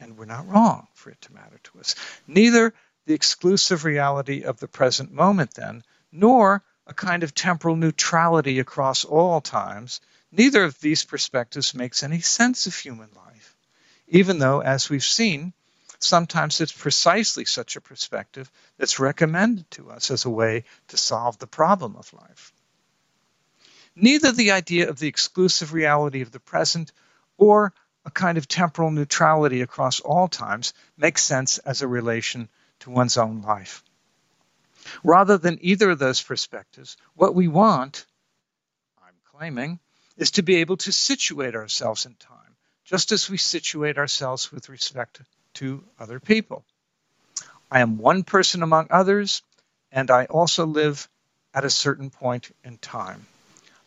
And 0.00 0.16
we're 0.16 0.24
not 0.24 0.48
wrong 0.48 0.86
for 0.94 1.10
it 1.10 1.20
to 1.20 1.34
matter 1.34 1.60
to 1.64 1.80
us. 1.80 1.96
Neither 2.26 2.72
the 3.04 3.12
exclusive 3.12 3.84
reality 3.84 4.44
of 4.44 4.58
the 4.58 4.68
present 4.68 5.12
moment, 5.12 5.52
then, 5.52 5.84
nor 6.10 6.62
a 6.86 6.94
kind 6.94 7.24
of 7.24 7.34
temporal 7.34 7.76
neutrality 7.76 8.58
across 8.58 9.04
all 9.04 9.42
times, 9.42 10.00
neither 10.32 10.64
of 10.64 10.78
these 10.80 11.04
perspectives 11.04 11.74
makes 11.74 12.02
any 12.02 12.20
sense 12.20 12.66
of 12.66 12.74
human 12.74 13.10
life, 13.16 13.56
even 14.08 14.38
though, 14.38 14.60
as 14.60 14.90
we've 14.90 15.04
seen, 15.04 15.52
sometimes 15.98 16.60
it's 16.60 16.72
precisely 16.72 17.44
such 17.44 17.76
a 17.76 17.80
perspective 17.80 18.50
that's 18.78 18.98
recommended 18.98 19.70
to 19.70 19.90
us 19.90 20.10
as 20.10 20.24
a 20.24 20.30
way 20.30 20.64
to 20.88 20.96
solve 20.96 21.38
the 21.38 21.46
problem 21.46 21.96
of 21.96 22.12
life. 22.12 22.52
Neither 23.94 24.32
the 24.32 24.52
idea 24.52 24.88
of 24.88 24.98
the 24.98 25.08
exclusive 25.08 25.72
reality 25.72 26.22
of 26.22 26.32
the 26.32 26.40
present 26.40 26.92
or 27.36 27.72
a 28.04 28.10
kind 28.10 28.38
of 28.38 28.48
temporal 28.48 28.90
neutrality 28.90 29.60
across 29.60 30.00
all 30.00 30.28
times 30.28 30.72
makes 30.96 31.22
sense 31.22 31.58
as 31.58 31.82
a 31.82 31.88
relation 31.88 32.48
to 32.80 32.90
one's 32.90 33.18
own 33.18 33.42
life. 33.42 33.84
Rather 35.04 35.36
than 35.36 35.58
either 35.60 35.90
of 35.90 35.98
those 35.98 36.22
perspectives, 36.22 36.96
what 37.14 37.34
we 37.34 37.48
want, 37.48 38.06
I'm 39.02 39.14
claiming, 39.32 39.78
is 40.20 40.32
to 40.32 40.42
be 40.42 40.56
able 40.56 40.76
to 40.76 40.92
situate 40.92 41.56
ourselves 41.56 42.04
in 42.04 42.14
time, 42.14 42.54
just 42.84 43.10
as 43.10 43.30
we 43.30 43.38
situate 43.38 43.96
ourselves 43.96 44.52
with 44.52 44.68
respect 44.68 45.22
to 45.54 45.82
other 45.98 46.20
people. 46.20 46.62
I 47.70 47.80
am 47.80 47.96
one 47.96 48.22
person 48.22 48.62
among 48.62 48.88
others, 48.90 49.42
and 49.90 50.10
I 50.10 50.26
also 50.26 50.66
live 50.66 51.08
at 51.54 51.64
a 51.64 51.70
certain 51.70 52.10
point 52.10 52.54
in 52.62 52.76
time. 52.76 53.26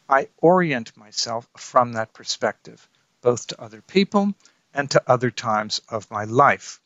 I 0.10 0.28
orient 0.38 0.98
myself 0.98 1.48
from 1.56 1.94
that 1.94 2.14
perspective, 2.14 2.90
both 3.22 3.48
to 3.48 3.62
other 3.62 3.82
people 3.82 4.34
and 4.74 4.90
to 4.90 5.04
other 5.06 5.30
times 5.30 5.82
of 5.88 6.10
my 6.10 6.24
life. 6.24 6.82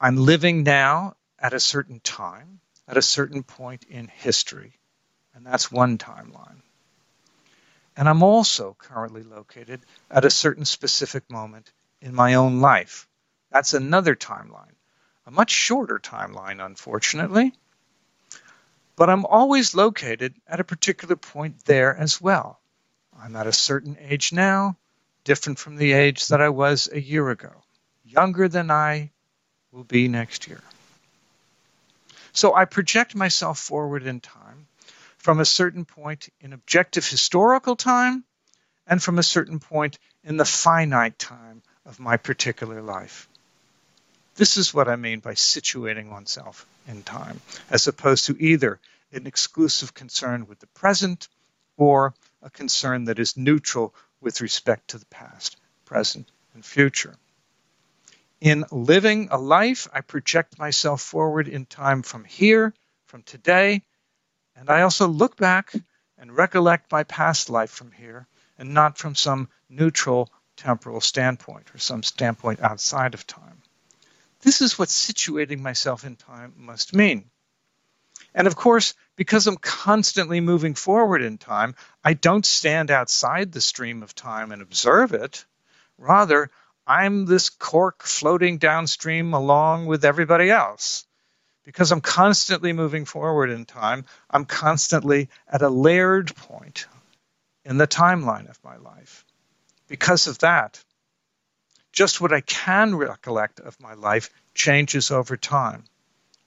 I'm 0.00 0.16
living 0.16 0.64
now 0.64 1.14
at 1.38 1.54
a 1.54 1.60
certain 1.60 2.00
time, 2.00 2.60
at 2.88 2.96
a 2.96 3.02
certain 3.02 3.44
point 3.44 3.84
in 3.84 4.08
history. 4.08 4.72
And 5.34 5.46
that's 5.46 5.70
one 5.70 5.98
timeline. 5.98 6.62
And 7.96 8.08
I'm 8.08 8.22
also 8.22 8.76
currently 8.78 9.22
located 9.22 9.80
at 10.10 10.24
a 10.24 10.30
certain 10.30 10.64
specific 10.64 11.30
moment 11.30 11.70
in 12.00 12.14
my 12.14 12.34
own 12.34 12.60
life. 12.60 13.06
That's 13.50 13.74
another 13.74 14.16
timeline, 14.16 14.74
a 15.26 15.30
much 15.30 15.50
shorter 15.50 16.00
timeline, 16.00 16.64
unfortunately. 16.64 17.52
But 18.96 19.10
I'm 19.10 19.26
always 19.26 19.74
located 19.74 20.34
at 20.46 20.60
a 20.60 20.64
particular 20.64 21.16
point 21.16 21.64
there 21.64 21.96
as 21.96 22.20
well. 22.20 22.60
I'm 23.18 23.36
at 23.36 23.46
a 23.46 23.52
certain 23.52 23.96
age 24.00 24.32
now, 24.32 24.76
different 25.22 25.58
from 25.58 25.76
the 25.76 25.92
age 25.92 26.28
that 26.28 26.40
I 26.40 26.48
was 26.48 26.88
a 26.92 27.00
year 27.00 27.30
ago, 27.30 27.52
younger 28.04 28.48
than 28.48 28.70
I 28.70 29.10
will 29.72 29.84
be 29.84 30.08
next 30.08 30.48
year. 30.48 30.60
So 32.32 32.54
I 32.54 32.64
project 32.64 33.14
myself 33.14 33.58
forward 33.58 34.04
in 34.04 34.18
time 34.18 34.43
from 35.24 35.40
a 35.40 35.44
certain 35.46 35.86
point 35.86 36.28
in 36.42 36.52
objective 36.52 37.08
historical 37.08 37.76
time 37.76 38.22
and 38.86 39.02
from 39.02 39.18
a 39.18 39.22
certain 39.22 39.58
point 39.58 39.98
in 40.22 40.36
the 40.36 40.44
finite 40.44 41.18
time 41.18 41.62
of 41.86 41.98
my 41.98 42.18
particular 42.18 42.82
life. 42.82 43.26
This 44.36 44.58
is 44.58 44.74
what 44.74 44.86
I 44.86 44.96
mean 44.96 45.20
by 45.20 45.32
situating 45.32 46.10
oneself 46.10 46.66
in 46.86 47.02
time, 47.02 47.40
as 47.70 47.88
opposed 47.88 48.26
to 48.26 48.36
either 48.38 48.78
an 49.12 49.26
exclusive 49.26 49.94
concern 49.94 50.46
with 50.46 50.58
the 50.58 50.66
present 50.66 51.28
or 51.78 52.12
a 52.42 52.50
concern 52.50 53.06
that 53.06 53.18
is 53.18 53.34
neutral 53.34 53.94
with 54.20 54.42
respect 54.42 54.88
to 54.88 54.98
the 54.98 55.06
past, 55.06 55.56
present, 55.86 56.30
and 56.52 56.62
future. 56.62 57.14
In 58.42 58.66
living 58.70 59.28
a 59.30 59.38
life, 59.38 59.88
I 59.90 60.02
project 60.02 60.58
myself 60.58 61.00
forward 61.00 61.48
in 61.48 61.64
time 61.64 62.02
from 62.02 62.24
here, 62.24 62.74
from 63.06 63.22
today, 63.22 63.80
and 64.56 64.70
I 64.70 64.82
also 64.82 65.08
look 65.08 65.36
back 65.36 65.72
and 66.18 66.36
recollect 66.36 66.92
my 66.92 67.04
past 67.04 67.50
life 67.50 67.70
from 67.70 67.92
here 67.92 68.26
and 68.58 68.74
not 68.74 68.98
from 68.98 69.14
some 69.14 69.48
neutral 69.68 70.30
temporal 70.56 71.00
standpoint 71.00 71.74
or 71.74 71.78
some 71.78 72.02
standpoint 72.02 72.60
outside 72.60 73.14
of 73.14 73.26
time. 73.26 73.62
This 74.40 74.60
is 74.60 74.78
what 74.78 74.88
situating 74.88 75.60
myself 75.60 76.04
in 76.04 76.16
time 76.16 76.54
must 76.56 76.94
mean. 76.94 77.30
And 78.34 78.46
of 78.46 78.56
course, 78.56 78.94
because 79.16 79.46
I'm 79.46 79.56
constantly 79.56 80.40
moving 80.40 80.74
forward 80.74 81.22
in 81.22 81.38
time, 81.38 81.74
I 82.04 82.14
don't 82.14 82.44
stand 82.44 82.90
outside 82.90 83.52
the 83.52 83.60
stream 83.60 84.02
of 84.02 84.14
time 84.14 84.52
and 84.52 84.60
observe 84.60 85.12
it. 85.12 85.44
Rather, 85.98 86.50
I'm 86.86 87.26
this 87.26 87.48
cork 87.48 88.02
floating 88.02 88.58
downstream 88.58 89.32
along 89.34 89.86
with 89.86 90.04
everybody 90.04 90.50
else. 90.50 91.06
Because 91.64 91.92
I'm 91.92 92.00
constantly 92.00 92.72
moving 92.72 93.04
forward 93.06 93.50
in 93.50 93.64
time, 93.64 94.04
I'm 94.30 94.44
constantly 94.44 95.28
at 95.48 95.62
a 95.62 95.70
layered 95.70 96.34
point 96.36 96.86
in 97.64 97.78
the 97.78 97.86
timeline 97.86 98.48
of 98.50 98.62
my 98.62 98.76
life. 98.76 99.24
Because 99.88 100.26
of 100.26 100.38
that, 100.40 100.82
just 101.92 102.20
what 102.20 102.32
I 102.32 102.40
can 102.40 102.94
recollect 102.94 103.60
of 103.60 103.80
my 103.80 103.94
life 103.94 104.30
changes 104.54 105.10
over 105.10 105.36
time. 105.36 105.84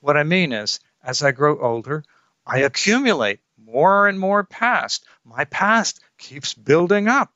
What 0.02 0.18
I 0.18 0.24
mean 0.24 0.52
is, 0.52 0.80
as 1.04 1.24
I 1.24 1.32
grow 1.32 1.60
older, 1.60 2.04
I 2.46 2.60
accumulate 2.60 3.40
more 3.58 4.08
and 4.08 4.20
more 4.20 4.44
past. 4.44 5.06
My 5.26 5.46
past 5.46 6.00
keeps 6.18 6.54
building 6.54 7.08
up. 7.08 7.34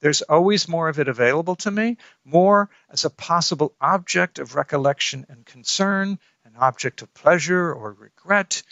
There's 0.00 0.22
always 0.22 0.68
more 0.68 0.88
of 0.88 1.00
it 1.00 1.08
available 1.08 1.56
to 1.56 1.70
me, 1.70 1.96
more 2.24 2.70
as 2.88 3.04
a 3.04 3.10
possible 3.10 3.74
object 3.80 4.38
of 4.38 4.54
recollection 4.54 5.26
and 5.28 5.44
concern, 5.44 6.18
object 6.58 7.02
of 7.02 7.12
pleasure 7.14 7.72
or 7.72 7.92
regret. 7.92 8.62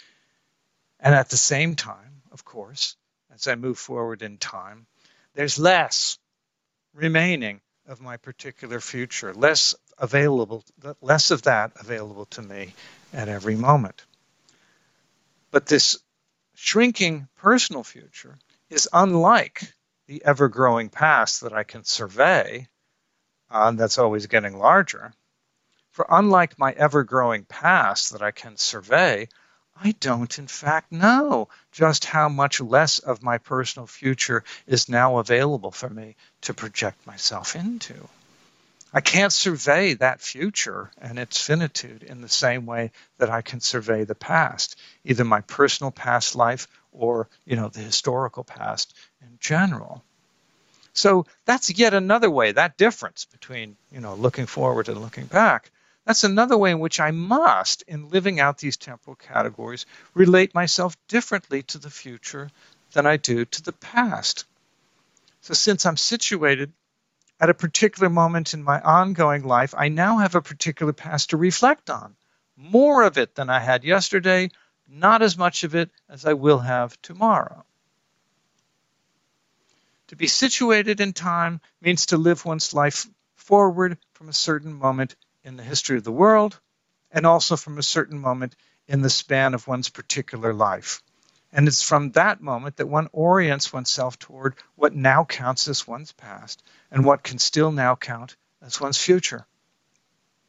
And 0.99 1.13
at 1.13 1.29
the 1.29 1.37
same 1.37 1.75
time, 1.75 2.21
of 2.31 2.45
course, 2.45 2.95
as 3.33 3.47
I 3.47 3.55
move 3.55 3.77
forward 3.77 4.21
in 4.21 4.37
time, 4.37 4.87
there's 5.35 5.59
less 5.59 6.17
remaining 6.93 7.61
of 7.87 8.01
my 8.01 8.17
particular 8.17 8.79
future, 8.79 9.33
less 9.33 9.75
available, 9.97 10.63
less 11.01 11.31
of 11.31 11.43
that 11.43 11.71
available 11.79 12.25
to 12.25 12.41
me 12.41 12.73
at 13.13 13.29
every 13.29 13.55
moment. 13.55 14.03
But 15.51 15.67
this 15.67 15.97
shrinking 16.55 17.27
personal 17.37 17.83
future 17.83 18.35
is 18.69 18.89
unlike 18.91 19.73
the 20.07 20.23
ever 20.25 20.49
growing 20.49 20.89
past 20.89 21.41
that 21.41 21.53
I 21.53 21.63
can 21.63 21.83
survey, 21.83 22.67
uh, 23.49 23.71
that's 23.71 23.97
always 23.97 24.27
getting 24.27 24.57
larger. 24.57 25.13
For 25.97 26.05
unlike 26.11 26.59
my 26.59 26.73
ever 26.73 27.03
growing 27.03 27.45
past 27.45 28.11
that 28.11 28.21
I 28.21 28.29
can 28.29 28.55
survey, 28.55 29.29
I 29.75 29.93
don't, 29.93 30.37
in 30.37 30.45
fact, 30.45 30.91
know 30.91 31.49
just 31.71 32.05
how 32.05 32.29
much 32.29 32.61
less 32.61 32.99
of 32.99 33.23
my 33.23 33.39
personal 33.39 33.87
future 33.87 34.43
is 34.67 34.89
now 34.89 35.17
available 35.17 35.71
for 35.71 35.89
me 35.89 36.15
to 36.41 36.53
project 36.53 37.07
myself 37.07 37.55
into. 37.55 37.95
I 38.93 39.01
can't 39.01 39.33
survey 39.33 39.95
that 39.95 40.21
future 40.21 40.91
and 41.01 41.17
its 41.17 41.41
finitude 41.41 42.03
in 42.03 42.21
the 42.21 42.29
same 42.29 42.67
way 42.67 42.91
that 43.17 43.31
I 43.31 43.41
can 43.41 43.59
survey 43.59 44.03
the 44.03 44.13
past, 44.13 44.79
either 45.03 45.23
my 45.23 45.41
personal 45.41 45.89
past 45.89 46.35
life 46.35 46.67
or, 46.91 47.27
you 47.43 47.55
know, 47.55 47.69
the 47.69 47.79
historical 47.79 48.43
past 48.43 48.95
in 49.23 49.39
general. 49.39 50.03
So 50.93 51.25
that's 51.45 51.71
yet 51.71 51.95
another 51.95 52.29
way, 52.29 52.51
that 52.51 52.77
difference 52.77 53.25
between, 53.25 53.77
you 53.91 53.99
know, 53.99 54.13
looking 54.13 54.45
forward 54.45 54.89
and 54.89 55.01
looking 55.01 55.25
back. 55.25 55.71
That's 56.07 56.23
another 56.23 56.57
way 56.57 56.71
in 56.71 56.79
which 56.79 57.01
I 57.01 57.11
must, 57.11 57.81
in 57.81 58.07
living 58.07 58.39
out 58.39 58.59
these 58.59 58.77
temporal 58.77 59.17
categories, 59.17 59.85
relate 60.13 60.55
myself 60.55 60.95
differently 61.09 61.63
to 61.63 61.79
the 61.79 61.89
future 61.89 62.49
than 62.93 63.05
I 63.05 63.17
do 63.17 63.43
to 63.43 63.61
the 63.61 63.73
past. 63.73 64.45
So 65.41 65.53
since 65.53 65.85
I'm 65.85 65.97
situated 65.97 66.71
at 67.41 67.49
a 67.49 67.53
particular 67.53 68.09
moment 68.09 68.53
in 68.53 68.63
my 68.63 68.79
ongoing 68.79 69.43
life, 69.43 69.75
I 69.77 69.89
now 69.89 70.19
have 70.19 70.35
a 70.35 70.41
particular 70.41 70.93
past 70.93 71.31
to 71.31 71.37
reflect 71.37 71.89
on. 71.89 72.15
More 72.55 73.03
of 73.03 73.17
it 73.17 73.35
than 73.35 73.49
I 73.49 73.59
had 73.59 73.83
yesterday, 73.83 74.49
not 74.87 75.21
as 75.21 75.37
much 75.37 75.65
of 75.65 75.75
it 75.75 75.91
as 76.07 76.25
I 76.25 76.35
will 76.35 76.59
have 76.59 76.97
tomorrow. 77.01 77.65
To 80.07 80.15
be 80.15 80.27
situated 80.27 81.01
in 81.01 81.11
time 81.11 81.59
means 81.81 82.05
to 82.07 82.17
live 82.17 82.45
one's 82.45 82.73
life 82.73 83.07
forward 83.35 83.97
from 84.13 84.29
a 84.29 84.33
certain 84.33 84.73
moment 84.73 85.17
in 85.47 85.55
the 85.55 85.63
history 85.63 85.97
of 85.97 86.03
the 86.03 86.11
world 86.11 86.59
and 87.09 87.25
also 87.25 87.55
from 87.55 87.77
a 87.77 87.83
certain 87.83 88.19
moment 88.19 88.53
in 88.85 89.01
the 89.01 89.09
span 89.09 89.53
of 89.53 89.65
one's 89.65 89.87
particular 89.87 90.53
life. 90.53 91.01
And 91.53 91.69
it's 91.69 91.81
from 91.81 92.11
that 92.11 92.41
moment 92.41 92.75
that 92.75 92.87
one 92.87 93.07
orients 93.13 93.71
oneself 93.71 94.19
toward 94.19 94.55
what 94.75 94.93
now 94.93 95.23
counts 95.23 95.69
as 95.69 95.87
one's 95.87 96.11
past 96.11 96.61
and 96.91 97.05
what 97.05 97.23
can 97.23 97.39
still 97.39 97.71
now 97.71 97.95
count 97.95 98.35
as 98.61 98.81
one's 98.81 98.97
future. 98.97 99.47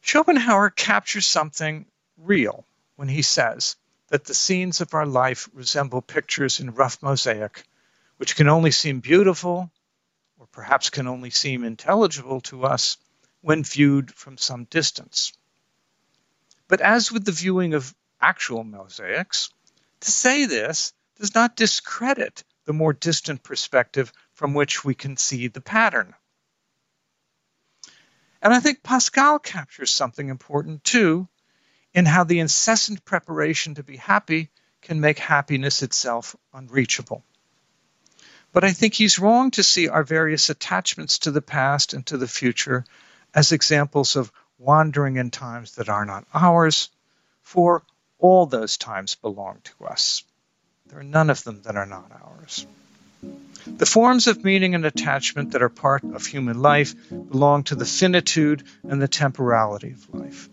Schopenhauer 0.01 0.69
captures 0.69 1.25
something 1.25 1.85
real 2.17 2.65
when 2.97 3.07
he 3.07 3.21
says 3.21 3.77
that 4.09 4.25
the 4.25 4.33
scenes 4.33 4.81
of 4.81 4.93
our 4.93 5.05
life 5.05 5.47
resemble 5.53 6.01
pictures 6.01 6.59
in 6.59 6.75
rough 6.75 7.01
mosaic, 7.01 7.63
which 8.17 8.35
can 8.35 8.49
only 8.49 8.71
seem 8.71 8.99
beautiful 8.99 9.71
or 10.37 10.47
perhaps 10.47 10.89
can 10.89 11.07
only 11.07 11.29
seem 11.29 11.63
intelligible 11.63 12.41
to 12.41 12.65
us 12.65 12.97
when 13.41 13.63
viewed 13.63 14.13
from 14.13 14.37
some 14.37 14.65
distance. 14.65 15.33
But 16.67 16.81
as 16.81 17.11
with 17.11 17.25
the 17.25 17.31
viewing 17.31 17.73
of 17.73 17.95
actual 18.21 18.63
mosaics, 18.63 19.49
to 20.01 20.11
say 20.11 20.45
this 20.45 20.93
does 21.17 21.35
not 21.35 21.55
discredit 21.55 22.43
the 22.65 22.73
more 22.73 22.93
distant 22.93 23.43
perspective 23.43 24.13
from 24.33 24.53
which 24.53 24.85
we 24.85 24.93
can 24.93 25.17
see 25.17 25.47
the 25.47 25.61
pattern. 25.61 26.13
And 28.41 28.53
I 28.53 28.59
think 28.59 28.83
Pascal 28.83 29.39
captures 29.39 29.91
something 29.91 30.29
important 30.29 30.83
too 30.83 31.27
in 31.93 32.05
how 32.05 32.23
the 32.23 32.39
incessant 32.39 33.03
preparation 33.03 33.75
to 33.75 33.83
be 33.83 33.97
happy 33.97 34.51
can 34.81 35.01
make 35.01 35.19
happiness 35.19 35.83
itself 35.83 36.35
unreachable. 36.53 37.25
But 38.51 38.63
I 38.63 38.71
think 38.71 38.93
he's 38.93 39.19
wrong 39.19 39.51
to 39.51 39.63
see 39.63 39.89
our 39.89 40.03
various 40.03 40.49
attachments 40.49 41.19
to 41.19 41.31
the 41.31 41.41
past 41.41 41.93
and 41.93 42.05
to 42.07 42.17
the 42.17 42.27
future 42.27 42.85
as 43.33 43.51
examples 43.51 44.15
of 44.15 44.31
wandering 44.57 45.17
in 45.17 45.31
times 45.31 45.75
that 45.75 45.89
are 45.89 46.05
not 46.05 46.25
ours, 46.33 46.89
for 47.41 47.83
all 48.17 48.45
those 48.45 48.77
times 48.77 49.15
belong 49.15 49.59
to 49.63 49.85
us. 49.85 50.23
There 50.87 50.99
are 50.99 51.03
none 51.03 51.29
of 51.29 51.43
them 51.43 51.61
that 51.63 51.75
are 51.75 51.85
not 51.85 52.11
ours. 52.23 52.65
The 53.67 53.85
forms 53.85 54.27
of 54.27 54.43
meaning 54.43 54.75
and 54.75 54.85
attachment 54.85 55.51
that 55.51 55.61
are 55.61 55.69
part 55.69 56.03
of 56.03 56.25
human 56.25 56.61
life 56.61 56.95
belong 57.09 57.63
to 57.63 57.75
the 57.75 57.85
finitude 57.85 58.63
and 58.83 59.01
the 59.01 59.07
temporality 59.07 59.91
of 59.91 60.13
life. 60.13 60.49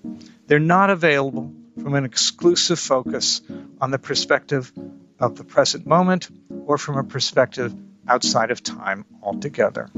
They're 0.46 0.58
not 0.58 0.90
available 0.90 1.52
from 1.80 1.94
an 1.94 2.04
exclusive 2.04 2.78
focus 2.78 3.40
on 3.80 3.90
the 3.90 3.98
perspective 3.98 4.72
of 5.18 5.36
the 5.36 5.44
present 5.44 5.86
moment 5.86 6.28
or 6.66 6.78
from 6.78 6.98
a 6.98 7.04
perspective 7.04 7.74
outside 8.08 8.50
of 8.50 8.62
time 8.62 9.04
altogether. 9.22 9.88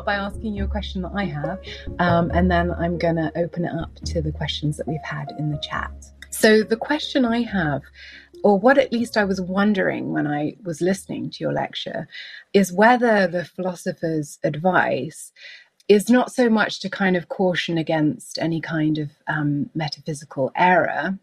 Start 0.00 0.06
by 0.06 0.24
asking 0.24 0.54
you 0.54 0.64
a 0.64 0.68
question 0.68 1.02
that 1.02 1.12
I 1.14 1.24
have, 1.24 1.60
um, 1.98 2.30
and 2.32 2.50
then 2.50 2.70
I'm 2.70 2.96
going 2.96 3.16
to 3.16 3.30
open 3.36 3.64
it 3.64 3.72
up 3.72 3.94
to 4.06 4.22
the 4.22 4.32
questions 4.32 4.76
that 4.76 4.88
we've 4.88 5.02
had 5.02 5.32
in 5.38 5.50
the 5.50 5.58
chat. 5.58 5.92
So, 6.30 6.62
the 6.62 6.76
question 6.76 7.24
I 7.24 7.42
have, 7.42 7.82
or 8.42 8.58
what 8.58 8.78
at 8.78 8.92
least 8.92 9.16
I 9.16 9.24
was 9.24 9.40
wondering 9.40 10.12
when 10.12 10.26
I 10.26 10.56
was 10.64 10.80
listening 10.80 11.30
to 11.30 11.38
your 11.40 11.52
lecture, 11.52 12.08
is 12.54 12.72
whether 12.72 13.26
the 13.26 13.44
philosopher's 13.44 14.38
advice 14.42 15.32
is 15.88 16.08
not 16.08 16.32
so 16.32 16.48
much 16.48 16.80
to 16.80 16.88
kind 16.88 17.16
of 17.16 17.28
caution 17.28 17.76
against 17.76 18.38
any 18.38 18.60
kind 18.60 18.96
of 18.96 19.10
um, 19.26 19.68
metaphysical 19.74 20.50
error, 20.56 21.18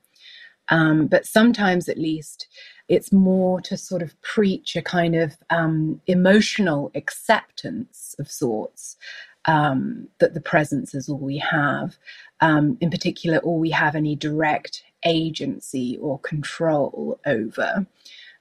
um, 0.70 1.08
but 1.08 1.26
sometimes 1.26 1.90
at 1.90 1.98
least 1.98 2.48
it's 2.88 3.12
more 3.12 3.60
to 3.62 3.78
sort 3.78 4.02
of 4.02 4.20
preach 4.22 4.76
a 4.76 4.82
kind 4.82 5.16
of 5.16 5.38
um, 5.50 6.02
emotional 6.08 6.92
acceptance 6.96 8.16
of 8.20 8.30
sorts 8.32 8.98
um, 9.46 10.08
that 10.20 10.34
the 10.34 10.42
presence 10.42 10.94
is 10.94 11.10
all 11.10 11.18
we 11.18 11.38
have. 11.38 11.98
Um, 12.42 12.78
in 12.82 12.90
particular, 12.90 13.40
all 13.40 13.60
we 13.60 13.72
have 13.72 13.96
any 13.96 14.16
direct 14.16 14.84
agency 15.06 15.98
or 16.02 16.20
control 16.20 17.20
over. 17.26 17.88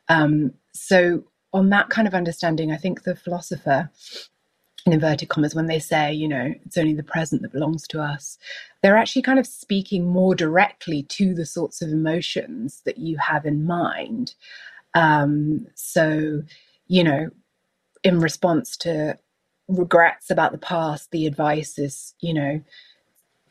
Um, 0.08 0.52
so, 0.72 1.24
on 1.52 1.70
that 1.70 1.88
kind 1.88 2.06
of 2.06 2.14
understanding, 2.14 2.70
I 2.70 2.76
think 2.76 3.02
the 3.02 3.16
philosopher 3.16 3.90
in 4.86 4.92
inverted 4.92 5.28
commas, 5.28 5.54
when 5.54 5.66
they 5.66 5.80
say, 5.80 6.12
you 6.12 6.28
know, 6.28 6.54
it's 6.64 6.78
only 6.78 6.94
the 6.94 7.02
present 7.02 7.42
that 7.42 7.52
belongs 7.52 7.86
to 7.88 8.00
us, 8.00 8.38
they're 8.82 8.96
actually 8.96 9.22
kind 9.22 9.38
of 9.38 9.46
speaking 9.46 10.06
more 10.06 10.34
directly 10.34 11.02
to 11.04 11.34
the 11.34 11.44
sorts 11.44 11.82
of 11.82 11.90
emotions 11.90 12.82
that 12.84 12.98
you 12.98 13.18
have 13.18 13.44
in 13.44 13.66
mind. 13.66 14.34
Um, 14.94 15.66
so, 15.74 16.42
you 16.86 17.04
know, 17.04 17.30
in 18.04 18.20
response 18.20 18.76
to 18.78 19.18
regrets 19.68 20.30
about 20.30 20.52
the 20.52 20.58
past, 20.58 21.10
the 21.10 21.26
advice 21.26 21.78
is, 21.78 22.14
you 22.20 22.32
know, 22.32 22.60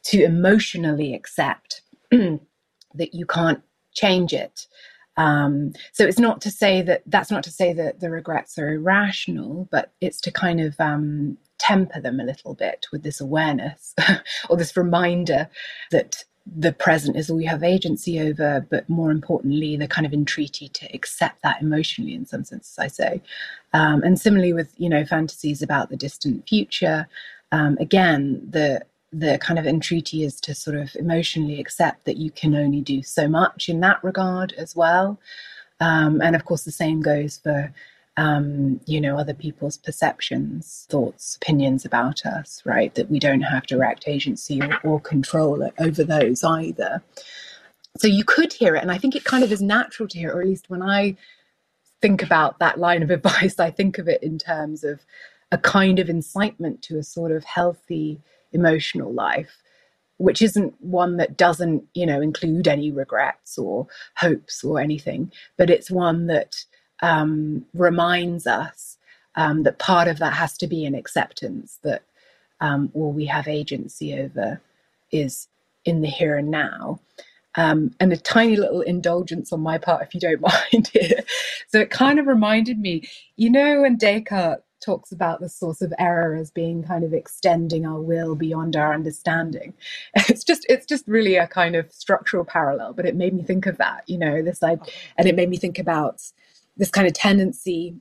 to 0.03 0.23
emotionally 0.23 1.13
accept 1.13 1.81
that 2.11 3.13
you 3.13 3.25
can't 3.25 3.61
change 3.93 4.33
it. 4.33 4.67
Um, 5.17 5.73
so 5.93 6.05
it's 6.05 6.19
not 6.19 6.41
to 6.41 6.51
say 6.51 6.81
that 6.81 7.03
that's 7.05 7.31
not 7.31 7.43
to 7.43 7.51
say 7.51 7.73
that 7.73 7.99
the 7.99 8.09
regrets 8.09 8.57
are 8.57 8.73
irrational, 8.73 9.67
but 9.71 9.91
it's 10.01 10.19
to 10.21 10.31
kind 10.31 10.59
of 10.61 10.75
um, 10.79 11.37
temper 11.57 12.01
them 12.01 12.19
a 12.19 12.25
little 12.25 12.53
bit 12.53 12.87
with 12.91 13.03
this 13.03 13.21
awareness 13.21 13.93
or 14.49 14.57
this 14.57 14.75
reminder 14.75 15.49
that 15.91 16.23
the 16.45 16.73
present 16.73 17.17
is 17.17 17.29
all 17.29 17.41
you 17.41 17.49
have 17.49 17.63
agency 17.63 18.19
over, 18.19 18.65
but 18.69 18.87
more 18.87 19.09
importantly, 19.09 19.75
the 19.75 19.87
kind 19.87 20.05
of 20.05 20.13
entreaty 20.13 20.69
to 20.69 20.85
accept 20.93 21.41
that 21.41 21.61
emotionally 21.61 22.13
in 22.13 22.25
some 22.25 22.43
sense, 22.43 22.77
I 22.77 22.87
say. 22.87 23.21
Um, 23.73 24.03
and 24.03 24.19
similarly 24.19 24.53
with, 24.53 24.71
you 24.77 24.89
know, 24.89 25.05
fantasies 25.05 25.63
about 25.63 25.89
the 25.89 25.97
distant 25.97 26.47
future, 26.47 27.07
um, 27.51 27.77
again, 27.79 28.41
the 28.47 28.81
the 29.17 29.37
kind 29.37 29.57
of 29.57 29.65
entreaty 29.65 30.23
is 30.23 30.41
to 30.41 30.53
sort 30.53 30.75
of 30.75 30.95
emotionally 30.95 31.59
accept 31.59 32.03
that 32.05 32.17
you 32.17 32.31
can 32.31 32.53
only 32.53 32.81
do 32.81 33.01
so 33.01 33.27
much 33.27 33.69
in 33.69 33.79
that 33.79 34.03
regard 34.03 34.53
as 34.53 34.75
well. 34.75 35.17
Um, 35.79 36.21
and 36.21 36.35
of 36.35 36.45
course, 36.45 36.63
the 36.63 36.71
same 36.71 37.01
goes 37.01 37.37
for 37.37 37.73
um, 38.17 38.79
you 38.85 39.01
know 39.01 39.17
other 39.17 39.33
people's 39.33 39.77
perceptions, 39.77 40.85
thoughts, 40.89 41.35
opinions 41.35 41.85
about 41.85 42.25
us, 42.25 42.61
right? 42.65 42.93
That 42.95 43.09
we 43.09 43.19
don't 43.19 43.41
have 43.41 43.67
direct 43.67 44.07
agency 44.07 44.61
or, 44.61 44.79
or 44.83 44.99
control 44.99 45.69
over 45.79 46.03
those 46.03 46.43
either. 46.43 47.01
So 47.97 48.07
you 48.07 48.25
could 48.25 48.51
hear 48.51 48.75
it, 48.75 48.81
and 48.81 48.91
I 48.91 48.97
think 48.97 49.15
it 49.15 49.23
kind 49.23 49.43
of 49.43 49.51
is 49.51 49.61
natural 49.61 50.07
to 50.09 50.17
hear, 50.17 50.31
or 50.31 50.41
at 50.41 50.47
least 50.47 50.69
when 50.69 50.81
I 50.81 51.15
think 52.01 52.21
about 52.21 52.59
that 52.59 52.79
line 52.79 53.03
of 53.03 53.09
advice, 53.17 53.59
I 53.59 53.71
think 53.71 53.97
of 53.97 54.07
it 54.07 54.23
in 54.23 54.37
terms 54.37 54.83
of 54.83 55.05
a 55.51 55.57
kind 55.57 55.99
of 55.99 56.09
incitement 56.09 56.81
to 56.83 56.97
a 56.97 57.03
sort 57.03 57.31
of 57.31 57.43
healthy 57.43 58.19
emotional 58.55 59.13
life 59.13 59.57
which 60.17 60.41
isn't 60.41 60.73
one 60.81 61.17
that 61.17 61.37
doesn't 61.37 61.83
you 61.95 62.05
know 62.05 62.21
include 62.21 62.67
any 62.67 62.91
regrets 62.91 63.57
or 63.57 63.87
hopes 64.17 64.63
or 64.63 64.79
anything 64.79 65.31
but 65.57 65.69
it's 65.69 65.91
one 65.91 66.27
that 66.27 66.65
um, 67.01 67.65
reminds 67.75 68.47
us 68.47 68.97
um, 69.35 69.63
that 69.63 69.79
part 69.79 70.07
of 70.07 70.19
that 70.19 70.33
has 70.33 70.57
to 70.57 70.67
be 70.67 70.85
an 70.85 70.95
acceptance 70.95 71.79
that 71.83 72.03
um, 72.61 72.91
all 72.95 73.13
we 73.13 73.25
have 73.25 73.47
agency 73.47 74.19
over 74.19 74.61
is 75.11 75.49
in 75.85 76.01
the 76.01 76.09
here 76.09 76.37
and 76.37 76.49
now 76.51 76.99
um, 77.57 77.95
and 77.99 78.13
a 78.13 78.17
tiny 78.17 78.57
little 78.57 78.81
indulgence 78.81 79.53
on 79.53 79.61
my 79.61 79.77
part, 79.77 80.03
if 80.03 80.13
you 80.13 80.19
don't 80.19 80.41
mind. 80.73 80.91
So 81.69 81.79
it 81.81 81.89
kind 81.89 82.19
of 82.19 82.27
reminded 82.27 82.79
me, 82.79 83.07
you 83.37 83.49
know, 83.49 83.81
when 83.81 83.97
Descartes 83.97 84.63
talks 84.85 85.11
about 85.11 85.39
the 85.39 85.49
source 85.49 85.81
of 85.81 85.93
error 85.97 86.35
as 86.35 86.51
being 86.51 86.83
kind 86.83 87.03
of 87.03 87.13
extending 87.13 87.85
our 87.85 87.99
will 87.99 88.35
beyond 88.35 88.75
our 88.75 88.93
understanding. 88.93 89.73
It's 90.29 90.43
just 90.43 90.65
it's 90.69 90.85
just 90.85 91.07
really 91.07 91.35
a 91.35 91.47
kind 91.47 91.75
of 91.75 91.91
structural 91.91 92.45
parallel, 92.45 92.93
but 92.93 93.05
it 93.05 93.15
made 93.15 93.33
me 93.33 93.43
think 93.43 93.65
of 93.65 93.77
that, 93.77 94.03
you 94.07 94.17
know, 94.17 94.41
this 94.41 94.59
side, 94.59 94.79
and 95.17 95.27
it 95.27 95.35
made 95.35 95.49
me 95.49 95.57
think 95.57 95.79
about 95.79 96.21
this 96.77 96.91
kind 96.91 97.07
of 97.07 97.13
tendency 97.13 97.95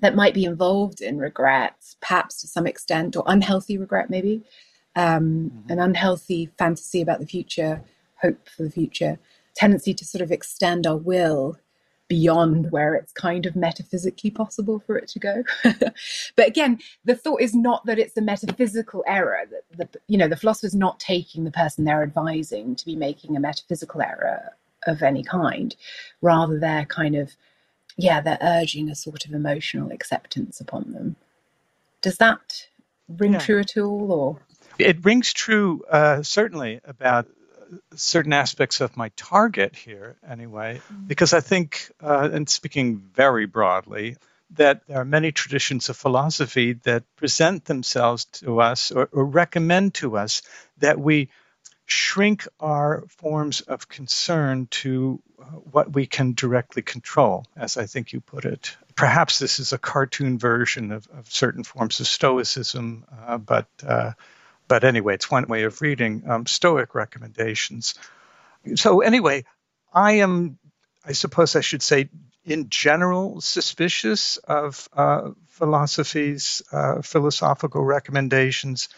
that 0.00 0.14
might 0.14 0.34
be 0.34 0.44
involved 0.44 1.00
in 1.00 1.18
regret, 1.18 1.76
perhaps 2.00 2.40
to 2.40 2.46
some 2.46 2.66
extent, 2.66 3.16
or 3.16 3.22
unhealthy 3.26 3.78
regret, 3.78 4.10
maybe, 4.10 4.42
um, 4.96 5.50
mm-hmm. 5.50 5.72
an 5.72 5.78
unhealthy 5.78 6.50
fantasy 6.58 7.00
about 7.00 7.20
the 7.20 7.26
future, 7.26 7.82
hope 8.20 8.48
for 8.48 8.64
the 8.64 8.70
future, 8.70 9.18
tendency 9.54 9.94
to 9.94 10.04
sort 10.04 10.22
of 10.22 10.32
extend 10.32 10.86
our 10.86 10.96
will 10.96 11.56
beyond 12.12 12.70
where 12.70 12.94
it's 12.94 13.10
kind 13.10 13.46
of 13.46 13.56
metaphysically 13.56 14.30
possible 14.30 14.78
for 14.80 14.98
it 14.98 15.08
to 15.08 15.18
go. 15.18 15.42
but 16.36 16.46
again, 16.46 16.78
the 17.06 17.16
thought 17.16 17.40
is 17.40 17.54
not 17.54 17.86
that 17.86 17.98
it's 17.98 18.18
a 18.18 18.20
metaphysical 18.20 19.02
error. 19.06 19.46
That 19.50 19.92
the 19.92 19.98
you 20.08 20.18
know 20.18 20.28
the 20.28 20.36
philosopher's 20.36 20.74
not 20.74 21.00
taking 21.00 21.44
the 21.44 21.50
person 21.50 21.86
they're 21.86 22.02
advising 22.02 22.76
to 22.76 22.84
be 22.84 22.96
making 22.96 23.34
a 23.34 23.40
metaphysical 23.40 24.02
error 24.02 24.52
of 24.86 25.02
any 25.02 25.22
kind. 25.22 25.74
Rather, 26.20 26.58
they're 26.58 26.84
kind 26.84 27.16
of 27.16 27.30
yeah, 27.96 28.20
they're 28.20 28.36
urging 28.42 28.90
a 28.90 28.94
sort 28.94 29.24
of 29.24 29.32
emotional 29.32 29.90
acceptance 29.90 30.60
upon 30.60 30.92
them. 30.92 31.16
Does 32.02 32.18
that 32.18 32.66
ring 33.08 33.32
yeah. 33.32 33.38
true 33.38 33.60
at 33.60 33.78
all, 33.78 34.12
or? 34.12 34.38
It 34.78 35.02
rings 35.02 35.32
true, 35.32 35.82
uh, 35.90 36.22
certainly, 36.22 36.78
about 36.84 37.26
certain 37.94 38.32
aspects 38.32 38.80
of 38.80 38.96
my 38.96 39.10
target 39.16 39.76
here, 39.76 40.16
anyway, 40.28 40.80
mm-hmm. 40.84 41.06
because 41.06 41.32
I 41.32 41.40
think, 41.40 41.90
uh, 42.02 42.28
and 42.32 42.48
speaking 42.48 42.98
very 43.14 43.46
broadly, 43.46 44.16
that 44.50 44.86
there 44.86 44.98
are 44.98 45.04
many 45.04 45.32
traditions 45.32 45.88
of 45.88 45.96
philosophy 45.96 46.74
that 46.84 47.04
present 47.16 47.64
themselves 47.64 48.26
to 48.26 48.60
us 48.60 48.90
or, 48.90 49.08
or 49.12 49.24
recommend 49.24 49.94
to 49.94 50.16
us 50.16 50.42
that 50.78 50.98
we 50.98 51.28
shrink 51.86 52.46
our 52.60 53.04
forms 53.08 53.60
of 53.62 53.88
concern 53.88 54.66
to 54.70 55.20
uh, 55.40 55.44
what 55.44 55.92
we 55.92 56.06
can 56.06 56.32
directly 56.34 56.82
control, 56.82 57.44
as 57.56 57.76
I 57.76 57.86
think 57.86 58.12
you 58.12 58.20
put 58.20 58.44
it. 58.44 58.76
Perhaps 58.94 59.38
this 59.38 59.58
is 59.58 59.72
a 59.72 59.78
cartoon 59.78 60.38
version 60.38 60.92
of, 60.92 61.08
of 61.12 61.30
certain 61.30 61.64
forms 61.64 62.00
of 62.00 62.06
Stoicism, 62.06 63.04
uh, 63.26 63.38
but 63.38 63.66
uh, 63.86 64.12
but 64.72 64.84
anyway, 64.84 65.12
it's 65.12 65.30
one 65.30 65.48
way 65.48 65.64
of 65.64 65.82
reading 65.82 66.22
um, 66.26 66.46
Stoic 66.46 66.94
recommendations. 66.94 67.92
So 68.76 69.02
anyway, 69.02 69.44
I 69.92 70.12
am, 70.12 70.58
I 71.04 71.12
suppose 71.12 71.56
I 71.56 71.60
should 71.60 71.82
say, 71.82 72.08
in 72.46 72.70
general, 72.70 73.42
suspicious 73.42 74.38
of 74.38 74.88
uh, 74.94 75.32
philosophy's 75.48 76.62
uh, 76.72 77.02
philosophical 77.02 77.84
recommendations 77.84 78.88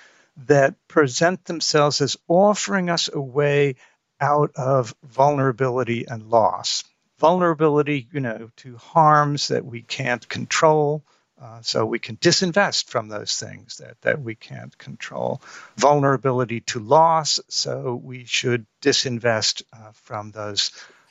that 0.46 0.76
present 0.86 1.44
themselves 1.44 2.00
as 2.00 2.16
offering 2.28 2.88
us 2.88 3.10
a 3.12 3.20
way 3.20 3.74
out 4.20 4.52
of 4.54 4.94
vulnerability 5.02 6.06
and 6.06 6.30
loss. 6.30 6.84
Vulnerability, 7.18 8.06
you 8.12 8.20
know, 8.20 8.48
to 8.58 8.76
harms 8.76 9.48
that 9.48 9.64
we 9.64 9.82
can't 9.82 10.28
control. 10.28 11.02
Uh, 11.44 11.60
so 11.60 11.84
we 11.84 11.98
can 11.98 12.16
disinvest 12.16 12.86
from 12.86 13.08
those 13.08 13.36
things 13.36 13.76
that, 13.76 14.00
that 14.00 14.22
we 14.22 14.34
can't 14.34 14.78
control. 14.78 15.42
Vulnerability 15.76 16.60
to 16.60 16.78
loss, 16.78 17.38
so 17.48 18.00
we 18.02 18.24
should 18.24 18.64
disinvest 18.80 19.62
uh, 19.72 19.92
from 19.92 20.30
those 20.30 20.70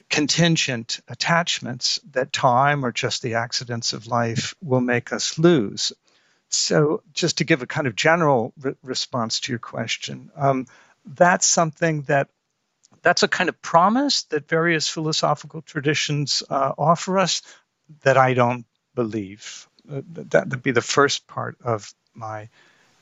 contingent 0.09 1.01
attachments 1.07 1.99
that 2.11 2.33
time 2.33 2.83
or 2.83 2.91
just 2.91 3.21
the 3.21 3.35
accidents 3.35 3.93
of 3.93 4.07
life 4.07 4.55
will 4.59 4.81
make 4.81 5.13
us 5.13 5.37
lose. 5.37 5.93
So, 6.49 7.03
just 7.13 7.37
to 7.37 7.43
give 7.43 7.61
a 7.61 7.67
kind 7.67 7.85
of 7.85 7.95
general 7.95 8.53
re- 8.59 8.75
response 8.81 9.39
to 9.41 9.51
your 9.51 9.59
question, 9.59 10.31
um, 10.35 10.65
that's 11.05 11.45
something 11.45 12.03
that 12.03 12.29
that's 13.03 13.21
a 13.21 13.27
kind 13.27 13.49
of 13.49 13.61
promise 13.61 14.23
that 14.25 14.47
various 14.47 14.87
philosophical 14.87 15.61
traditions 15.61 16.41
uh, 16.49 16.71
offer 16.77 17.19
us 17.19 17.43
that 18.01 18.17
I 18.17 18.33
don't 18.33 18.65
believe. 18.95 19.67
That 19.85 20.49
would 20.49 20.63
be 20.63 20.71
the 20.71 20.81
first 20.81 21.27
part 21.27 21.57
of 21.63 21.93
my 22.13 22.49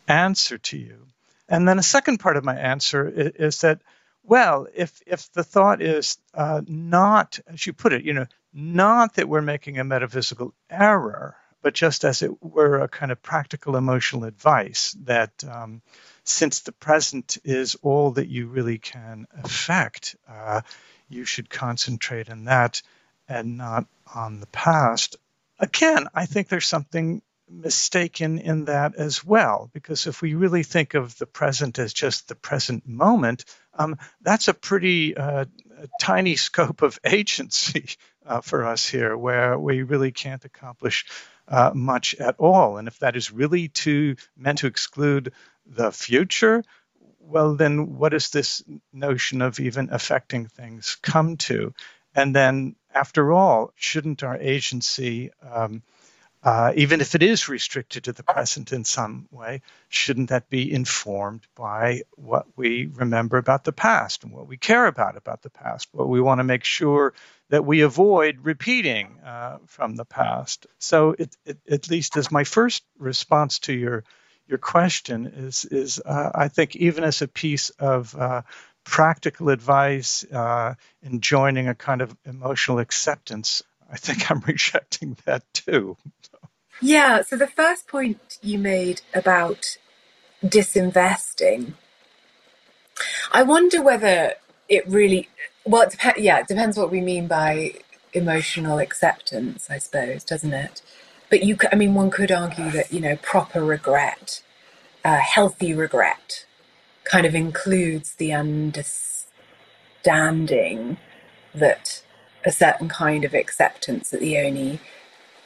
answer 0.08 0.58
to 0.58 0.78
you. 0.78 1.08
And 1.48 1.68
then 1.68 1.80
a 1.80 1.84
second 1.84 2.20
part 2.20 2.38
of 2.38 2.44
my 2.44 2.56
answer 2.56 3.08
is, 3.08 3.32
is 3.36 3.62
that, 3.62 3.82
well, 4.24 4.68
if 4.74 5.02
if 5.06 5.32
the 5.34 5.44
thought 5.44 5.82
is 5.82 6.18
uh, 6.34 6.62
not, 6.66 7.40
as 7.48 7.66
you 7.66 7.74
put 7.74 7.94
it, 7.94 8.04
you 8.04 8.14
know, 8.14 8.28
not 8.54 9.16
that 9.16 9.30
we're 9.30 9.42
making 9.42 9.78
a 9.78 9.84
metaphysical 9.84 10.54
error, 10.70 11.36
but 11.62 11.74
just 11.74 12.04
as 12.04 12.22
it 12.22 12.44
were 12.44 12.80
a 12.80 12.88
kind 12.88 13.12
of 13.12 13.22
practical 13.22 13.76
emotional 13.76 14.24
advice 14.24 14.96
that 15.04 15.44
um, 15.44 15.82
since 16.24 16.62
the 16.62 16.72
present 16.72 17.38
is 17.44 17.76
all 17.82 18.12
that 18.12 18.28
you 18.28 18.48
really 18.48 18.78
can 18.78 19.28
affect, 19.44 20.16
uh, 20.30 20.62
you 21.10 21.26
should 21.26 21.50
concentrate 21.50 22.30
on 22.30 22.46
that 22.46 22.82
and 23.28 23.58
not 23.58 23.86
on 24.14 24.40
the 24.40 24.48
past. 24.48 25.18
Again, 25.62 26.08
I 26.14 26.26
think 26.26 26.50
there's 26.50 26.68
something 26.68 27.22
mistaken 27.48 28.40
in 28.40 28.66
that 28.66 28.96
as 28.96 29.24
well, 29.24 29.70
because 29.74 30.08
if 30.08 30.22
we 30.22 30.34
really 30.34 30.64
think 30.64 30.96
of 30.96 31.16
the 31.18 31.28
present 31.28 31.78
as 31.78 31.94
just 31.94 32.28
the 32.28 32.36
present 32.36 32.88
moment, 32.88 33.46
um, 33.76 33.98
that's 34.22 34.48
a 34.48 34.54
pretty 34.54 35.16
uh, 35.16 35.46
tiny 36.02 36.36
scope 36.36 36.82
of 36.82 37.00
agency 37.06 37.90
uh, 38.26 38.42
for 38.42 38.66
us 38.66 38.88
here, 38.88 39.16
where 39.16 39.58
we 39.58 39.84
really 39.84 40.12
can't 40.12 40.46
accomplish 40.46 41.06
uh, 41.48 41.72
much 41.76 42.16
at 42.16 42.36
all. 42.40 42.78
And 42.78 42.88
if 42.88 43.00
that 43.00 43.16
is 43.16 43.32
really 43.32 43.68
to 43.70 44.16
meant 44.36 44.60
to 44.60 44.68
exclude 44.68 45.34
the 45.68 45.92
future, 45.92 46.64
well, 47.20 47.56
then 47.56 47.98
what 47.98 48.10
does 48.10 48.30
this 48.32 48.64
notion 48.92 49.42
of 49.42 49.60
even 49.60 49.90
affecting 49.92 50.48
things 50.48 50.98
come 51.04 51.38
to? 51.38 51.74
And 52.16 52.36
then, 52.36 52.76
after 52.94 53.32
all, 53.32 53.74
shouldn't 53.76 54.24
our 54.24 54.38
agency 54.38 55.32
um, 55.42 55.84
uh, 56.44 56.74
even 56.76 57.02
if 57.02 57.14
it 57.14 57.22
is 57.22 57.48
restricted 57.48 58.06
to 58.06 58.14
the 58.14 58.24
present 58.24 58.72
in 58.74 58.84
some 58.84 59.28
way, 59.30 59.62
shouldn't 59.90 60.30
that 60.30 60.50
be 60.50 60.72
informed 60.72 61.46
by 61.56 62.02
what 62.16 62.48
we 62.56 62.88
remember 62.88 63.38
about 63.38 63.64
the 63.64 63.72
past 63.72 64.24
and 64.24 64.34
what 64.34 64.48
we 64.48 64.58
care 64.58 64.88
about 64.88 65.18
about 65.18 65.44
the 65.44 65.52
past, 65.52 65.88
what 65.92 66.10
we 66.10 66.20
want 66.20 66.40
to 66.40 66.44
make 66.44 66.64
sure 66.64 67.14
that 67.50 67.64
we 67.64 67.82
avoid 67.82 68.40
repeating 68.42 69.20
uh, 69.24 69.60
from 69.68 69.96
the 69.96 70.06
past? 70.06 70.66
So, 70.80 71.16
it, 71.20 71.36
it, 71.46 71.60
at 71.70 71.92
least 71.92 72.18
as 72.18 72.32
my 72.32 72.44
first 72.44 72.84
response 72.98 73.60
to 73.60 73.74
your 73.74 74.04
your 74.48 74.58
question 74.58 75.28
is 75.28 75.66
is 75.66 76.02
uh, 76.04 76.32
I 76.34 76.48
think 76.48 76.76
even 76.76 77.04
as 77.04 77.22
a 77.22 77.28
piece 77.28 77.70
of 77.70 78.16
uh, 78.16 78.42
practical 78.84 79.50
advice 79.50 80.26
uh, 80.32 80.74
in 81.02 81.22
joining 81.22 81.68
a 81.68 81.76
kind 81.76 82.02
of 82.02 82.16
emotional 82.26 82.80
acceptance 82.80 83.64
I 83.92 83.98
think 83.98 84.32
I'm 84.32 84.40
rejecting 84.48 85.18
that 85.26 85.44
too. 85.54 85.98
Yeah, 86.82 87.22
so 87.22 87.36
the 87.36 87.48
first 87.48 87.88
point 87.88 88.40
you 88.42 88.58
made 88.58 89.02
about 89.14 89.78
disinvesting, 90.44 91.74
I 93.32 93.44
wonder 93.44 93.84
whether 93.84 94.36
it 94.68 94.88
really, 94.88 95.30
well, 95.66 95.84
it 95.84 95.98
dep- 96.00 96.18
yeah, 96.18 96.40
it 96.40 96.48
depends 96.48 96.78
what 96.78 96.90
we 96.90 97.02
mean 97.02 97.28
by 97.28 97.74
emotional 98.14 98.80
acceptance, 98.80 99.70
I 99.70 99.78
suppose, 99.78 100.24
doesn't 100.24 100.54
it? 100.54 100.82
But 101.30 101.44
you, 101.44 101.58
I 101.72 101.76
mean, 101.76 101.94
one 101.94 102.10
could 102.10 102.32
argue 102.32 102.72
that, 102.72 102.92
you 102.92 103.00
know, 103.00 103.16
proper 103.18 103.64
regret, 103.64 104.42
uh, 105.06 105.18
healthy 105.18 105.74
regret, 105.74 106.46
kind 107.04 107.26
of 107.26 107.36
includes 107.36 108.16
the 108.16 108.34
understanding 108.34 110.98
that 111.54 112.04
a 112.46 112.52
certain 112.52 112.90
kind 112.90 113.26
of 113.26 113.34
acceptance 113.34 114.10
that 114.10 114.20
the 114.20 114.38
only 114.38 114.80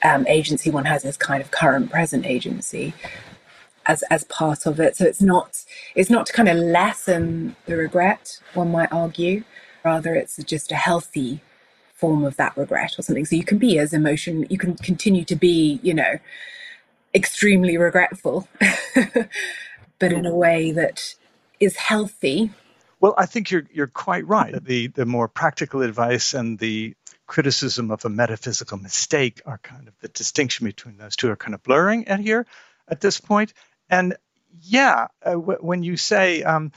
um, 0.04 0.26
agency 0.28 0.70
one 0.70 0.86
has 0.86 1.04
is 1.04 1.18
kind 1.18 1.42
of 1.42 1.52
current 1.52 1.90
present 1.90 2.26
agency 2.26 2.94
as 3.86 4.04
as 4.04 4.24
part 4.26 4.66
of 4.66 4.80
it. 4.80 4.96
So 4.96 5.06
it's 5.06 5.22
not 5.22 5.64
it's 5.96 6.10
not 6.10 6.26
to 6.28 6.34
kind 6.34 6.50
of 6.50 6.58
lessen 6.58 7.56
the 7.66 7.76
regret, 7.76 8.40
one 8.54 8.72
might 8.72 8.92
argue. 8.92 9.44
Rather, 9.84 10.16
it's 10.16 10.38
just 10.44 10.72
a 10.72 10.76
healthy 10.76 11.42
form 11.94 12.26
of 12.26 12.38
that 12.38 12.58
regret 12.58 12.98
or 12.98 13.02
something. 13.02 13.26
So 13.26 13.36
you 13.36 13.44
can 13.44 13.58
be 13.58 13.78
as 13.80 13.94
emotion, 13.94 14.46
you 14.50 14.58
can 14.58 14.76
continue 14.76 15.24
to 15.26 15.36
be, 15.36 15.80
you 15.84 15.94
know, 15.94 16.20
extremely 17.14 17.78
regretful, 17.78 18.48
but 18.96 20.12
in 20.12 20.26
a 20.26 20.36
way 20.36 20.72
that 20.72 21.16
is 21.60 21.76
healthy 21.76 22.50
well, 23.00 23.14
I 23.18 23.26
think 23.26 23.52
you're 23.52 23.66
you're 23.72 23.88
quite 23.88 24.26
right. 24.26 24.56
The 24.64 24.88
the 24.88 25.06
more 25.06 25.28
practical 25.28 25.82
advice 25.82 26.34
and 26.34 26.58
the 26.58 26.96
criticism 27.28 27.92
of 27.92 28.06
a 28.06 28.10
metaphysical 28.10 28.78
mistake 28.78 29.42
are 29.46 29.58
kind 29.58 29.88
of 29.88 29.94
the 30.00 30.08
distinction 30.08 30.66
between 30.66 30.98
those 30.98 31.16
two 31.16 31.30
are 31.30 31.36
kind 31.36 31.54
of 31.54 31.64
blurring 31.64 32.08
at 32.08 32.20
here 32.20 32.46
at 32.88 33.02
this 33.02 33.20
point. 33.20 33.54
And 33.90 34.16
yeah, 34.62 35.08
uh, 35.24 35.32
w- 35.32 35.60
when 35.60 35.84
you 35.84 35.98
say 35.98 36.44
um, 36.44 36.72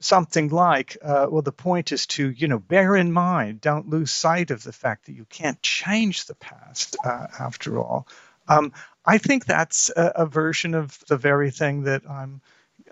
something 0.00 0.48
like, 0.48 0.96
uh, 1.02 1.26
well, 1.30 1.42
the 1.42 1.52
point 1.52 1.92
is 1.92 2.06
to, 2.06 2.30
you 2.30 2.48
know, 2.48 2.58
bear 2.58 2.94
in 2.94 3.12
mind, 3.12 3.60
don't 3.60 3.88
lose 3.88 4.10
sight 4.10 4.50
of 4.50 4.62
the 4.62 4.72
fact 4.72 5.06
that 5.06 5.12
you 5.12 5.24
can't 5.24 5.60
change 5.62 6.26
the 6.26 6.34
past 6.34 6.96
uh, 7.04 7.26
after 7.38 7.78
all. 7.80 8.06
Um, 8.48 8.72
I 9.04 9.18
think 9.18 9.44
that's 9.44 9.90
a, 9.96 10.12
a, 10.16 10.26
version 10.26 10.74
of 10.74 10.96
the 11.08 11.16
very 11.16 11.50
thing 11.50 11.82
that 11.82 12.08
I'm 12.08 12.40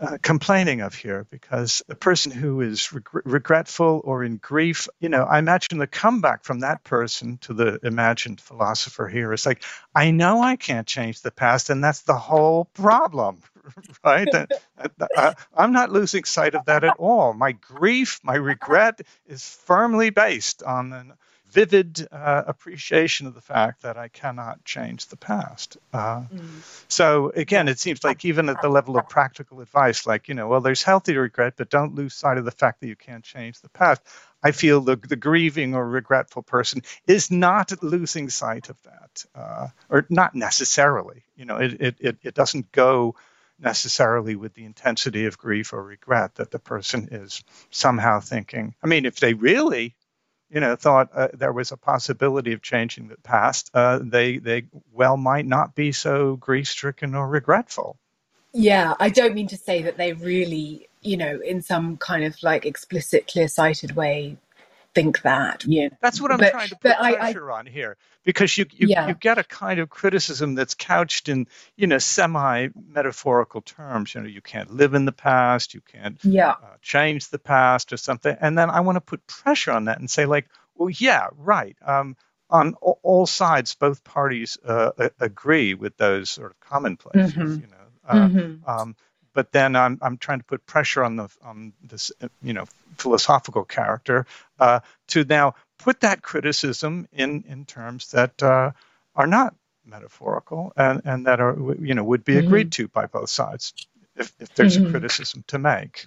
uh, 0.00 0.18
complaining 0.22 0.80
of 0.80 0.94
here 0.94 1.26
because 1.30 1.82
the 1.86 1.94
person 1.94 2.32
who 2.32 2.60
is 2.60 2.92
reg- 2.92 3.22
regretful 3.24 4.00
or 4.04 4.24
in 4.24 4.36
grief, 4.36 4.88
you 5.00 5.08
know, 5.08 5.24
I 5.24 5.38
imagine 5.38 5.78
the 5.78 5.86
comeback 5.86 6.44
from 6.44 6.60
that 6.60 6.84
person 6.84 7.38
to 7.42 7.54
the 7.54 7.78
imagined 7.82 8.40
philosopher 8.40 9.08
here 9.08 9.32
is 9.32 9.46
like, 9.46 9.62
I 9.94 10.10
know 10.10 10.42
I 10.42 10.56
can't 10.56 10.86
change 10.86 11.20
the 11.20 11.30
past, 11.30 11.70
and 11.70 11.82
that's 11.82 12.02
the 12.02 12.16
whole 12.16 12.66
problem, 12.74 13.42
right? 14.04 14.28
I, 15.16 15.34
I'm 15.56 15.72
not 15.72 15.92
losing 15.92 16.24
sight 16.24 16.54
of 16.54 16.64
that 16.66 16.84
at 16.84 16.96
all. 16.98 17.32
My 17.32 17.52
grief, 17.52 18.20
my 18.22 18.34
regret 18.34 19.00
is 19.26 19.48
firmly 19.64 20.10
based 20.10 20.62
on 20.62 20.92
an 20.92 21.12
vivid 21.54 22.06
uh, 22.10 22.42
appreciation 22.48 23.28
of 23.28 23.34
the 23.34 23.40
fact 23.40 23.82
that 23.82 23.96
I 23.96 24.08
cannot 24.08 24.64
change 24.64 25.06
the 25.06 25.16
past. 25.16 25.76
Uh, 25.92 26.22
mm. 26.22 26.84
So 26.88 27.30
again, 27.34 27.68
it 27.68 27.78
seems 27.78 28.02
like 28.02 28.24
even 28.24 28.48
at 28.48 28.60
the 28.60 28.68
level 28.68 28.98
of 28.98 29.08
practical 29.08 29.60
advice, 29.60 30.04
like 30.04 30.28
you 30.28 30.34
know, 30.34 30.48
well, 30.48 30.60
there's 30.60 30.82
healthy 30.82 31.16
regret, 31.16 31.54
but 31.56 31.70
don't 31.70 31.94
lose 31.94 32.12
sight 32.14 32.38
of 32.38 32.44
the 32.44 32.50
fact 32.50 32.80
that 32.80 32.88
you 32.88 32.96
can't 32.96 33.22
change 33.22 33.60
the 33.60 33.68
past. 33.68 34.02
I 34.42 34.50
feel 34.50 34.80
the, 34.80 34.96
the 34.96 35.16
grieving 35.16 35.74
or 35.74 35.88
regretful 35.88 36.42
person 36.42 36.82
is 37.06 37.30
not 37.30 37.82
losing 37.82 38.28
sight 38.28 38.68
of 38.68 38.76
that, 38.82 39.24
uh, 39.34 39.68
or 39.88 40.06
not 40.10 40.34
necessarily. 40.34 41.22
You 41.36 41.46
know, 41.46 41.56
it, 41.56 41.80
it, 41.80 41.96
it, 42.00 42.16
it 42.22 42.34
doesn't 42.34 42.72
go 42.72 43.14
necessarily 43.60 44.34
with 44.34 44.54
the 44.54 44.64
intensity 44.64 45.26
of 45.26 45.38
grief 45.38 45.72
or 45.72 45.82
regret 45.82 46.34
that 46.34 46.50
the 46.50 46.58
person 46.58 47.08
is 47.12 47.44
somehow 47.70 48.20
thinking. 48.20 48.74
I 48.82 48.86
mean, 48.88 49.06
if 49.06 49.20
they 49.20 49.34
really 49.34 49.94
you 50.54 50.60
know, 50.60 50.76
thought 50.76 51.10
uh, 51.12 51.28
there 51.34 51.52
was 51.52 51.72
a 51.72 51.76
possibility 51.76 52.52
of 52.52 52.62
changing 52.62 53.08
the 53.08 53.16
past, 53.16 53.72
uh, 53.74 53.98
they 54.00 54.38
they 54.38 54.62
well 54.92 55.16
might 55.16 55.46
not 55.46 55.74
be 55.74 55.90
so 55.90 56.36
grief 56.36 56.68
stricken 56.68 57.16
or 57.16 57.26
regretful. 57.26 57.96
Yeah, 58.52 58.94
I 59.00 59.08
don't 59.08 59.34
mean 59.34 59.48
to 59.48 59.56
say 59.56 59.82
that 59.82 59.96
they 59.96 60.12
really, 60.12 60.88
you 61.02 61.16
know, 61.16 61.40
in 61.44 61.60
some 61.60 61.96
kind 61.96 62.22
of 62.22 62.40
like 62.44 62.64
explicit, 62.64 63.26
clear 63.26 63.48
sighted 63.48 63.96
way 63.96 64.36
think 64.94 65.22
that. 65.22 65.64
Yeah, 65.66 65.88
that's 66.00 66.20
what 66.20 66.30
I'm 66.30 66.38
but, 66.38 66.50
trying 66.50 66.68
to 66.68 66.76
put 66.76 66.96
pressure 66.96 67.50
I, 67.50 67.54
I, 67.54 67.58
on 67.58 67.66
here 67.66 67.96
because 68.24 68.56
you 68.56 68.66
you, 68.72 68.88
yeah. 68.88 69.08
you 69.08 69.14
get 69.14 69.38
a 69.38 69.44
kind 69.44 69.80
of 69.80 69.90
criticism 69.90 70.54
that's 70.54 70.74
couched 70.74 71.28
in 71.28 71.46
you 71.76 71.86
know 71.86 71.98
semi 71.98 72.68
metaphorical 72.88 73.60
terms. 73.60 74.14
You 74.14 74.22
know, 74.22 74.28
you 74.28 74.40
can't 74.40 74.74
live 74.74 74.94
in 74.94 75.04
the 75.04 75.12
past, 75.12 75.74
you 75.74 75.80
can't 75.80 76.18
yeah. 76.24 76.50
uh, 76.50 76.76
change 76.82 77.28
the 77.28 77.38
past 77.38 77.92
or 77.92 77.96
something, 77.96 78.36
and 78.40 78.56
then 78.56 78.70
I 78.70 78.80
want 78.80 78.96
to 78.96 79.00
put 79.00 79.26
pressure 79.26 79.72
on 79.72 79.86
that 79.86 79.98
and 79.98 80.10
say 80.10 80.26
like, 80.26 80.48
well, 80.74 80.90
yeah, 80.90 81.28
right. 81.36 81.76
Um, 81.84 82.16
on 82.50 82.74
all 82.74 83.26
sides, 83.26 83.74
both 83.74 84.04
parties 84.04 84.58
uh, 84.64 84.90
agree 85.18 85.74
with 85.74 85.96
those 85.96 86.30
sort 86.30 86.52
of 86.52 86.60
commonplaces. 86.60 87.32
Mm-hmm. 87.32 87.54
You 87.54 87.66
know, 87.66 88.08
uh, 88.08 88.28
mm-hmm. 88.28 88.70
um, 88.70 88.96
but 89.34 89.52
then 89.52 89.76
I'm 89.76 89.98
I'm 90.00 90.16
trying 90.16 90.38
to 90.38 90.44
put 90.44 90.64
pressure 90.64 91.04
on 91.04 91.16
the 91.16 91.28
on 91.42 91.72
this 91.82 92.12
you 92.42 92.54
know 92.54 92.64
philosophical 92.96 93.64
character 93.64 94.26
uh, 94.58 94.80
to 95.08 95.24
now 95.24 95.54
put 95.78 96.00
that 96.00 96.22
criticism 96.22 97.08
in 97.12 97.44
in 97.48 97.66
terms 97.66 98.12
that 98.12 98.42
uh, 98.42 98.70
are 99.14 99.26
not 99.26 99.54
metaphorical 99.84 100.72
and 100.76 101.02
and 101.04 101.26
that 101.26 101.40
are 101.40 101.56
you 101.80 101.94
know 101.94 102.04
would 102.04 102.24
be 102.24 102.34
mm-hmm. 102.34 102.46
agreed 102.46 102.72
to 102.72 102.88
by 102.88 103.06
both 103.06 103.28
sides 103.28 103.74
if 104.16 104.32
if 104.38 104.54
there's 104.54 104.78
mm-hmm. 104.78 104.86
a 104.86 104.90
criticism 104.90 105.44
to 105.48 105.58
make. 105.58 106.06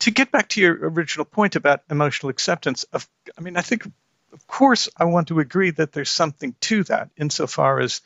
To 0.00 0.10
get 0.10 0.30
back 0.30 0.48
to 0.50 0.60
your 0.60 0.74
original 0.90 1.24
point 1.24 1.56
about 1.56 1.82
emotional 1.90 2.30
acceptance, 2.30 2.84
of 2.92 3.08
I 3.38 3.40
mean 3.40 3.56
I 3.56 3.62
think 3.62 3.86
of 4.32 4.46
course 4.46 4.88
I 4.96 5.04
want 5.04 5.28
to 5.28 5.40
agree 5.40 5.70
that 5.70 5.92
there's 5.92 6.10
something 6.10 6.54
to 6.62 6.84
that 6.84 7.10
insofar 7.16 7.80
as 7.80 8.00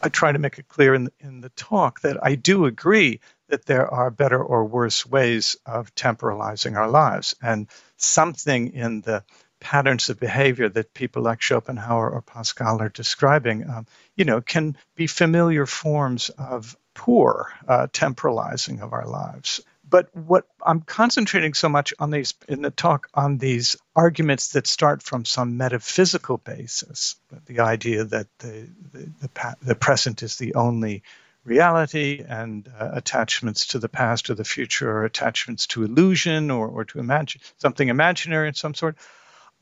I 0.00 0.08
try 0.08 0.32
to 0.32 0.38
make 0.38 0.58
it 0.58 0.68
clear 0.68 0.94
in 0.94 1.04
the, 1.04 1.12
in 1.20 1.40
the 1.40 1.48
talk 1.50 2.00
that 2.00 2.24
I 2.24 2.34
do 2.34 2.66
agree 2.66 3.20
that 3.48 3.66
there 3.66 3.86
are 3.92 4.10
better 4.10 4.42
or 4.42 4.64
worse 4.64 5.06
ways 5.06 5.56
of 5.66 5.94
temporalizing 5.94 6.76
our 6.76 6.88
lives. 6.88 7.34
And 7.42 7.68
something 7.96 8.72
in 8.72 9.02
the 9.02 9.24
patterns 9.60 10.08
of 10.08 10.18
behavior 10.18 10.68
that 10.68 10.94
people 10.94 11.22
like 11.22 11.40
Schopenhauer 11.40 12.10
or 12.10 12.22
Pascal 12.22 12.82
are 12.82 12.88
describing, 12.88 13.68
um, 13.68 13.86
you 14.16 14.24
know, 14.24 14.40
can 14.40 14.76
be 14.96 15.06
familiar 15.06 15.66
forms 15.66 16.30
of 16.30 16.76
poor 16.94 17.52
uh, 17.68 17.86
temporalizing 17.86 18.82
of 18.82 18.92
our 18.92 19.06
lives. 19.06 19.60
But 19.92 20.08
what 20.16 20.46
I'm 20.64 20.80
concentrating 20.80 21.52
so 21.52 21.68
much 21.68 21.92
on 21.98 22.10
these 22.10 22.32
in 22.48 22.62
the 22.62 22.70
talk 22.70 23.08
on 23.12 23.36
these 23.36 23.76
arguments 23.94 24.52
that 24.52 24.66
start 24.66 25.02
from 25.02 25.26
some 25.26 25.58
metaphysical 25.58 26.38
basis, 26.38 27.16
the 27.44 27.60
idea 27.60 28.04
that 28.04 28.26
the 28.38 28.70
the, 28.90 29.10
the, 29.20 29.56
the 29.60 29.74
present 29.74 30.22
is 30.22 30.36
the 30.36 30.54
only 30.54 31.02
reality 31.44 32.24
and 32.26 32.72
uh, 32.80 32.88
attachments 32.94 33.66
to 33.66 33.78
the 33.78 33.88
past 33.90 34.30
or 34.30 34.34
the 34.34 34.44
future 34.44 34.90
or 34.90 35.04
attachments 35.04 35.66
to 35.66 35.84
illusion 35.84 36.50
or, 36.50 36.68
or 36.68 36.86
to 36.86 36.98
imagine 36.98 37.42
something 37.58 37.88
imaginary 37.88 38.48
in 38.48 38.54
some 38.54 38.72
sort. 38.72 38.96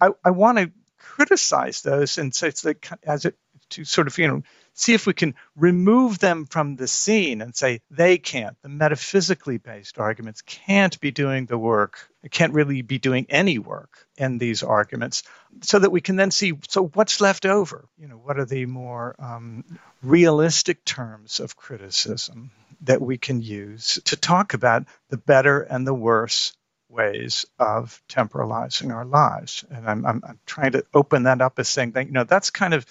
I, 0.01 0.11
I 0.25 0.31
want 0.31 0.59
to 0.59 0.71
criticize 0.97 1.83
those 1.83 2.19
and 2.19 2.33
say 2.33 2.47
it's 2.47 2.65
like 2.65 2.89
as 3.03 3.25
it 3.25 3.37
to 3.71 3.85
sort 3.85 4.07
of 4.07 4.17
you 4.17 4.29
know 4.29 4.43
see 4.81 4.95
if 4.95 5.07
we 5.07 5.13
can 5.13 5.35
remove 5.57 6.19
them 6.19 6.47
from 6.47 6.77
the 6.77 6.89
scene 6.89 7.43
and 7.43 7.55
say 7.55 7.81
they 7.91 8.19
can't. 8.19 8.57
The 8.63 8.69
metaphysically 8.69 9.59
based 9.59 9.99
arguments 9.99 10.43
can't 10.43 10.99
be 11.01 11.11
doing 11.11 11.47
the 11.47 11.59
work, 11.59 12.09
can't 12.31 12.55
really 12.55 12.83
be 12.83 12.99
doing 12.99 13.27
any 13.29 13.59
work 13.59 14.07
in 14.17 14.39
these 14.39 14.63
arguments, 14.63 15.23
so 15.63 15.79
that 15.79 15.93
we 15.93 16.01
can 16.01 16.17
then 16.17 16.31
see 16.31 16.59
so 16.69 16.87
what's 16.95 17.21
left 17.21 17.45
over. 17.45 17.89
You 17.99 18.09
know, 18.09 18.17
what 18.17 18.39
are 18.39 18.47
the 18.47 18.67
more 18.67 19.15
um, 19.19 19.65
realistic 20.03 20.85
terms 20.85 21.41
of 21.41 21.57
criticism 21.57 22.51
that 22.83 23.03
we 23.03 23.19
can 23.19 23.43
use 23.43 24.01
to 24.07 24.17
talk 24.17 24.55
about 24.55 24.85
the 25.11 25.19
better 25.19 25.61
and 25.61 25.87
the 25.87 25.95
worse 25.95 26.55
ways 26.89 27.47
of 27.59 28.03
temporalizing 28.09 28.93
our 28.93 29.05
lives. 29.05 29.65
And 29.71 29.89
I'm, 29.89 30.05
I'm, 30.05 30.23
I'm, 30.27 30.39
trying 30.45 30.73
to 30.73 30.85
open 30.93 31.25
that 31.25 31.41
up 31.41 31.59
as 31.59 31.69
saying 31.69 31.93
that, 31.93 32.07
you 32.07 32.13
know, 32.13 32.25
that's 32.25 32.51
kind 32.51 32.75
of 32.75 32.85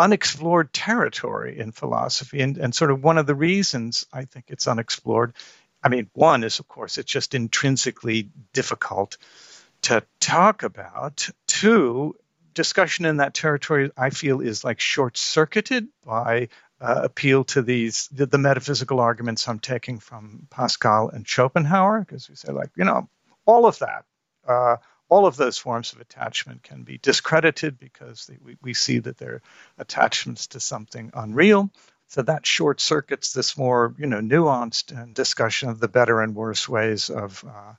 unexplored 0.00 0.72
territory 0.72 1.58
in 1.58 1.72
philosophy. 1.72 2.40
And, 2.40 2.56
and 2.56 2.74
sort 2.74 2.90
of 2.90 3.04
one 3.04 3.18
of 3.18 3.26
the 3.26 3.34
reasons 3.34 4.06
I 4.12 4.24
think 4.24 4.46
it's 4.48 4.66
unexplored, 4.66 5.34
I 5.82 5.90
mean, 5.90 6.08
one 6.14 6.42
is, 6.42 6.58
of 6.58 6.66
course, 6.66 6.96
it's 6.96 7.12
just 7.12 7.34
intrinsically 7.34 8.30
difficult 8.54 9.18
to 9.82 10.02
talk 10.18 10.62
about. 10.62 11.28
Two, 11.46 12.16
discussion 12.54 13.04
in 13.04 13.18
that 13.18 13.34
territory, 13.34 13.90
I 13.96 14.10
feel, 14.10 14.40
is 14.40 14.64
like 14.64 14.80
short 14.80 15.18
circuited 15.18 15.88
by 16.04 16.48
uh, 16.80 17.02
appeal 17.04 17.44
to 17.44 17.60
these 17.60 18.08
the, 18.10 18.24
the, 18.24 18.38
metaphysical 18.38 19.00
arguments 19.00 19.46
I'm 19.46 19.58
taking 19.58 19.98
from 19.98 20.46
Pascal 20.50 21.10
and 21.10 21.28
Schopenhauer, 21.28 22.00
because 22.00 22.28
we 22.28 22.36
say 22.36 22.52
like 22.52 22.70
you 22.76 22.84
know 22.84 23.08
all 23.44 23.66
of 23.66 23.78
that 23.80 24.04
uh, 24.48 24.76
all 25.10 25.26
of 25.26 25.36
those 25.36 25.58
forms 25.58 25.92
of 25.92 26.00
attachment 26.00 26.62
can 26.62 26.84
be 26.84 26.98
discredited 26.98 27.78
because 27.78 28.26
they, 28.26 28.38
we, 28.42 28.56
we 28.62 28.74
see 28.74 29.00
that 29.00 29.18
they're 29.18 29.42
attachments 29.76 30.46
to 30.48 30.60
something 30.60 31.10
unreal. 31.14 31.70
So 32.06 32.22
that 32.22 32.46
short 32.46 32.80
circuits 32.80 33.32
this 33.32 33.58
more, 33.58 33.94
you 33.98 34.06
know, 34.06 34.20
nuanced 34.20 35.14
discussion 35.14 35.68
of 35.68 35.80
the 35.80 35.88
better 35.88 36.20
and 36.20 36.34
worse 36.34 36.68
ways 36.68 37.10
of 37.10 37.44
uh, 37.46 37.74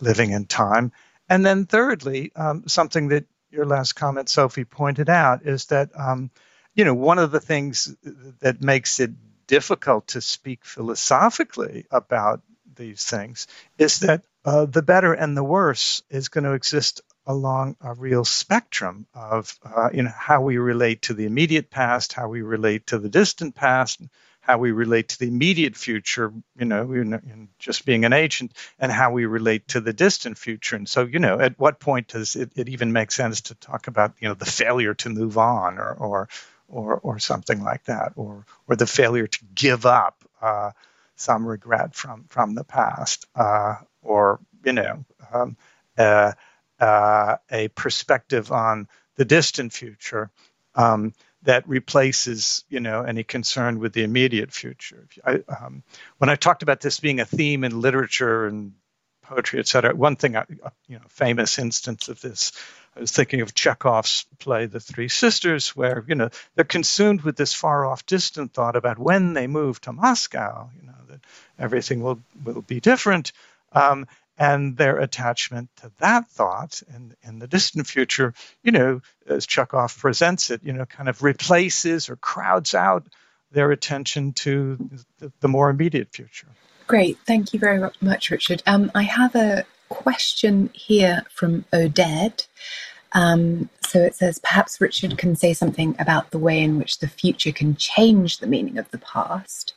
living 0.00 0.30
in 0.30 0.46
time. 0.46 0.92
And 1.28 1.44
then 1.44 1.66
thirdly, 1.66 2.32
um, 2.34 2.64
something 2.66 3.08
that 3.08 3.26
your 3.50 3.66
last 3.66 3.94
comment, 3.94 4.28
Sophie, 4.28 4.64
pointed 4.64 5.08
out 5.08 5.46
is 5.46 5.66
that, 5.66 5.90
um, 5.98 6.30
you 6.74 6.84
know, 6.84 6.94
one 6.94 7.18
of 7.18 7.30
the 7.30 7.40
things 7.40 7.94
that 8.40 8.60
makes 8.62 9.00
it 9.00 9.10
difficult 9.46 10.08
to 10.08 10.20
speak 10.20 10.64
philosophically 10.64 11.86
about 11.90 12.42
these 12.76 13.04
things 13.04 13.46
is 13.78 14.00
that 14.00 14.24
uh, 14.46 14.66
the 14.66 14.82
better 14.82 15.14
and 15.14 15.36
the 15.36 15.44
worse 15.44 16.02
is 16.10 16.30
going 16.30 16.44
to 16.44 16.54
exist 16.54 17.02
along 17.26 17.76
a 17.82 17.94
real 17.94 18.24
spectrum 18.24 19.06
of 19.14 19.58
uh, 19.64 19.90
you 19.94 20.04
know 20.04 20.12
how 20.16 20.42
we 20.42 20.58
relate 20.58 21.02
to 21.04 21.14
the 21.14 21.26
immediate 21.26 21.70
past, 21.70 22.14
how 22.14 22.28
we 22.28 22.42
relate 22.42 22.88
to 22.88 22.98
the 23.00 23.10
distant 23.10 23.56
past, 23.56 24.00
how 24.40 24.58
we 24.58 24.72
relate 24.72 25.10
to 25.10 25.20
the 25.20 25.28
immediate 25.28 25.76
future, 25.76 26.32
you 26.58 26.66
know, 26.66 26.92
in, 26.92 27.14
in 27.14 27.48
just 27.58 27.86
being 27.86 28.04
an 28.06 28.14
agent, 28.14 28.54
and 28.78 28.92
how 28.92 29.12
we 29.12 29.26
relate 29.26 29.68
to 29.68 29.80
the 29.80 29.94
distant 29.94 30.38
future. 30.38 30.76
And 30.76 30.88
so, 30.88 31.04
you 31.04 31.20
know, 31.20 31.40
at 31.40 31.58
what 31.58 31.80
point 31.80 32.08
does 32.08 32.36
it, 32.36 32.52
it 32.56 32.68
even 32.68 32.92
make 32.92 33.12
sense 33.12 33.42
to 33.42 33.56
talk 33.56 33.88
about, 33.88 34.14
you 34.20 34.28
know, 34.28 34.34
the 34.34 34.46
failure 34.46 34.94
to 34.94 35.10
move 35.10 35.38
on 35.38 35.78
or 35.78 35.94
or 35.94 36.28
or, 36.68 36.98
or 36.98 37.18
something 37.20 37.62
like 37.62 37.84
that, 37.86 38.12
or 38.16 38.46
or 38.68 38.76
the 38.76 38.86
failure 38.86 39.28
to 39.28 39.44
give 39.54 39.86
up 39.86 40.24
uh, 40.42 40.70
some 41.16 41.46
regret 41.46 41.94
from 41.94 42.26
from 42.28 42.54
the 42.54 42.64
past, 42.64 43.26
uh, 43.34 43.76
or 44.06 44.40
you 44.64 44.72
know 44.72 45.04
um, 45.32 45.56
uh, 45.98 46.32
uh, 46.80 47.36
a 47.50 47.68
perspective 47.68 48.52
on 48.52 48.88
the 49.16 49.24
distant 49.24 49.72
future 49.72 50.30
um, 50.74 51.12
that 51.42 51.68
replaces 51.68 52.64
you 52.68 52.80
know 52.80 53.02
any 53.02 53.24
concern 53.24 53.78
with 53.78 53.92
the 53.92 54.04
immediate 54.04 54.52
future. 54.52 55.06
I, 55.24 55.42
um, 55.48 55.82
when 56.18 56.30
I 56.30 56.36
talked 56.36 56.62
about 56.62 56.80
this 56.80 57.00
being 57.00 57.20
a 57.20 57.24
theme 57.24 57.64
in 57.64 57.80
literature 57.80 58.46
and 58.46 58.72
poetry, 59.22 59.58
et 59.58 59.66
cetera, 59.66 59.94
one 59.94 60.16
thing, 60.16 60.36
I, 60.36 60.44
you 60.86 60.96
know, 60.96 61.04
famous 61.08 61.58
instance 61.58 62.08
of 62.08 62.20
this. 62.20 62.52
I 62.96 63.00
was 63.00 63.10
thinking 63.10 63.42
of 63.42 63.52
Chekhov's 63.52 64.24
play, 64.38 64.66
The 64.66 64.80
Three 64.80 65.08
Sisters, 65.08 65.76
where 65.76 66.04
you 66.08 66.14
know 66.14 66.30
they're 66.54 66.64
consumed 66.64 67.22
with 67.22 67.36
this 67.36 67.52
far-off, 67.52 68.06
distant 68.06 68.54
thought 68.54 68.76
about 68.76 68.98
when 68.98 69.34
they 69.34 69.46
move 69.46 69.80
to 69.82 69.92
Moscow. 69.92 70.70
You 70.80 70.86
know 70.86 70.94
that 71.10 71.20
everything 71.58 72.02
will 72.02 72.20
will 72.44 72.62
be 72.62 72.80
different, 72.80 73.32
um, 73.76 74.06
and 74.38 74.76
their 74.76 74.98
attachment 74.98 75.70
to 75.76 75.90
that 75.98 76.28
thought 76.30 76.82
in, 76.94 77.14
in 77.22 77.38
the 77.38 77.46
distant 77.46 77.86
future, 77.86 78.34
you 78.62 78.72
know, 78.72 79.00
as 79.26 79.46
Chekhov 79.46 79.96
presents 79.98 80.50
it, 80.50 80.62
you 80.62 80.72
know, 80.72 80.86
kind 80.86 81.08
of 81.08 81.22
replaces 81.22 82.10
or 82.10 82.16
crowds 82.16 82.74
out 82.74 83.06
their 83.52 83.70
attention 83.70 84.32
to 84.32 84.76
the, 85.18 85.32
the 85.40 85.48
more 85.48 85.70
immediate 85.70 86.12
future. 86.12 86.48
Great. 86.86 87.18
Thank 87.26 87.52
you 87.52 87.60
very 87.60 87.90
much, 88.00 88.30
Richard. 88.30 88.62
Um, 88.66 88.90
I 88.94 89.02
have 89.02 89.34
a 89.34 89.64
question 89.88 90.70
here 90.72 91.22
from 91.30 91.64
Oded. 91.72 92.46
Um, 93.12 93.70
so 93.80 94.00
it 94.00 94.14
says, 94.14 94.38
perhaps 94.38 94.80
Richard 94.80 95.16
can 95.16 95.36
say 95.36 95.54
something 95.54 95.96
about 95.98 96.30
the 96.30 96.38
way 96.38 96.60
in 96.60 96.78
which 96.78 96.98
the 96.98 97.08
future 97.08 97.52
can 97.52 97.76
change 97.76 98.38
the 98.38 98.46
meaning 98.46 98.78
of 98.78 98.90
the 98.90 98.98
past 98.98 99.74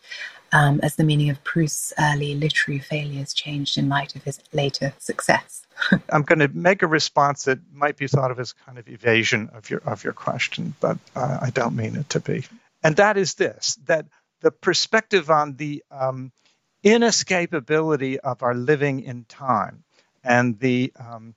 um, 0.51 0.79
as 0.81 0.95
the 0.95 1.03
meaning 1.03 1.29
of 1.29 1.43
Proust's 1.43 1.93
early 1.99 2.35
literary 2.35 2.79
failures 2.79 3.33
changed 3.33 3.77
in 3.77 3.89
light 3.89 4.15
of 4.15 4.23
his 4.23 4.39
later 4.53 4.93
success. 4.97 5.65
I'm 6.09 6.23
going 6.23 6.39
to 6.39 6.47
make 6.49 6.81
a 6.83 6.87
response 6.87 7.43
that 7.45 7.59
might 7.73 7.97
be 7.97 8.07
thought 8.07 8.31
of 8.31 8.39
as 8.39 8.53
kind 8.53 8.77
of 8.77 8.87
evasion 8.87 9.49
of 9.53 9.69
your 9.69 9.79
of 9.81 10.03
your 10.03 10.13
question, 10.13 10.73
but 10.79 10.97
uh, 11.15 11.39
I 11.41 11.49
don't 11.51 11.75
mean 11.75 11.95
it 11.95 12.09
to 12.09 12.19
be. 12.19 12.45
And 12.83 12.95
that 12.97 13.17
is 13.17 13.35
this: 13.35 13.75
that 13.85 14.05
the 14.41 14.51
perspective 14.51 15.29
on 15.29 15.55
the 15.55 15.83
um, 15.91 16.31
inescapability 16.83 18.17
of 18.17 18.43
our 18.43 18.55
living 18.55 19.01
in 19.01 19.25
time 19.25 19.83
and 20.23 20.59
the 20.59 20.91
um, 20.99 21.35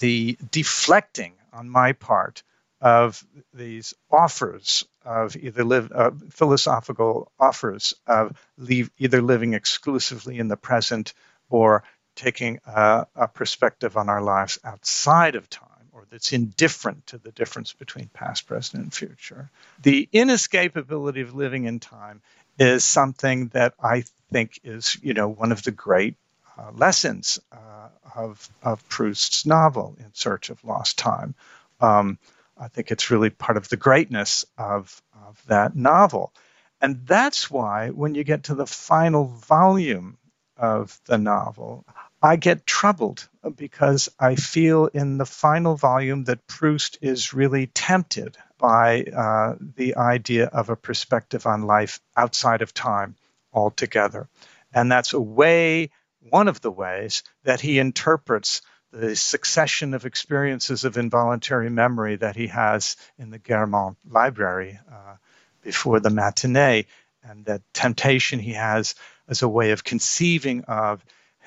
the 0.00 0.36
deflecting 0.50 1.34
on 1.52 1.68
my 1.68 1.92
part 1.92 2.42
of 2.80 3.24
these 3.54 3.94
offers 4.10 4.84
of 5.06 5.36
either 5.36 5.64
live 5.64 5.90
uh, 5.92 6.10
philosophical 6.30 7.30
offers 7.38 7.94
of 8.06 8.36
leave, 8.58 8.90
either 8.98 9.22
living 9.22 9.54
exclusively 9.54 10.38
in 10.38 10.48
the 10.48 10.56
present 10.56 11.14
or 11.48 11.84
taking 12.16 12.58
a, 12.66 13.06
a 13.14 13.28
perspective 13.28 13.96
on 13.96 14.08
our 14.08 14.22
lives 14.22 14.58
outside 14.64 15.36
of 15.36 15.48
time 15.48 15.68
or 15.92 16.04
that's 16.10 16.32
indifferent 16.32 17.06
to 17.06 17.18
the 17.18 17.32
difference 17.32 17.72
between 17.72 18.10
past, 18.12 18.46
present, 18.46 18.82
and 18.82 18.92
future. 18.92 19.50
The 19.82 20.08
inescapability 20.12 21.22
of 21.22 21.34
living 21.34 21.64
in 21.64 21.80
time 21.80 22.20
is 22.58 22.84
something 22.84 23.48
that 23.48 23.74
I 23.82 24.04
think 24.30 24.60
is, 24.64 24.96
you 25.02 25.14
know, 25.14 25.28
one 25.28 25.52
of 25.52 25.62
the 25.62 25.70
great 25.70 26.16
uh, 26.58 26.70
lessons 26.74 27.38
uh, 27.52 27.88
of, 28.14 28.48
of 28.62 28.86
Proust's 28.88 29.46
novel, 29.46 29.96
In 29.98 30.12
Search 30.12 30.50
of 30.50 30.64
Lost 30.64 30.98
Time. 30.98 31.34
Um, 31.80 32.18
I 32.56 32.68
think 32.68 32.90
it's 32.90 33.10
really 33.10 33.30
part 33.30 33.56
of 33.56 33.68
the 33.68 33.76
greatness 33.76 34.44
of, 34.56 35.02
of 35.26 35.42
that 35.46 35.76
novel. 35.76 36.32
And 36.80 37.06
that's 37.06 37.50
why 37.50 37.90
when 37.90 38.14
you 38.14 38.24
get 38.24 38.44
to 38.44 38.54
the 38.54 38.66
final 38.66 39.24
volume 39.24 40.18
of 40.56 40.98
the 41.06 41.18
novel, 41.18 41.84
I 42.22 42.36
get 42.36 42.66
troubled 42.66 43.28
because 43.56 44.08
I 44.18 44.36
feel 44.36 44.86
in 44.86 45.18
the 45.18 45.26
final 45.26 45.76
volume 45.76 46.24
that 46.24 46.46
Proust 46.46 46.98
is 47.02 47.34
really 47.34 47.66
tempted 47.68 48.36
by 48.58 49.04
uh, 49.04 49.56
the 49.60 49.96
idea 49.96 50.46
of 50.46 50.70
a 50.70 50.76
perspective 50.76 51.46
on 51.46 51.62
life 51.62 52.00
outside 52.16 52.62
of 52.62 52.72
time 52.72 53.16
altogether. 53.52 54.28
And 54.72 54.90
that's 54.90 55.12
a 55.12 55.20
way, 55.20 55.90
one 56.20 56.48
of 56.48 56.60
the 56.60 56.70
ways, 56.70 57.22
that 57.44 57.60
he 57.60 57.78
interprets 57.78 58.62
the 58.92 59.16
succession 59.16 59.94
of 59.94 60.06
experiences 60.06 60.84
of 60.84 60.96
involuntary 60.96 61.70
memory 61.70 62.16
that 62.16 62.36
he 62.36 62.46
has 62.46 62.96
in 63.18 63.30
the 63.30 63.38
Guermantes 63.38 63.96
library 64.08 64.78
uh, 64.90 65.16
before 65.62 66.00
the 66.00 66.10
matinee, 66.10 66.86
and 67.22 67.44
that 67.46 67.62
temptation 67.74 68.38
he 68.38 68.52
has 68.52 68.94
as 69.28 69.42
a 69.42 69.48
way 69.48 69.72
of 69.72 69.84
conceiving 69.84 70.64
of 70.64 71.04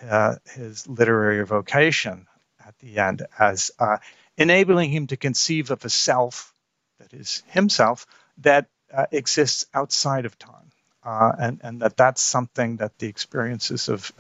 uh, 0.08 0.36
his 0.56 0.88
literary 0.88 1.46
vocation 1.46 2.28
at 2.66 2.78
the 2.80 2.98
end 3.00 3.26
as 3.38 3.72
uh, 3.80 3.98
enabling 4.38 4.90
him 4.90 5.08
to 5.08 5.18
conceive 5.18 5.72
of 5.72 5.84
a 5.86 5.90
self 5.90 6.54
that 7.00 7.14
is 7.14 7.44
himself 7.48 8.06
that 8.40 8.68
uh, 8.94 9.06
exists 9.12 9.66
outside 9.74 10.26
of 10.26 10.38
time, 10.38 10.72
uh, 11.04 11.32
and 11.40 11.60
and 11.64 11.82
that 11.82 11.96
that's 11.96 12.22
something 12.22 12.78
that 12.78 12.98
the 12.98 13.08
experiences 13.08 13.90
of 13.90 14.12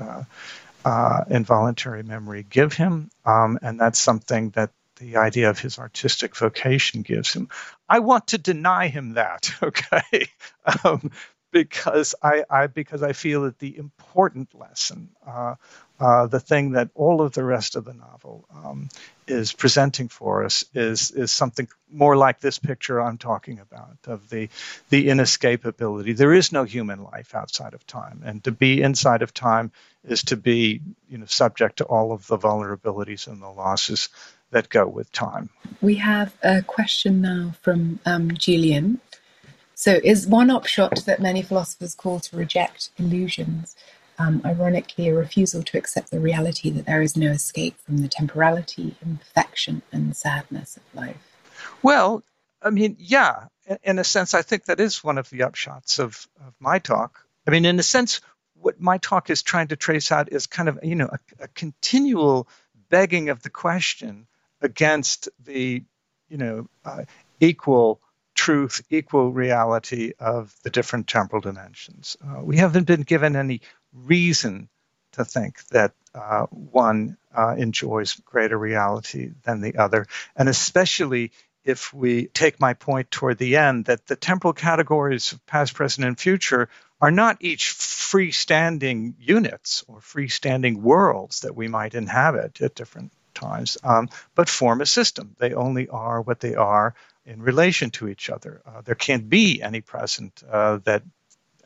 uh, 0.89 1.23
involuntary 1.29 2.01
memory 2.01 2.43
give 2.49 2.73
him, 2.73 3.11
um, 3.23 3.59
and 3.61 3.79
that's 3.79 3.99
something 3.99 4.49
that 4.51 4.71
the 4.95 5.17
idea 5.17 5.51
of 5.51 5.59
his 5.59 5.77
artistic 5.77 6.35
vocation 6.35 7.03
gives 7.03 7.31
him. 7.31 7.47
I 7.87 7.99
want 7.99 8.27
to 8.27 8.39
deny 8.39 8.87
him 8.87 9.13
that, 9.13 9.51
okay, 9.63 10.27
um, 10.83 11.11
because 11.51 12.15
I, 12.23 12.43
I, 12.49 12.67
because 12.67 13.03
I 13.03 13.13
feel 13.13 13.43
that 13.43 13.59
the 13.59 13.77
important 13.77 14.55
lesson, 14.55 15.09
uh, 15.27 15.55
uh, 15.99 16.27
the 16.27 16.39
thing 16.39 16.71
that 16.71 16.89
all 16.95 17.21
of 17.21 17.33
the 17.33 17.43
rest 17.43 17.75
of 17.75 17.85
the 17.85 17.93
novel 17.93 18.45
um, 18.53 18.89
is 19.27 19.53
presenting 19.53 20.07
for 20.07 20.43
us, 20.43 20.63
is 20.73 21.11
is 21.11 21.31
something 21.31 21.67
more 21.91 22.15
like 22.15 22.39
this 22.39 22.59
picture 22.59 23.01
I'm 23.01 23.17
talking 23.17 23.59
about 23.59 23.97
of 24.05 24.29
the 24.29 24.49
the 24.89 25.07
inescapability. 25.07 26.15
There 26.15 26.33
is 26.33 26.51
no 26.51 26.63
human 26.63 27.03
life 27.03 27.35
outside 27.35 27.73
of 27.73 27.85
time, 27.85 28.21
and 28.23 28.43
to 28.45 28.51
be 28.51 28.81
inside 28.81 29.21
of 29.21 29.33
time 29.33 29.71
is 30.03 30.23
to 30.23 30.37
be 30.37 30.81
you 31.09 31.17
know 31.17 31.25
subject 31.25 31.77
to 31.77 31.85
all 31.85 32.11
of 32.11 32.27
the 32.27 32.37
vulnerabilities 32.37 33.27
and 33.27 33.41
the 33.41 33.49
losses 33.49 34.09
that 34.51 34.69
go 34.69 34.87
with 34.87 35.11
time. 35.11 35.49
We 35.81 35.95
have 35.95 36.33
a 36.41 36.63
question 36.63 37.21
now 37.21 37.53
from 37.61 37.99
um, 38.05 38.31
Julian 38.31 38.99
so, 39.79 39.97
is 40.03 40.27
one 40.27 40.49
upshot 40.49 41.05
that 41.05 41.21
many 41.21 41.41
philosophers 41.41 41.95
call 41.95 42.19
to 42.19 42.35
reject 42.35 42.89
illusions, 42.97 43.77
um, 44.19 44.41
ironically, 44.45 45.07
a 45.07 45.15
refusal 45.15 45.63
to 45.63 45.77
accept 45.77 46.11
the 46.11 46.19
reality 46.19 46.69
that 46.69 46.85
there 46.85 47.01
is 47.01 47.15
no 47.15 47.31
escape 47.31 47.77
from 47.79 47.99
the 47.99 48.09
temporality, 48.09 48.95
imperfection, 49.01 49.81
and 49.91 50.15
sadness 50.15 50.77
of 50.77 50.83
life? 50.93 51.37
Well, 51.81 52.23
I 52.61 52.69
mean, 52.69 52.97
yeah, 52.99 53.45
in 53.83 53.97
a 53.97 54.03
sense, 54.03 54.33
I 54.33 54.41
think 54.41 54.65
that 54.65 54.79
is 54.79 55.03
one 55.03 55.17
of 55.17 55.29
the 55.29 55.39
upshots 55.39 55.99
of, 55.99 56.27
of 56.45 56.53
my 56.59 56.79
talk. 56.79 57.25
I 57.47 57.51
mean, 57.51 57.65
in 57.65 57.79
a 57.79 57.83
sense, 57.83 58.19
what 58.55 58.81
my 58.81 58.97
talk 58.97 59.29
is 59.29 59.41
trying 59.41 59.69
to 59.69 59.77
trace 59.77 60.11
out 60.11 60.31
is 60.31 60.47
kind 60.47 60.67
of, 60.67 60.79
you 60.83 60.95
know, 60.95 61.09
a, 61.11 61.43
a 61.43 61.47
continual 61.47 62.47
begging 62.89 63.29
of 63.29 63.41
the 63.41 63.49
question 63.49 64.27
against 64.61 65.29
the, 65.45 65.83
you 66.27 66.37
know, 66.37 66.67
uh, 66.83 67.03
equal 67.39 68.01
truth, 68.35 68.81
equal 68.89 69.31
reality 69.31 70.13
of 70.19 70.53
the 70.63 70.69
different 70.69 71.07
temporal 71.07 71.41
dimensions. 71.41 72.17
Uh, 72.25 72.41
we 72.43 72.57
haven't 72.57 72.87
been 72.87 73.01
given 73.01 73.35
any 73.35 73.61
reason 73.93 74.69
to 75.13 75.25
think 75.25 75.65
that 75.67 75.93
uh, 76.13 76.45
one 76.47 77.17
uh, 77.35 77.55
enjoys 77.57 78.15
greater 78.25 78.57
reality 78.57 79.31
than 79.43 79.61
the 79.61 79.77
other, 79.77 80.05
and 80.35 80.49
especially 80.49 81.31
if 81.63 81.93
we 81.93 82.27
take 82.27 82.59
my 82.59 82.73
point 82.73 83.11
toward 83.11 83.37
the 83.37 83.57
end 83.57 83.85
that 83.85 84.07
the 84.07 84.15
temporal 84.15 84.53
categories 84.53 85.33
of 85.33 85.45
past, 85.45 85.73
present, 85.73 86.07
and 86.07 86.19
future 86.19 86.69
are 87.01 87.11
not 87.11 87.37
each 87.41 87.73
freestanding 87.73 89.13
units 89.19 89.83
or 89.87 89.99
freestanding 89.99 90.77
worlds 90.77 91.41
that 91.41 91.55
we 91.55 91.67
might 91.67 91.93
inhabit 91.95 92.61
at 92.61 92.75
different 92.75 93.11
times, 93.33 93.77
um, 93.83 94.09
but 94.35 94.49
form 94.49 94.81
a 94.81 94.85
system. 94.85 95.35
They 95.37 95.53
only 95.53 95.87
are 95.89 96.21
what 96.21 96.39
they 96.39 96.55
are 96.55 96.95
in 97.25 97.41
relation 97.41 97.91
to 97.91 98.07
each 98.07 98.29
other. 98.29 98.61
Uh, 98.65 98.81
there 98.81 98.95
can't 98.95 99.29
be 99.29 99.61
any 99.61 99.81
present 99.81 100.41
uh, 100.49 100.79
that 100.85 101.03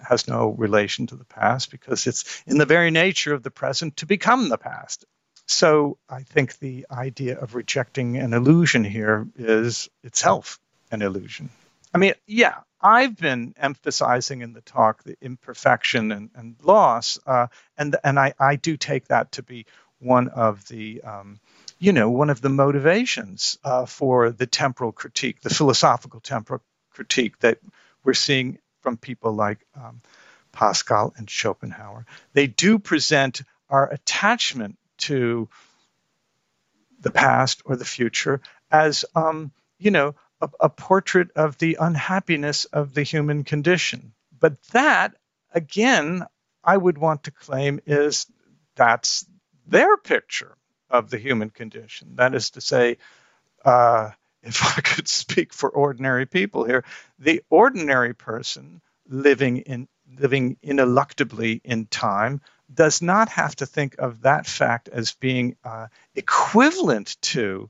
has 0.03 0.27
no 0.27 0.49
relation 0.49 1.07
to 1.07 1.15
the 1.15 1.25
past 1.25 1.71
because 1.71 2.07
it's 2.07 2.43
in 2.45 2.57
the 2.57 2.65
very 2.65 2.91
nature 2.91 3.33
of 3.33 3.43
the 3.43 3.51
present 3.51 3.97
to 3.97 4.05
become 4.05 4.49
the 4.49 4.57
past. 4.57 5.05
So 5.45 5.97
I 6.09 6.23
think 6.23 6.59
the 6.59 6.85
idea 6.89 7.37
of 7.37 7.55
rejecting 7.55 8.17
an 8.17 8.33
illusion 8.33 8.83
here 8.83 9.27
is 9.35 9.89
itself 10.03 10.59
an 10.91 11.01
illusion. 11.01 11.49
I 11.93 11.97
mean, 11.97 12.13
yeah, 12.25 12.59
I've 12.81 13.15
been 13.17 13.53
emphasizing 13.57 14.41
in 14.41 14.53
the 14.53 14.61
talk 14.61 15.03
the 15.03 15.17
imperfection 15.21 16.11
and, 16.11 16.29
and 16.35 16.55
loss, 16.61 17.19
uh, 17.25 17.47
and 17.77 17.95
and 18.03 18.19
I, 18.19 18.33
I 18.39 18.55
do 18.55 18.77
take 18.77 19.07
that 19.07 19.33
to 19.33 19.43
be 19.43 19.65
one 19.99 20.27
of 20.29 20.67
the 20.67 21.01
um, 21.01 21.39
you 21.79 21.93
know, 21.93 22.09
one 22.09 22.29
of 22.29 22.41
the 22.41 22.49
motivations 22.49 23.57
uh, 23.63 23.85
for 23.85 24.31
the 24.31 24.47
temporal 24.47 24.91
critique, 24.91 25.41
the 25.41 25.53
philosophical 25.53 26.19
temporal 26.19 26.61
critique 26.91 27.39
that 27.39 27.59
we're 28.03 28.13
seeing 28.13 28.59
from 28.83 28.97
people 28.97 29.33
like 29.33 29.65
um, 29.75 30.01
Pascal 30.51 31.13
and 31.17 31.29
Schopenhauer. 31.29 32.05
They 32.33 32.47
do 32.47 32.77
present 32.77 33.41
our 33.69 33.89
attachment 33.91 34.77
to 34.99 35.49
the 36.99 37.11
past 37.11 37.63
or 37.65 37.75
the 37.75 37.85
future 37.85 38.41
as, 38.69 39.05
um, 39.15 39.51
you 39.79 39.91
know, 39.91 40.15
a, 40.41 40.49
a 40.59 40.69
portrait 40.69 41.31
of 41.35 41.57
the 41.57 41.77
unhappiness 41.79 42.65
of 42.65 42.93
the 42.93 43.03
human 43.03 43.43
condition. 43.43 44.13
But 44.39 44.61
that, 44.73 45.15
again, 45.51 46.25
I 46.63 46.77
would 46.77 46.97
want 46.97 47.23
to 47.23 47.31
claim 47.31 47.79
is 47.85 48.27
that's 48.75 49.25
their 49.65 49.97
picture 49.97 50.55
of 50.89 51.09
the 51.09 51.17
human 51.17 51.49
condition. 51.49 52.15
That 52.15 52.35
is 52.35 52.51
to 52.51 52.61
say, 52.61 52.97
uh, 53.65 54.11
if 54.43 54.63
I 54.77 54.81
could 54.81 55.07
speak 55.07 55.53
for 55.53 55.69
ordinary 55.69 56.25
people 56.25 56.65
here, 56.65 56.83
the 57.19 57.41
ordinary 57.49 58.13
person 58.13 58.81
living 59.07 59.57
in 59.57 59.87
living 60.19 60.57
ineluctably 60.63 61.61
in 61.63 61.87
time 61.87 62.41
does 62.71 63.01
not 63.01 63.29
have 63.29 63.55
to 63.55 63.65
think 63.65 63.95
of 63.99 64.21
that 64.21 64.45
fact 64.45 64.87
as 64.89 65.13
being 65.13 65.55
uh, 65.63 65.87
equivalent 66.15 67.17
to 67.21 67.69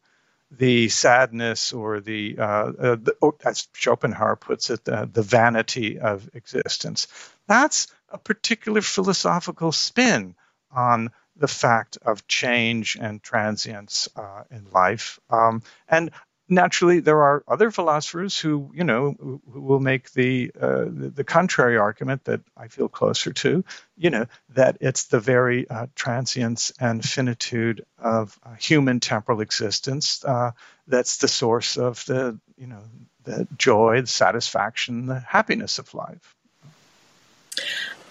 the 0.52 0.88
sadness 0.90 1.74
or 1.74 2.00
the, 2.00 2.38
uh, 2.38 2.44
uh, 2.44 2.96
the 2.96 3.16
oh, 3.22 3.36
as 3.44 3.68
Schopenhauer 3.74 4.36
puts 4.36 4.70
it, 4.70 4.88
uh, 4.88 5.06
the 5.12 5.24
vanity 5.24 6.00
of 6.00 6.30
existence. 6.34 7.08
That's 7.48 7.88
a 8.10 8.18
particular 8.18 8.82
philosophical 8.82 9.72
spin 9.72 10.36
on 10.72 11.10
the 11.36 11.48
fact 11.48 11.98
of 12.04 12.28
change 12.28 12.96
and 13.00 13.24
transience 13.24 14.08
uh, 14.16 14.44
in 14.52 14.70
life. 14.72 15.20
Um, 15.30 15.64
and 15.90 16.12
naturally, 16.50 17.00
there 17.00 17.22
are 17.22 17.44
other 17.48 17.72
philosophers 17.72 18.38
who, 18.38 18.72
you 18.74 18.84
know, 18.84 19.16
who, 19.20 19.42
will 19.62 19.80
make 19.80 20.12
the, 20.12 20.52
uh, 20.60 20.86
the, 20.86 21.12
the 21.16 21.24
contrary 21.24 21.78
argument 21.78 22.26
that 22.26 22.42
I 22.58 22.68
feel 22.68 22.90
closer 22.90 23.34
to, 23.34 23.64
you 23.98 24.10
know, 24.10 24.26
that 24.50 24.78
it's 24.82 25.06
the 25.06 25.20
very 25.20 25.70
uh, 25.70 25.88
transience 25.96 26.72
and 26.80 27.04
finitude 27.04 27.86
of 27.98 28.38
uh, 28.44 28.56
human 28.56 29.00
temporal 29.00 29.42
existence 29.42 30.24
uh, 30.26 30.52
that's 30.88 31.18
the 31.18 31.28
source 31.28 31.78
of 31.78 32.04
the, 32.06 32.40
you 32.58 32.68
know, 32.68 32.84
the 33.24 33.48
joy, 33.58 34.02
the 34.02 34.08
satisfaction, 34.08 35.06
the 35.06 35.20
happiness 35.20 35.80
of 35.80 35.94
life. 35.94 36.36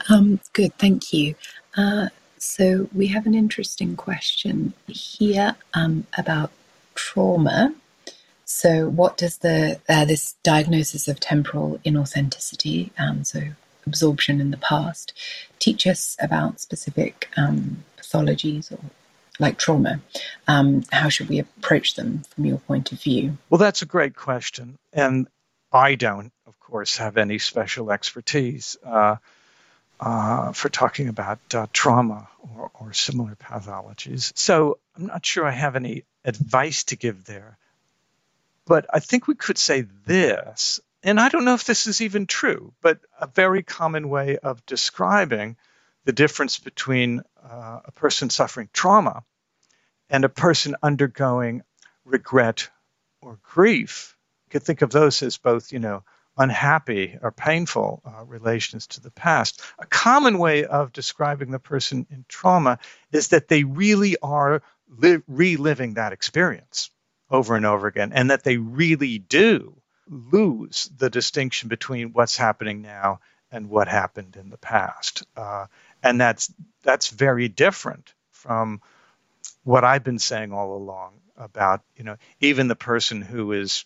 Um, 0.08 0.40
good, 0.52 0.76
thank 0.78 1.12
you. 1.12 1.34
Uh, 1.76 2.08
so 2.38 2.88
we 2.92 3.08
have 3.08 3.26
an 3.26 3.34
interesting 3.34 3.94
question 3.96 4.72
here 4.88 5.54
um, 5.74 6.06
about 6.16 6.50
trauma. 6.94 7.74
So, 8.54 8.88
what 8.88 9.16
does 9.16 9.38
the 9.38 9.80
uh, 9.88 10.04
this 10.04 10.34
diagnosis 10.42 11.08
of 11.08 11.18
temporal 11.18 11.80
inauthenticity, 11.86 12.90
um, 12.98 13.24
so 13.24 13.40
absorption 13.86 14.40
in 14.42 14.50
the 14.50 14.58
past, 14.58 15.14
teach 15.58 15.86
us 15.86 16.16
about 16.20 16.60
specific 16.60 17.30
um, 17.36 17.82
pathologies 17.96 18.70
or 18.70 18.78
like 19.40 19.58
trauma? 19.58 20.00
Um, 20.46 20.84
how 20.92 21.08
should 21.08 21.30
we 21.30 21.38
approach 21.38 21.94
them 21.94 22.24
from 22.28 22.44
your 22.44 22.58
point 22.58 22.92
of 22.92 23.00
view? 23.00 23.38
Well, 23.48 23.58
that's 23.58 23.80
a 23.80 23.86
great 23.86 24.14
question, 24.14 24.76
and 24.92 25.28
I 25.72 25.94
don't, 25.94 26.30
of 26.46 26.60
course, 26.60 26.98
have 26.98 27.16
any 27.16 27.38
special 27.38 27.90
expertise. 27.90 28.76
Uh, 28.84 29.16
uh, 29.98 30.52
for 30.52 30.68
talking 30.68 31.08
about 31.08 31.38
uh, 31.54 31.66
trauma 31.72 32.28
or, 32.40 32.72
or, 32.74 32.92
similar 32.92 33.36
pathologies. 33.36 34.32
So 34.34 34.80
I'm 34.96 35.06
not 35.06 35.24
sure 35.24 35.46
I 35.46 35.52
have 35.52 35.76
any 35.76 36.02
advice 36.24 36.82
to 36.84 36.96
give 36.96 37.24
there. 37.24 37.56
But 38.66 38.86
I 38.92 39.00
think 39.00 39.26
we 39.26 39.34
could 39.34 39.58
say 39.58 39.82
this, 40.06 40.80
and 41.02 41.18
I 41.18 41.28
don't 41.28 41.44
know 41.44 41.54
if 41.54 41.64
this 41.64 41.88
is 41.88 42.00
even 42.00 42.26
true, 42.26 42.72
but 42.80 43.00
a 43.20 43.26
very 43.26 43.64
common 43.64 44.08
way 44.08 44.38
of 44.38 44.64
describing 44.66 45.56
the 46.04 46.12
difference 46.12 46.58
between 46.58 47.22
uh, 47.42 47.80
a 47.84 47.92
person 47.92 48.30
suffering 48.30 48.68
trauma 48.72 49.24
and 50.08 50.24
a 50.24 50.28
person 50.28 50.76
undergoing 50.80 51.62
regret 52.04 52.70
or 53.20 53.38
grief. 53.42 54.16
You 54.46 54.50
could 54.52 54.62
think 54.62 54.82
of 54.82 54.90
those 54.90 55.22
as 55.22 55.38
both, 55.38 55.72
you 55.72 55.80
know, 55.80 56.04
unhappy 56.38 57.18
or 57.20 57.32
painful 57.32 58.00
uh, 58.06 58.24
relations 58.24 58.86
to 58.88 59.00
the 59.00 59.10
past. 59.10 59.60
A 59.80 59.86
common 59.86 60.38
way 60.38 60.64
of 60.64 60.92
describing 60.92 61.50
the 61.50 61.58
person 61.58 62.06
in 62.10 62.24
trauma 62.28 62.78
is 63.10 63.28
that 63.28 63.48
they 63.48 63.64
really 63.64 64.16
are 64.22 64.62
li- 64.88 65.22
reliving 65.26 65.94
that 65.94 66.12
experience 66.12 66.91
over 67.32 67.56
and 67.56 67.66
over 67.66 67.88
again, 67.88 68.12
and 68.12 68.30
that 68.30 68.44
they 68.44 68.58
really 68.58 69.18
do 69.18 69.74
lose 70.08 70.90
the 70.96 71.10
distinction 71.10 71.68
between 71.68 72.12
what's 72.12 72.36
happening 72.36 72.82
now 72.82 73.18
and 73.50 73.68
what 73.68 73.88
happened 73.88 74.36
in 74.36 74.50
the 74.50 74.58
past. 74.58 75.24
Uh, 75.36 75.66
and 76.02 76.20
that's 76.20 76.52
that's 76.82 77.08
very 77.08 77.48
different 77.48 78.12
from 78.30 78.80
what 79.64 79.84
I've 79.84 80.04
been 80.04 80.18
saying 80.18 80.52
all 80.52 80.76
along 80.76 81.14
about 81.36 81.82
you 81.96 82.04
know 82.04 82.16
even 82.40 82.68
the 82.68 82.76
person 82.76 83.22
who 83.22 83.52
is 83.52 83.84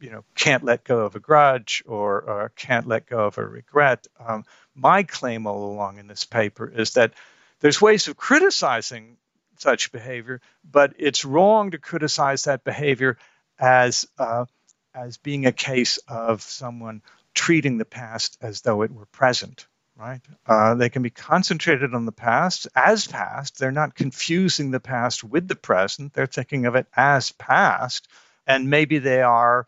you 0.00 0.10
know 0.10 0.24
can't 0.34 0.64
let 0.64 0.84
go 0.84 1.00
of 1.00 1.14
a 1.16 1.20
grudge 1.20 1.82
or, 1.86 2.22
or 2.22 2.52
can't 2.56 2.86
let 2.88 3.06
go 3.06 3.26
of 3.26 3.38
a 3.38 3.44
regret. 3.44 4.06
Um, 4.24 4.44
my 4.74 5.02
claim 5.02 5.46
all 5.46 5.70
along 5.72 5.98
in 5.98 6.06
this 6.06 6.24
paper 6.24 6.66
is 6.68 6.92
that 6.92 7.12
there's 7.60 7.82
ways 7.82 8.08
of 8.08 8.16
criticizing 8.16 9.18
such 9.60 9.92
behavior, 9.92 10.40
but 10.64 10.94
it's 10.98 11.24
wrong 11.24 11.70
to 11.70 11.78
criticize 11.78 12.44
that 12.44 12.64
behavior 12.64 13.16
as 13.58 14.06
uh, 14.18 14.46
as 14.94 15.18
being 15.18 15.46
a 15.46 15.52
case 15.52 15.98
of 16.08 16.42
someone 16.42 17.02
treating 17.34 17.78
the 17.78 17.84
past 17.84 18.38
as 18.40 18.62
though 18.62 18.82
it 18.82 18.90
were 18.90 19.06
present. 19.06 19.66
Right? 19.96 20.22
Uh, 20.46 20.76
they 20.76 20.88
can 20.88 21.02
be 21.02 21.10
concentrated 21.10 21.94
on 21.94 22.06
the 22.06 22.12
past 22.12 22.66
as 22.74 23.06
past. 23.06 23.58
They're 23.58 23.70
not 23.70 23.94
confusing 23.94 24.70
the 24.70 24.80
past 24.80 25.22
with 25.22 25.46
the 25.46 25.56
present. 25.56 26.14
They're 26.14 26.26
thinking 26.26 26.64
of 26.64 26.74
it 26.74 26.86
as 26.96 27.32
past, 27.32 28.08
and 28.46 28.70
maybe 28.70 28.98
they 28.98 29.20
are 29.20 29.66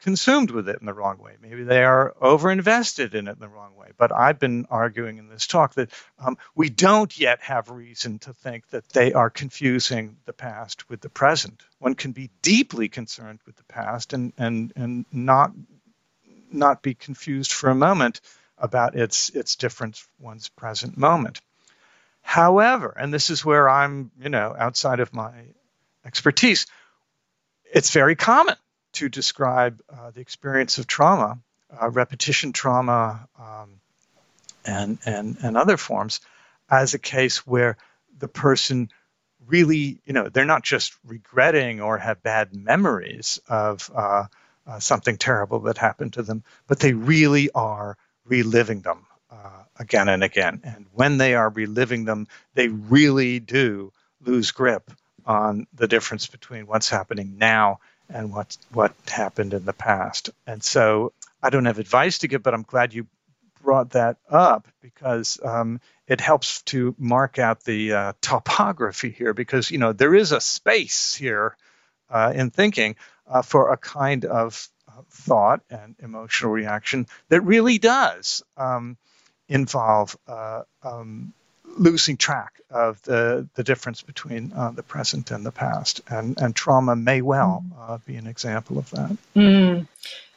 consumed 0.00 0.50
with 0.50 0.68
it 0.68 0.78
in 0.80 0.86
the 0.86 0.94
wrong 0.94 1.18
way. 1.18 1.36
Maybe 1.40 1.62
they 1.62 1.84
are 1.84 2.14
overinvested 2.20 3.14
in 3.14 3.28
it 3.28 3.32
in 3.32 3.38
the 3.38 3.48
wrong 3.48 3.76
way. 3.76 3.90
But 3.96 4.12
I've 4.12 4.38
been 4.38 4.66
arguing 4.70 5.18
in 5.18 5.28
this 5.28 5.46
talk 5.46 5.74
that 5.74 5.90
um, 6.18 6.38
we 6.54 6.70
don't 6.70 7.16
yet 7.18 7.40
have 7.42 7.70
reason 7.70 8.18
to 8.20 8.32
think 8.32 8.68
that 8.70 8.88
they 8.90 9.12
are 9.12 9.30
confusing 9.30 10.16
the 10.24 10.32
past 10.32 10.88
with 10.88 11.00
the 11.00 11.10
present. 11.10 11.62
One 11.78 11.94
can 11.94 12.12
be 12.12 12.30
deeply 12.42 12.88
concerned 12.88 13.40
with 13.46 13.56
the 13.56 13.64
past 13.64 14.12
and, 14.12 14.32
and, 14.38 14.72
and 14.74 15.04
not, 15.12 15.52
not 16.50 16.82
be 16.82 16.94
confused 16.94 17.52
for 17.52 17.70
a 17.70 17.74
moment 17.74 18.20
about 18.58 18.96
its, 18.96 19.30
its 19.30 19.56
difference 19.56 20.06
one's 20.18 20.48
present 20.48 20.96
moment. 20.96 21.40
However, 22.22 22.94
and 22.98 23.12
this 23.12 23.30
is 23.30 23.44
where 23.44 23.68
I'm, 23.68 24.10
you 24.20 24.28
know, 24.28 24.54
outside 24.56 25.00
of 25.00 25.14
my 25.14 25.32
expertise, 26.04 26.66
it's 27.72 27.90
very 27.90 28.16
common 28.16 28.56
to 28.92 29.08
describe 29.08 29.80
uh, 29.88 30.10
the 30.10 30.20
experience 30.20 30.78
of 30.78 30.86
trauma, 30.86 31.38
uh, 31.80 31.90
repetition 31.90 32.52
trauma, 32.52 33.28
um, 33.38 33.80
and, 34.64 34.98
and, 35.06 35.38
and 35.42 35.56
other 35.56 35.76
forms, 35.76 36.20
as 36.70 36.94
a 36.94 36.98
case 36.98 37.46
where 37.46 37.76
the 38.18 38.28
person 38.28 38.90
really, 39.46 40.00
you 40.04 40.12
know, 40.12 40.28
they're 40.28 40.44
not 40.44 40.62
just 40.62 40.94
regretting 41.04 41.80
or 41.80 41.98
have 41.98 42.22
bad 42.22 42.54
memories 42.54 43.40
of 43.48 43.90
uh, 43.94 44.24
uh 44.66 44.78
something 44.78 45.16
terrible 45.16 45.60
that 45.60 45.78
happened 45.78 46.12
to 46.12 46.22
them, 46.22 46.44
but 46.66 46.78
they 46.78 46.92
really 46.92 47.50
are 47.52 47.96
reliving 48.24 48.80
them 48.82 49.06
uh, 49.30 49.62
again 49.78 50.08
and 50.08 50.22
again. 50.22 50.60
And 50.62 50.86
when 50.92 51.16
they 51.16 51.34
are 51.34 51.48
reliving 51.48 52.04
them, 52.04 52.28
they 52.54 52.68
really 52.68 53.40
do 53.40 53.92
lose 54.20 54.50
grip 54.50 54.90
on 55.24 55.66
the 55.74 55.88
difference 55.88 56.26
between 56.26 56.66
what's 56.66 56.88
happening 56.88 57.38
now 57.38 57.80
and 58.12 58.32
what 58.32 58.56
what 58.72 58.94
happened 59.08 59.54
in 59.54 59.64
the 59.64 59.72
past. 59.72 60.30
And 60.46 60.62
so 60.62 61.12
I 61.42 61.50
don't 61.50 61.64
have 61.64 61.78
advice 61.78 62.18
to 62.18 62.28
give, 62.28 62.42
but 62.42 62.54
I'm 62.54 62.62
glad 62.62 62.94
you 62.94 63.06
brought 63.62 63.90
that 63.90 64.16
up 64.28 64.66
because 64.80 65.38
um, 65.42 65.80
it 66.06 66.20
helps 66.20 66.62
to 66.62 66.94
mark 66.98 67.38
out 67.38 67.64
the 67.64 67.92
uh, 67.92 68.12
topography 68.20 69.10
here 69.10 69.34
because 69.34 69.70
you 69.70 69.78
know 69.78 69.92
there 69.92 70.14
is 70.14 70.32
a 70.32 70.40
space 70.40 71.14
here 71.14 71.56
uh, 72.08 72.32
in 72.34 72.50
thinking 72.50 72.96
uh, 73.26 73.42
for 73.42 73.72
a 73.72 73.76
kind 73.76 74.24
of 74.24 74.68
uh, 74.88 75.02
thought 75.10 75.60
and 75.70 75.94
emotional 76.00 76.52
reaction 76.52 77.06
that 77.28 77.42
really 77.42 77.78
does 77.78 78.42
um, 78.56 78.96
involve 79.48 80.16
uh, 80.26 80.62
um, 80.82 81.32
losing 81.80 82.18
track 82.18 82.60
of 82.70 83.02
the, 83.02 83.48
the 83.54 83.64
difference 83.64 84.02
between 84.02 84.52
uh, 84.52 84.70
the 84.70 84.82
present 84.82 85.30
and 85.30 85.44
the 85.46 85.50
past. 85.50 86.02
And, 86.08 86.38
and 86.38 86.54
trauma 86.54 86.94
may 86.94 87.22
well 87.22 87.64
mm. 87.66 87.90
uh, 87.90 87.98
be 88.06 88.16
an 88.16 88.26
example 88.26 88.78
of 88.78 88.90
that. 88.90 89.16
Mm. 89.34 89.88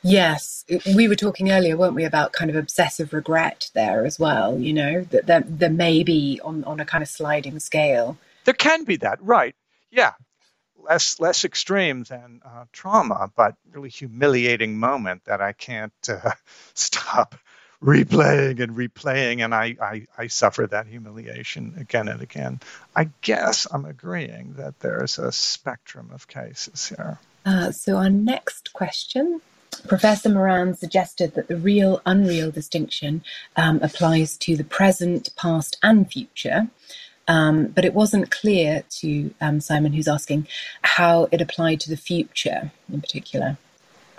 Yes, 0.02 0.66
we 0.96 1.08
were 1.08 1.16
talking 1.16 1.52
earlier, 1.52 1.76
weren't 1.76 1.96
we, 1.96 2.06
about 2.06 2.32
kind 2.32 2.50
of 2.50 2.56
obsessive 2.56 3.14
regret 3.14 3.70
there 3.74 4.06
as 4.06 4.18
well, 4.18 4.58
you 4.58 4.74
know, 4.74 5.02
that 5.12 5.28
there, 5.28 5.44
there 5.46 5.70
may 5.70 6.04
be 6.04 6.40
on, 6.44 6.64
on 6.64 6.80
a 6.80 6.86
kind 6.86 7.02
of 7.02 7.10
sliding 7.10 7.60
scale. 7.60 8.18
There 8.46 8.54
can 8.54 8.86
be 8.86 8.96
that, 8.98 9.22
right. 9.22 9.56
Yeah. 9.92 10.14
Less 10.78 11.18
less 11.22 11.46
extreme 11.46 12.04
than 12.04 12.42
uh, 12.46 12.66
trauma, 12.74 13.32
but 13.38 13.56
really 13.72 13.88
humiliating 13.88 14.78
moment 14.78 15.24
that 15.26 15.40
I 15.40 15.54
can't 15.54 15.94
uh, 16.10 16.32
stop 16.74 17.36
replaying 17.84 18.62
and 18.62 18.76
replaying, 18.76 19.44
and 19.44 19.54
I, 19.54 19.76
I, 19.82 20.08
I 20.18 20.28
suffer 20.28 20.66
that 20.68 20.88
humiliation 20.88 21.76
again 21.78 22.08
and 22.08 22.22
again. 22.22 22.60
I 22.96 23.10
guess 23.22 23.68
I'm 23.72 23.86
agreeing 23.86 24.54
that 24.58 24.80
there's 24.80 25.20
a 25.20 25.32
spectrum 25.32 26.10
of 26.14 26.28
cases 26.28 26.88
here. 26.88 27.20
Uh, 27.46 27.72
so, 27.72 27.98
our 27.98 28.10
next 28.10 28.72
question 28.74 29.42
Professor 29.88 30.30
Moran 30.30 30.76
suggested 30.76 31.34
that 31.34 31.48
the 31.48 31.58
real 31.58 32.02
unreal 32.06 32.52
distinction 32.52 33.24
um, 33.56 33.80
applies 33.82 34.38
to 34.38 34.56
the 34.56 34.64
present, 34.64 35.30
past, 35.36 35.78
and 35.84 36.10
future. 36.10 36.68
Um, 37.28 37.68
but 37.68 37.86
it 37.86 37.94
wasn't 37.94 38.32
clear 38.32 38.84
to 38.98 39.34
um, 39.40 39.62
Simon, 39.62 39.94
who's 39.94 40.08
asking, 40.08 40.48
how 40.82 41.30
it 41.32 41.42
applied 41.42 41.80
to 41.82 41.90
the 41.90 41.98
future 41.98 42.72
in 42.92 43.02
particular. 43.02 43.58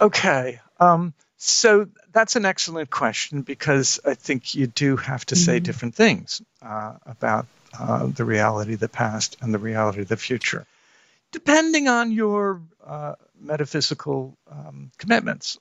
Okay. 0.00 0.60
Um, 0.80 1.12
so 1.46 1.88
that's 2.10 2.36
an 2.36 2.46
excellent 2.46 2.88
question 2.88 3.42
because 3.42 4.00
I 4.04 4.14
think 4.14 4.54
you 4.54 4.66
do 4.66 4.96
have 4.96 5.26
to 5.26 5.36
say 5.36 5.56
mm-hmm. 5.56 5.64
different 5.64 5.94
things 5.94 6.40
uh, 6.62 6.94
about 7.04 7.46
uh, 7.78 8.06
the 8.06 8.24
reality 8.24 8.74
of 8.74 8.80
the 8.80 8.88
past 8.88 9.36
and 9.42 9.52
the 9.52 9.58
reality 9.58 10.00
of 10.00 10.08
the 10.08 10.16
future, 10.16 10.66
depending 11.32 11.86
on 11.88 12.12
your 12.12 12.62
uh, 12.86 13.16
metaphysical 13.38 14.38
um, 14.50 14.90
commitments. 14.96 15.58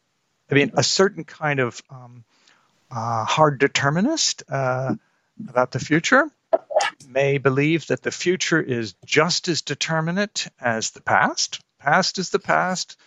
I 0.49 0.55
mean, 0.55 0.71
a 0.75 0.83
certain 0.83 1.25
kind 1.25 1.59
of 1.59 1.81
um, 1.89 2.23
uh, 2.89 3.25
hard 3.25 3.59
determinist 3.59 4.43
uh, 4.49 4.95
about 5.49 5.71
the 5.71 5.79
future 5.79 6.29
may 7.09 7.39
believe 7.39 7.87
that 7.87 8.03
the 8.03 8.11
future 8.11 8.61
is 8.61 8.93
just 9.05 9.49
as 9.49 9.61
determinate 9.61 10.47
as 10.61 10.91
the 10.91 11.01
past. 11.01 11.59
Past 11.79 12.19
is 12.19 12.29
the 12.29 12.39
past 12.39 12.97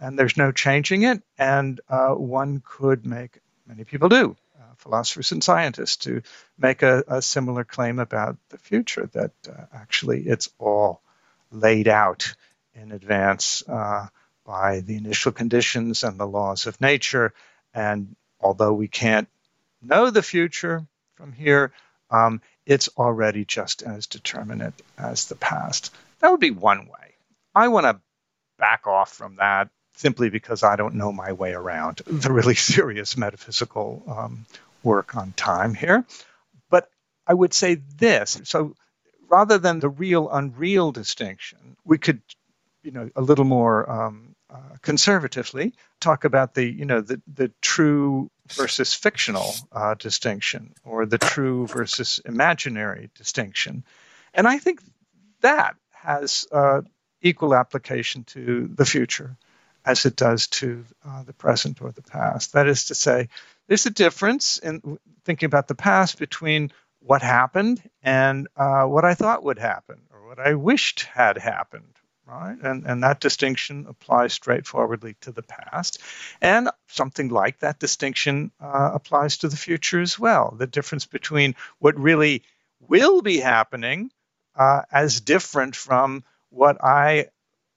and 0.00 0.18
there's 0.18 0.36
no 0.36 0.52
changing 0.52 1.02
it. 1.02 1.22
And 1.38 1.80
uh, 1.88 2.14
one 2.14 2.62
could 2.64 3.06
make, 3.06 3.38
many 3.66 3.84
people 3.84 4.08
do, 4.08 4.36
uh, 4.58 4.74
philosophers 4.76 5.32
and 5.32 5.42
scientists, 5.42 5.96
to 5.98 6.22
make 6.58 6.82
a, 6.82 7.04
a, 7.08 7.22
similar 7.22 7.64
claim 7.64 7.98
about 7.98 8.36
the 8.50 8.58
future 8.58 9.08
that 9.12 9.32
uh, 9.48 9.64
actually 9.72 10.22
it's 10.22 10.48
all 10.58 11.00
laid 11.50 11.88
out 11.88 12.34
in 12.74 12.92
advance 12.92 13.62
uh, 13.68 14.06
by 14.44 14.80
the 14.80 14.96
initial 14.96 15.32
conditions 15.32 16.04
and 16.04 16.18
the 16.18 16.26
laws 16.26 16.66
of 16.66 16.80
nature. 16.80 17.32
And 17.74 18.16
although 18.40 18.72
we 18.72 18.88
can't 18.88 19.28
know 19.82 20.10
the 20.10 20.22
future 20.22 20.86
from 21.16 21.32
here, 21.32 21.72
um, 22.10 22.40
it's 22.66 22.88
already 22.96 23.44
just 23.44 23.82
as 23.82 24.06
determinate 24.06 24.74
as 24.96 25.26
the 25.26 25.36
past. 25.36 25.94
That 26.20 26.30
would 26.30 26.40
be 26.40 26.50
one 26.50 26.86
way. 26.86 27.14
I 27.54 27.68
want 27.68 27.84
to 27.84 28.00
back 28.58 28.86
off 28.86 29.12
from 29.12 29.36
that 29.36 29.70
simply 29.98 30.30
because 30.30 30.62
I 30.62 30.76
don't 30.76 30.94
know 30.94 31.10
my 31.10 31.32
way 31.32 31.52
around 31.52 32.02
the 32.06 32.32
really 32.32 32.54
serious 32.74 33.16
metaphysical 33.16 34.04
um, 34.06 34.46
work 34.82 35.16
on 35.16 35.32
time 35.32 35.74
here. 35.74 36.04
But 36.70 36.88
I 37.26 37.34
would 37.34 37.52
say 37.52 37.74
this 37.96 38.40
so 38.44 38.74
rather 39.28 39.58
than 39.58 39.80
the 39.80 39.88
real 39.88 40.30
unreal 40.30 40.92
distinction, 40.92 41.76
we 41.84 41.98
could, 41.98 42.22
you 42.82 42.92
know, 42.92 43.10
a 43.16 43.20
little 43.20 43.44
more 43.44 43.90
um, 43.90 44.36
uh, 44.48 44.76
conservatively 44.82 45.74
talk 46.00 46.24
about 46.24 46.54
the, 46.54 46.64
you 46.64 46.84
know, 46.84 47.00
the, 47.00 47.20
the 47.26 47.50
true 47.60 48.30
versus 48.50 48.94
fictional 48.94 49.52
uh, 49.72 49.94
distinction 49.94 50.74
or 50.84 51.06
the 51.06 51.18
true 51.18 51.66
versus 51.66 52.20
imaginary 52.24 53.10
distinction. 53.16 53.84
And 54.32 54.46
I 54.46 54.58
think 54.58 54.80
that 55.40 55.74
has 55.90 56.46
uh, 56.52 56.82
equal 57.20 57.52
application 57.52 58.22
to 58.24 58.70
the 58.72 58.86
future 58.86 59.36
as 59.88 60.04
it 60.04 60.16
does 60.16 60.48
to 60.48 60.84
uh, 61.06 61.22
the 61.22 61.32
present 61.32 61.80
or 61.80 61.90
the 61.90 62.02
past. 62.02 62.52
That 62.52 62.68
is 62.68 62.84
to 62.86 62.94
say, 62.94 63.28
there's 63.66 63.86
a 63.86 63.90
difference 63.90 64.58
in 64.58 64.98
thinking 65.24 65.46
about 65.46 65.66
the 65.66 65.74
past 65.74 66.18
between 66.18 66.72
what 67.00 67.22
happened 67.22 67.82
and 68.02 68.48
uh, 68.54 68.84
what 68.84 69.06
I 69.06 69.14
thought 69.14 69.44
would 69.44 69.58
happen 69.58 70.02
or 70.12 70.26
what 70.26 70.38
I 70.38 70.54
wished 70.54 71.04
had 71.04 71.38
happened. 71.38 71.94
Right? 72.26 72.58
And, 72.62 72.84
and 72.84 73.02
that 73.02 73.20
distinction 73.20 73.86
applies 73.88 74.34
straightforwardly 74.34 75.16
to 75.22 75.32
the 75.32 75.42
past. 75.42 76.02
And 76.42 76.68
something 76.88 77.30
like 77.30 77.60
that 77.60 77.78
distinction 77.78 78.52
uh, 78.60 78.90
applies 78.92 79.38
to 79.38 79.48
the 79.48 79.56
future 79.56 80.02
as 80.02 80.18
well. 80.18 80.54
The 80.58 80.66
difference 80.66 81.06
between 81.06 81.54
what 81.78 81.98
really 81.98 82.42
will 82.80 83.22
be 83.22 83.38
happening 83.38 84.10
uh, 84.54 84.82
as 84.92 85.22
different 85.22 85.74
from 85.74 86.22
what 86.50 86.84
I 86.84 87.28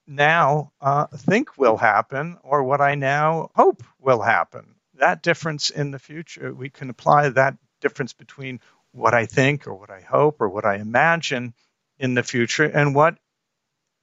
now 0.07 0.72
uh, 0.82 1.07
think 1.07 1.57
will 1.57 1.78
happen 1.78 2.38
or 2.44 2.64
what 2.64 2.82
I 2.82 2.95
now 2.95 3.49
hope 3.56 3.84
will 3.99 4.22
happen. 4.22 4.76
That 4.95 5.23
difference 5.23 5.69
in 5.69 5.91
the 5.91 5.99
future, 5.99 6.53
we 6.53 6.69
can 6.69 6.90
apply 6.90 7.30
that 7.30 7.57
difference 7.80 8.14
between 8.14 8.60
what 8.91 9.14
I 9.14 9.26
think 9.26 9.68
or 9.68 9.73
what 9.73 9.90
I 9.90 10.02
hope 10.02 10.41
or 10.41 10.49
what 10.49 10.65
I 10.65 10.76
imagine 10.76 11.53
in 11.98 12.14
the 12.14 12.23
future 12.23 12.65
and 12.65 12.94
what 12.94 13.18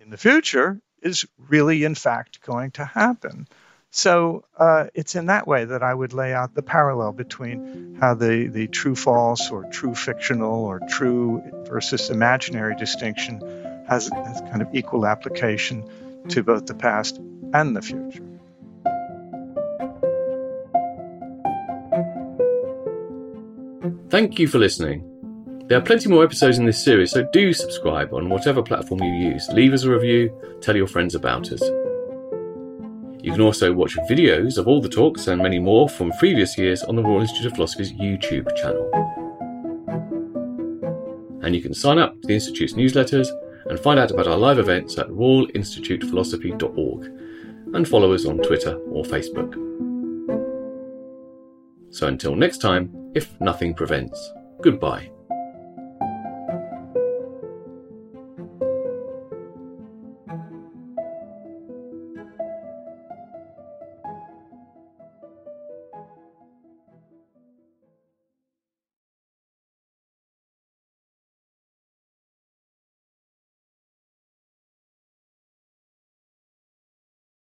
in 0.00 0.10
the 0.10 0.16
future 0.16 0.80
is 1.02 1.26
really, 1.36 1.84
in 1.84 1.94
fact, 1.94 2.40
going 2.42 2.72
to 2.72 2.84
happen. 2.84 3.46
So 3.90 4.44
uh, 4.56 4.86
it's 4.94 5.14
in 5.14 5.26
that 5.26 5.46
way 5.46 5.64
that 5.64 5.82
I 5.82 5.94
would 5.94 6.12
lay 6.12 6.34
out 6.34 6.54
the 6.54 6.62
parallel 6.62 7.12
between 7.12 7.96
how 8.00 8.14
the, 8.14 8.48
the 8.48 8.66
true 8.66 8.94
false 8.94 9.50
or 9.50 9.64
true 9.70 9.94
fictional 9.94 10.64
or 10.64 10.80
true 10.88 11.42
versus 11.66 12.10
imaginary 12.10 12.76
distinction 12.76 13.40
has, 13.88 14.10
has 14.24 14.40
kind 14.42 14.62
of 14.62 14.68
equal 14.74 15.06
application 15.06 15.84
to 16.28 16.42
both 16.42 16.66
the 16.66 16.74
past 16.74 17.18
and 17.54 17.74
the 17.74 17.82
future. 17.82 18.24
Thank 24.10 24.38
you 24.38 24.48
for 24.48 24.58
listening. 24.58 25.04
There 25.68 25.76
are 25.76 25.82
plenty 25.82 26.08
more 26.08 26.24
episodes 26.24 26.56
in 26.58 26.64
this 26.64 26.82
series, 26.82 27.10
so 27.10 27.28
do 27.30 27.52
subscribe 27.52 28.14
on 28.14 28.30
whatever 28.30 28.62
platform 28.62 29.02
you 29.02 29.30
use. 29.32 29.46
Leave 29.50 29.74
us 29.74 29.84
a 29.84 29.90
review, 29.90 30.32
tell 30.62 30.74
your 30.74 30.86
friends 30.86 31.14
about 31.14 31.52
us. 31.52 31.60
You 33.20 33.32
can 33.32 33.42
also 33.42 33.72
watch 33.74 33.94
videos 34.08 34.56
of 34.56 34.66
all 34.66 34.80
the 34.80 34.88
talks 34.88 35.26
and 35.26 35.42
many 35.42 35.58
more 35.58 35.88
from 35.88 36.12
previous 36.12 36.56
years 36.56 36.82
on 36.84 36.96
the 36.96 37.02
Royal 37.02 37.20
Institute 37.20 37.46
of 37.46 37.56
Philosophy's 37.56 37.92
YouTube 37.92 38.54
channel. 38.56 38.88
And 41.42 41.54
you 41.54 41.60
can 41.60 41.74
sign 41.74 41.98
up 41.98 42.18
to 42.22 42.28
the 42.28 42.34
Institute's 42.34 42.72
newsletters 42.72 43.28
and 43.68 43.78
find 43.78 44.00
out 44.00 44.10
about 44.10 44.26
our 44.26 44.36
live 44.36 44.58
events 44.58 44.98
at 44.98 45.08
royalinstitutephilosophy.org 45.08 47.04
and 47.74 47.86
follow 47.86 48.12
us 48.12 48.24
on 48.24 48.38
Twitter 48.38 48.76
or 48.90 49.04
Facebook. 49.04 49.54
So 51.90 52.06
until 52.06 52.34
next 52.34 52.58
time, 52.58 53.12
if 53.14 53.40
nothing 53.40 53.74
prevents, 53.74 54.32
goodbye. 54.62 55.10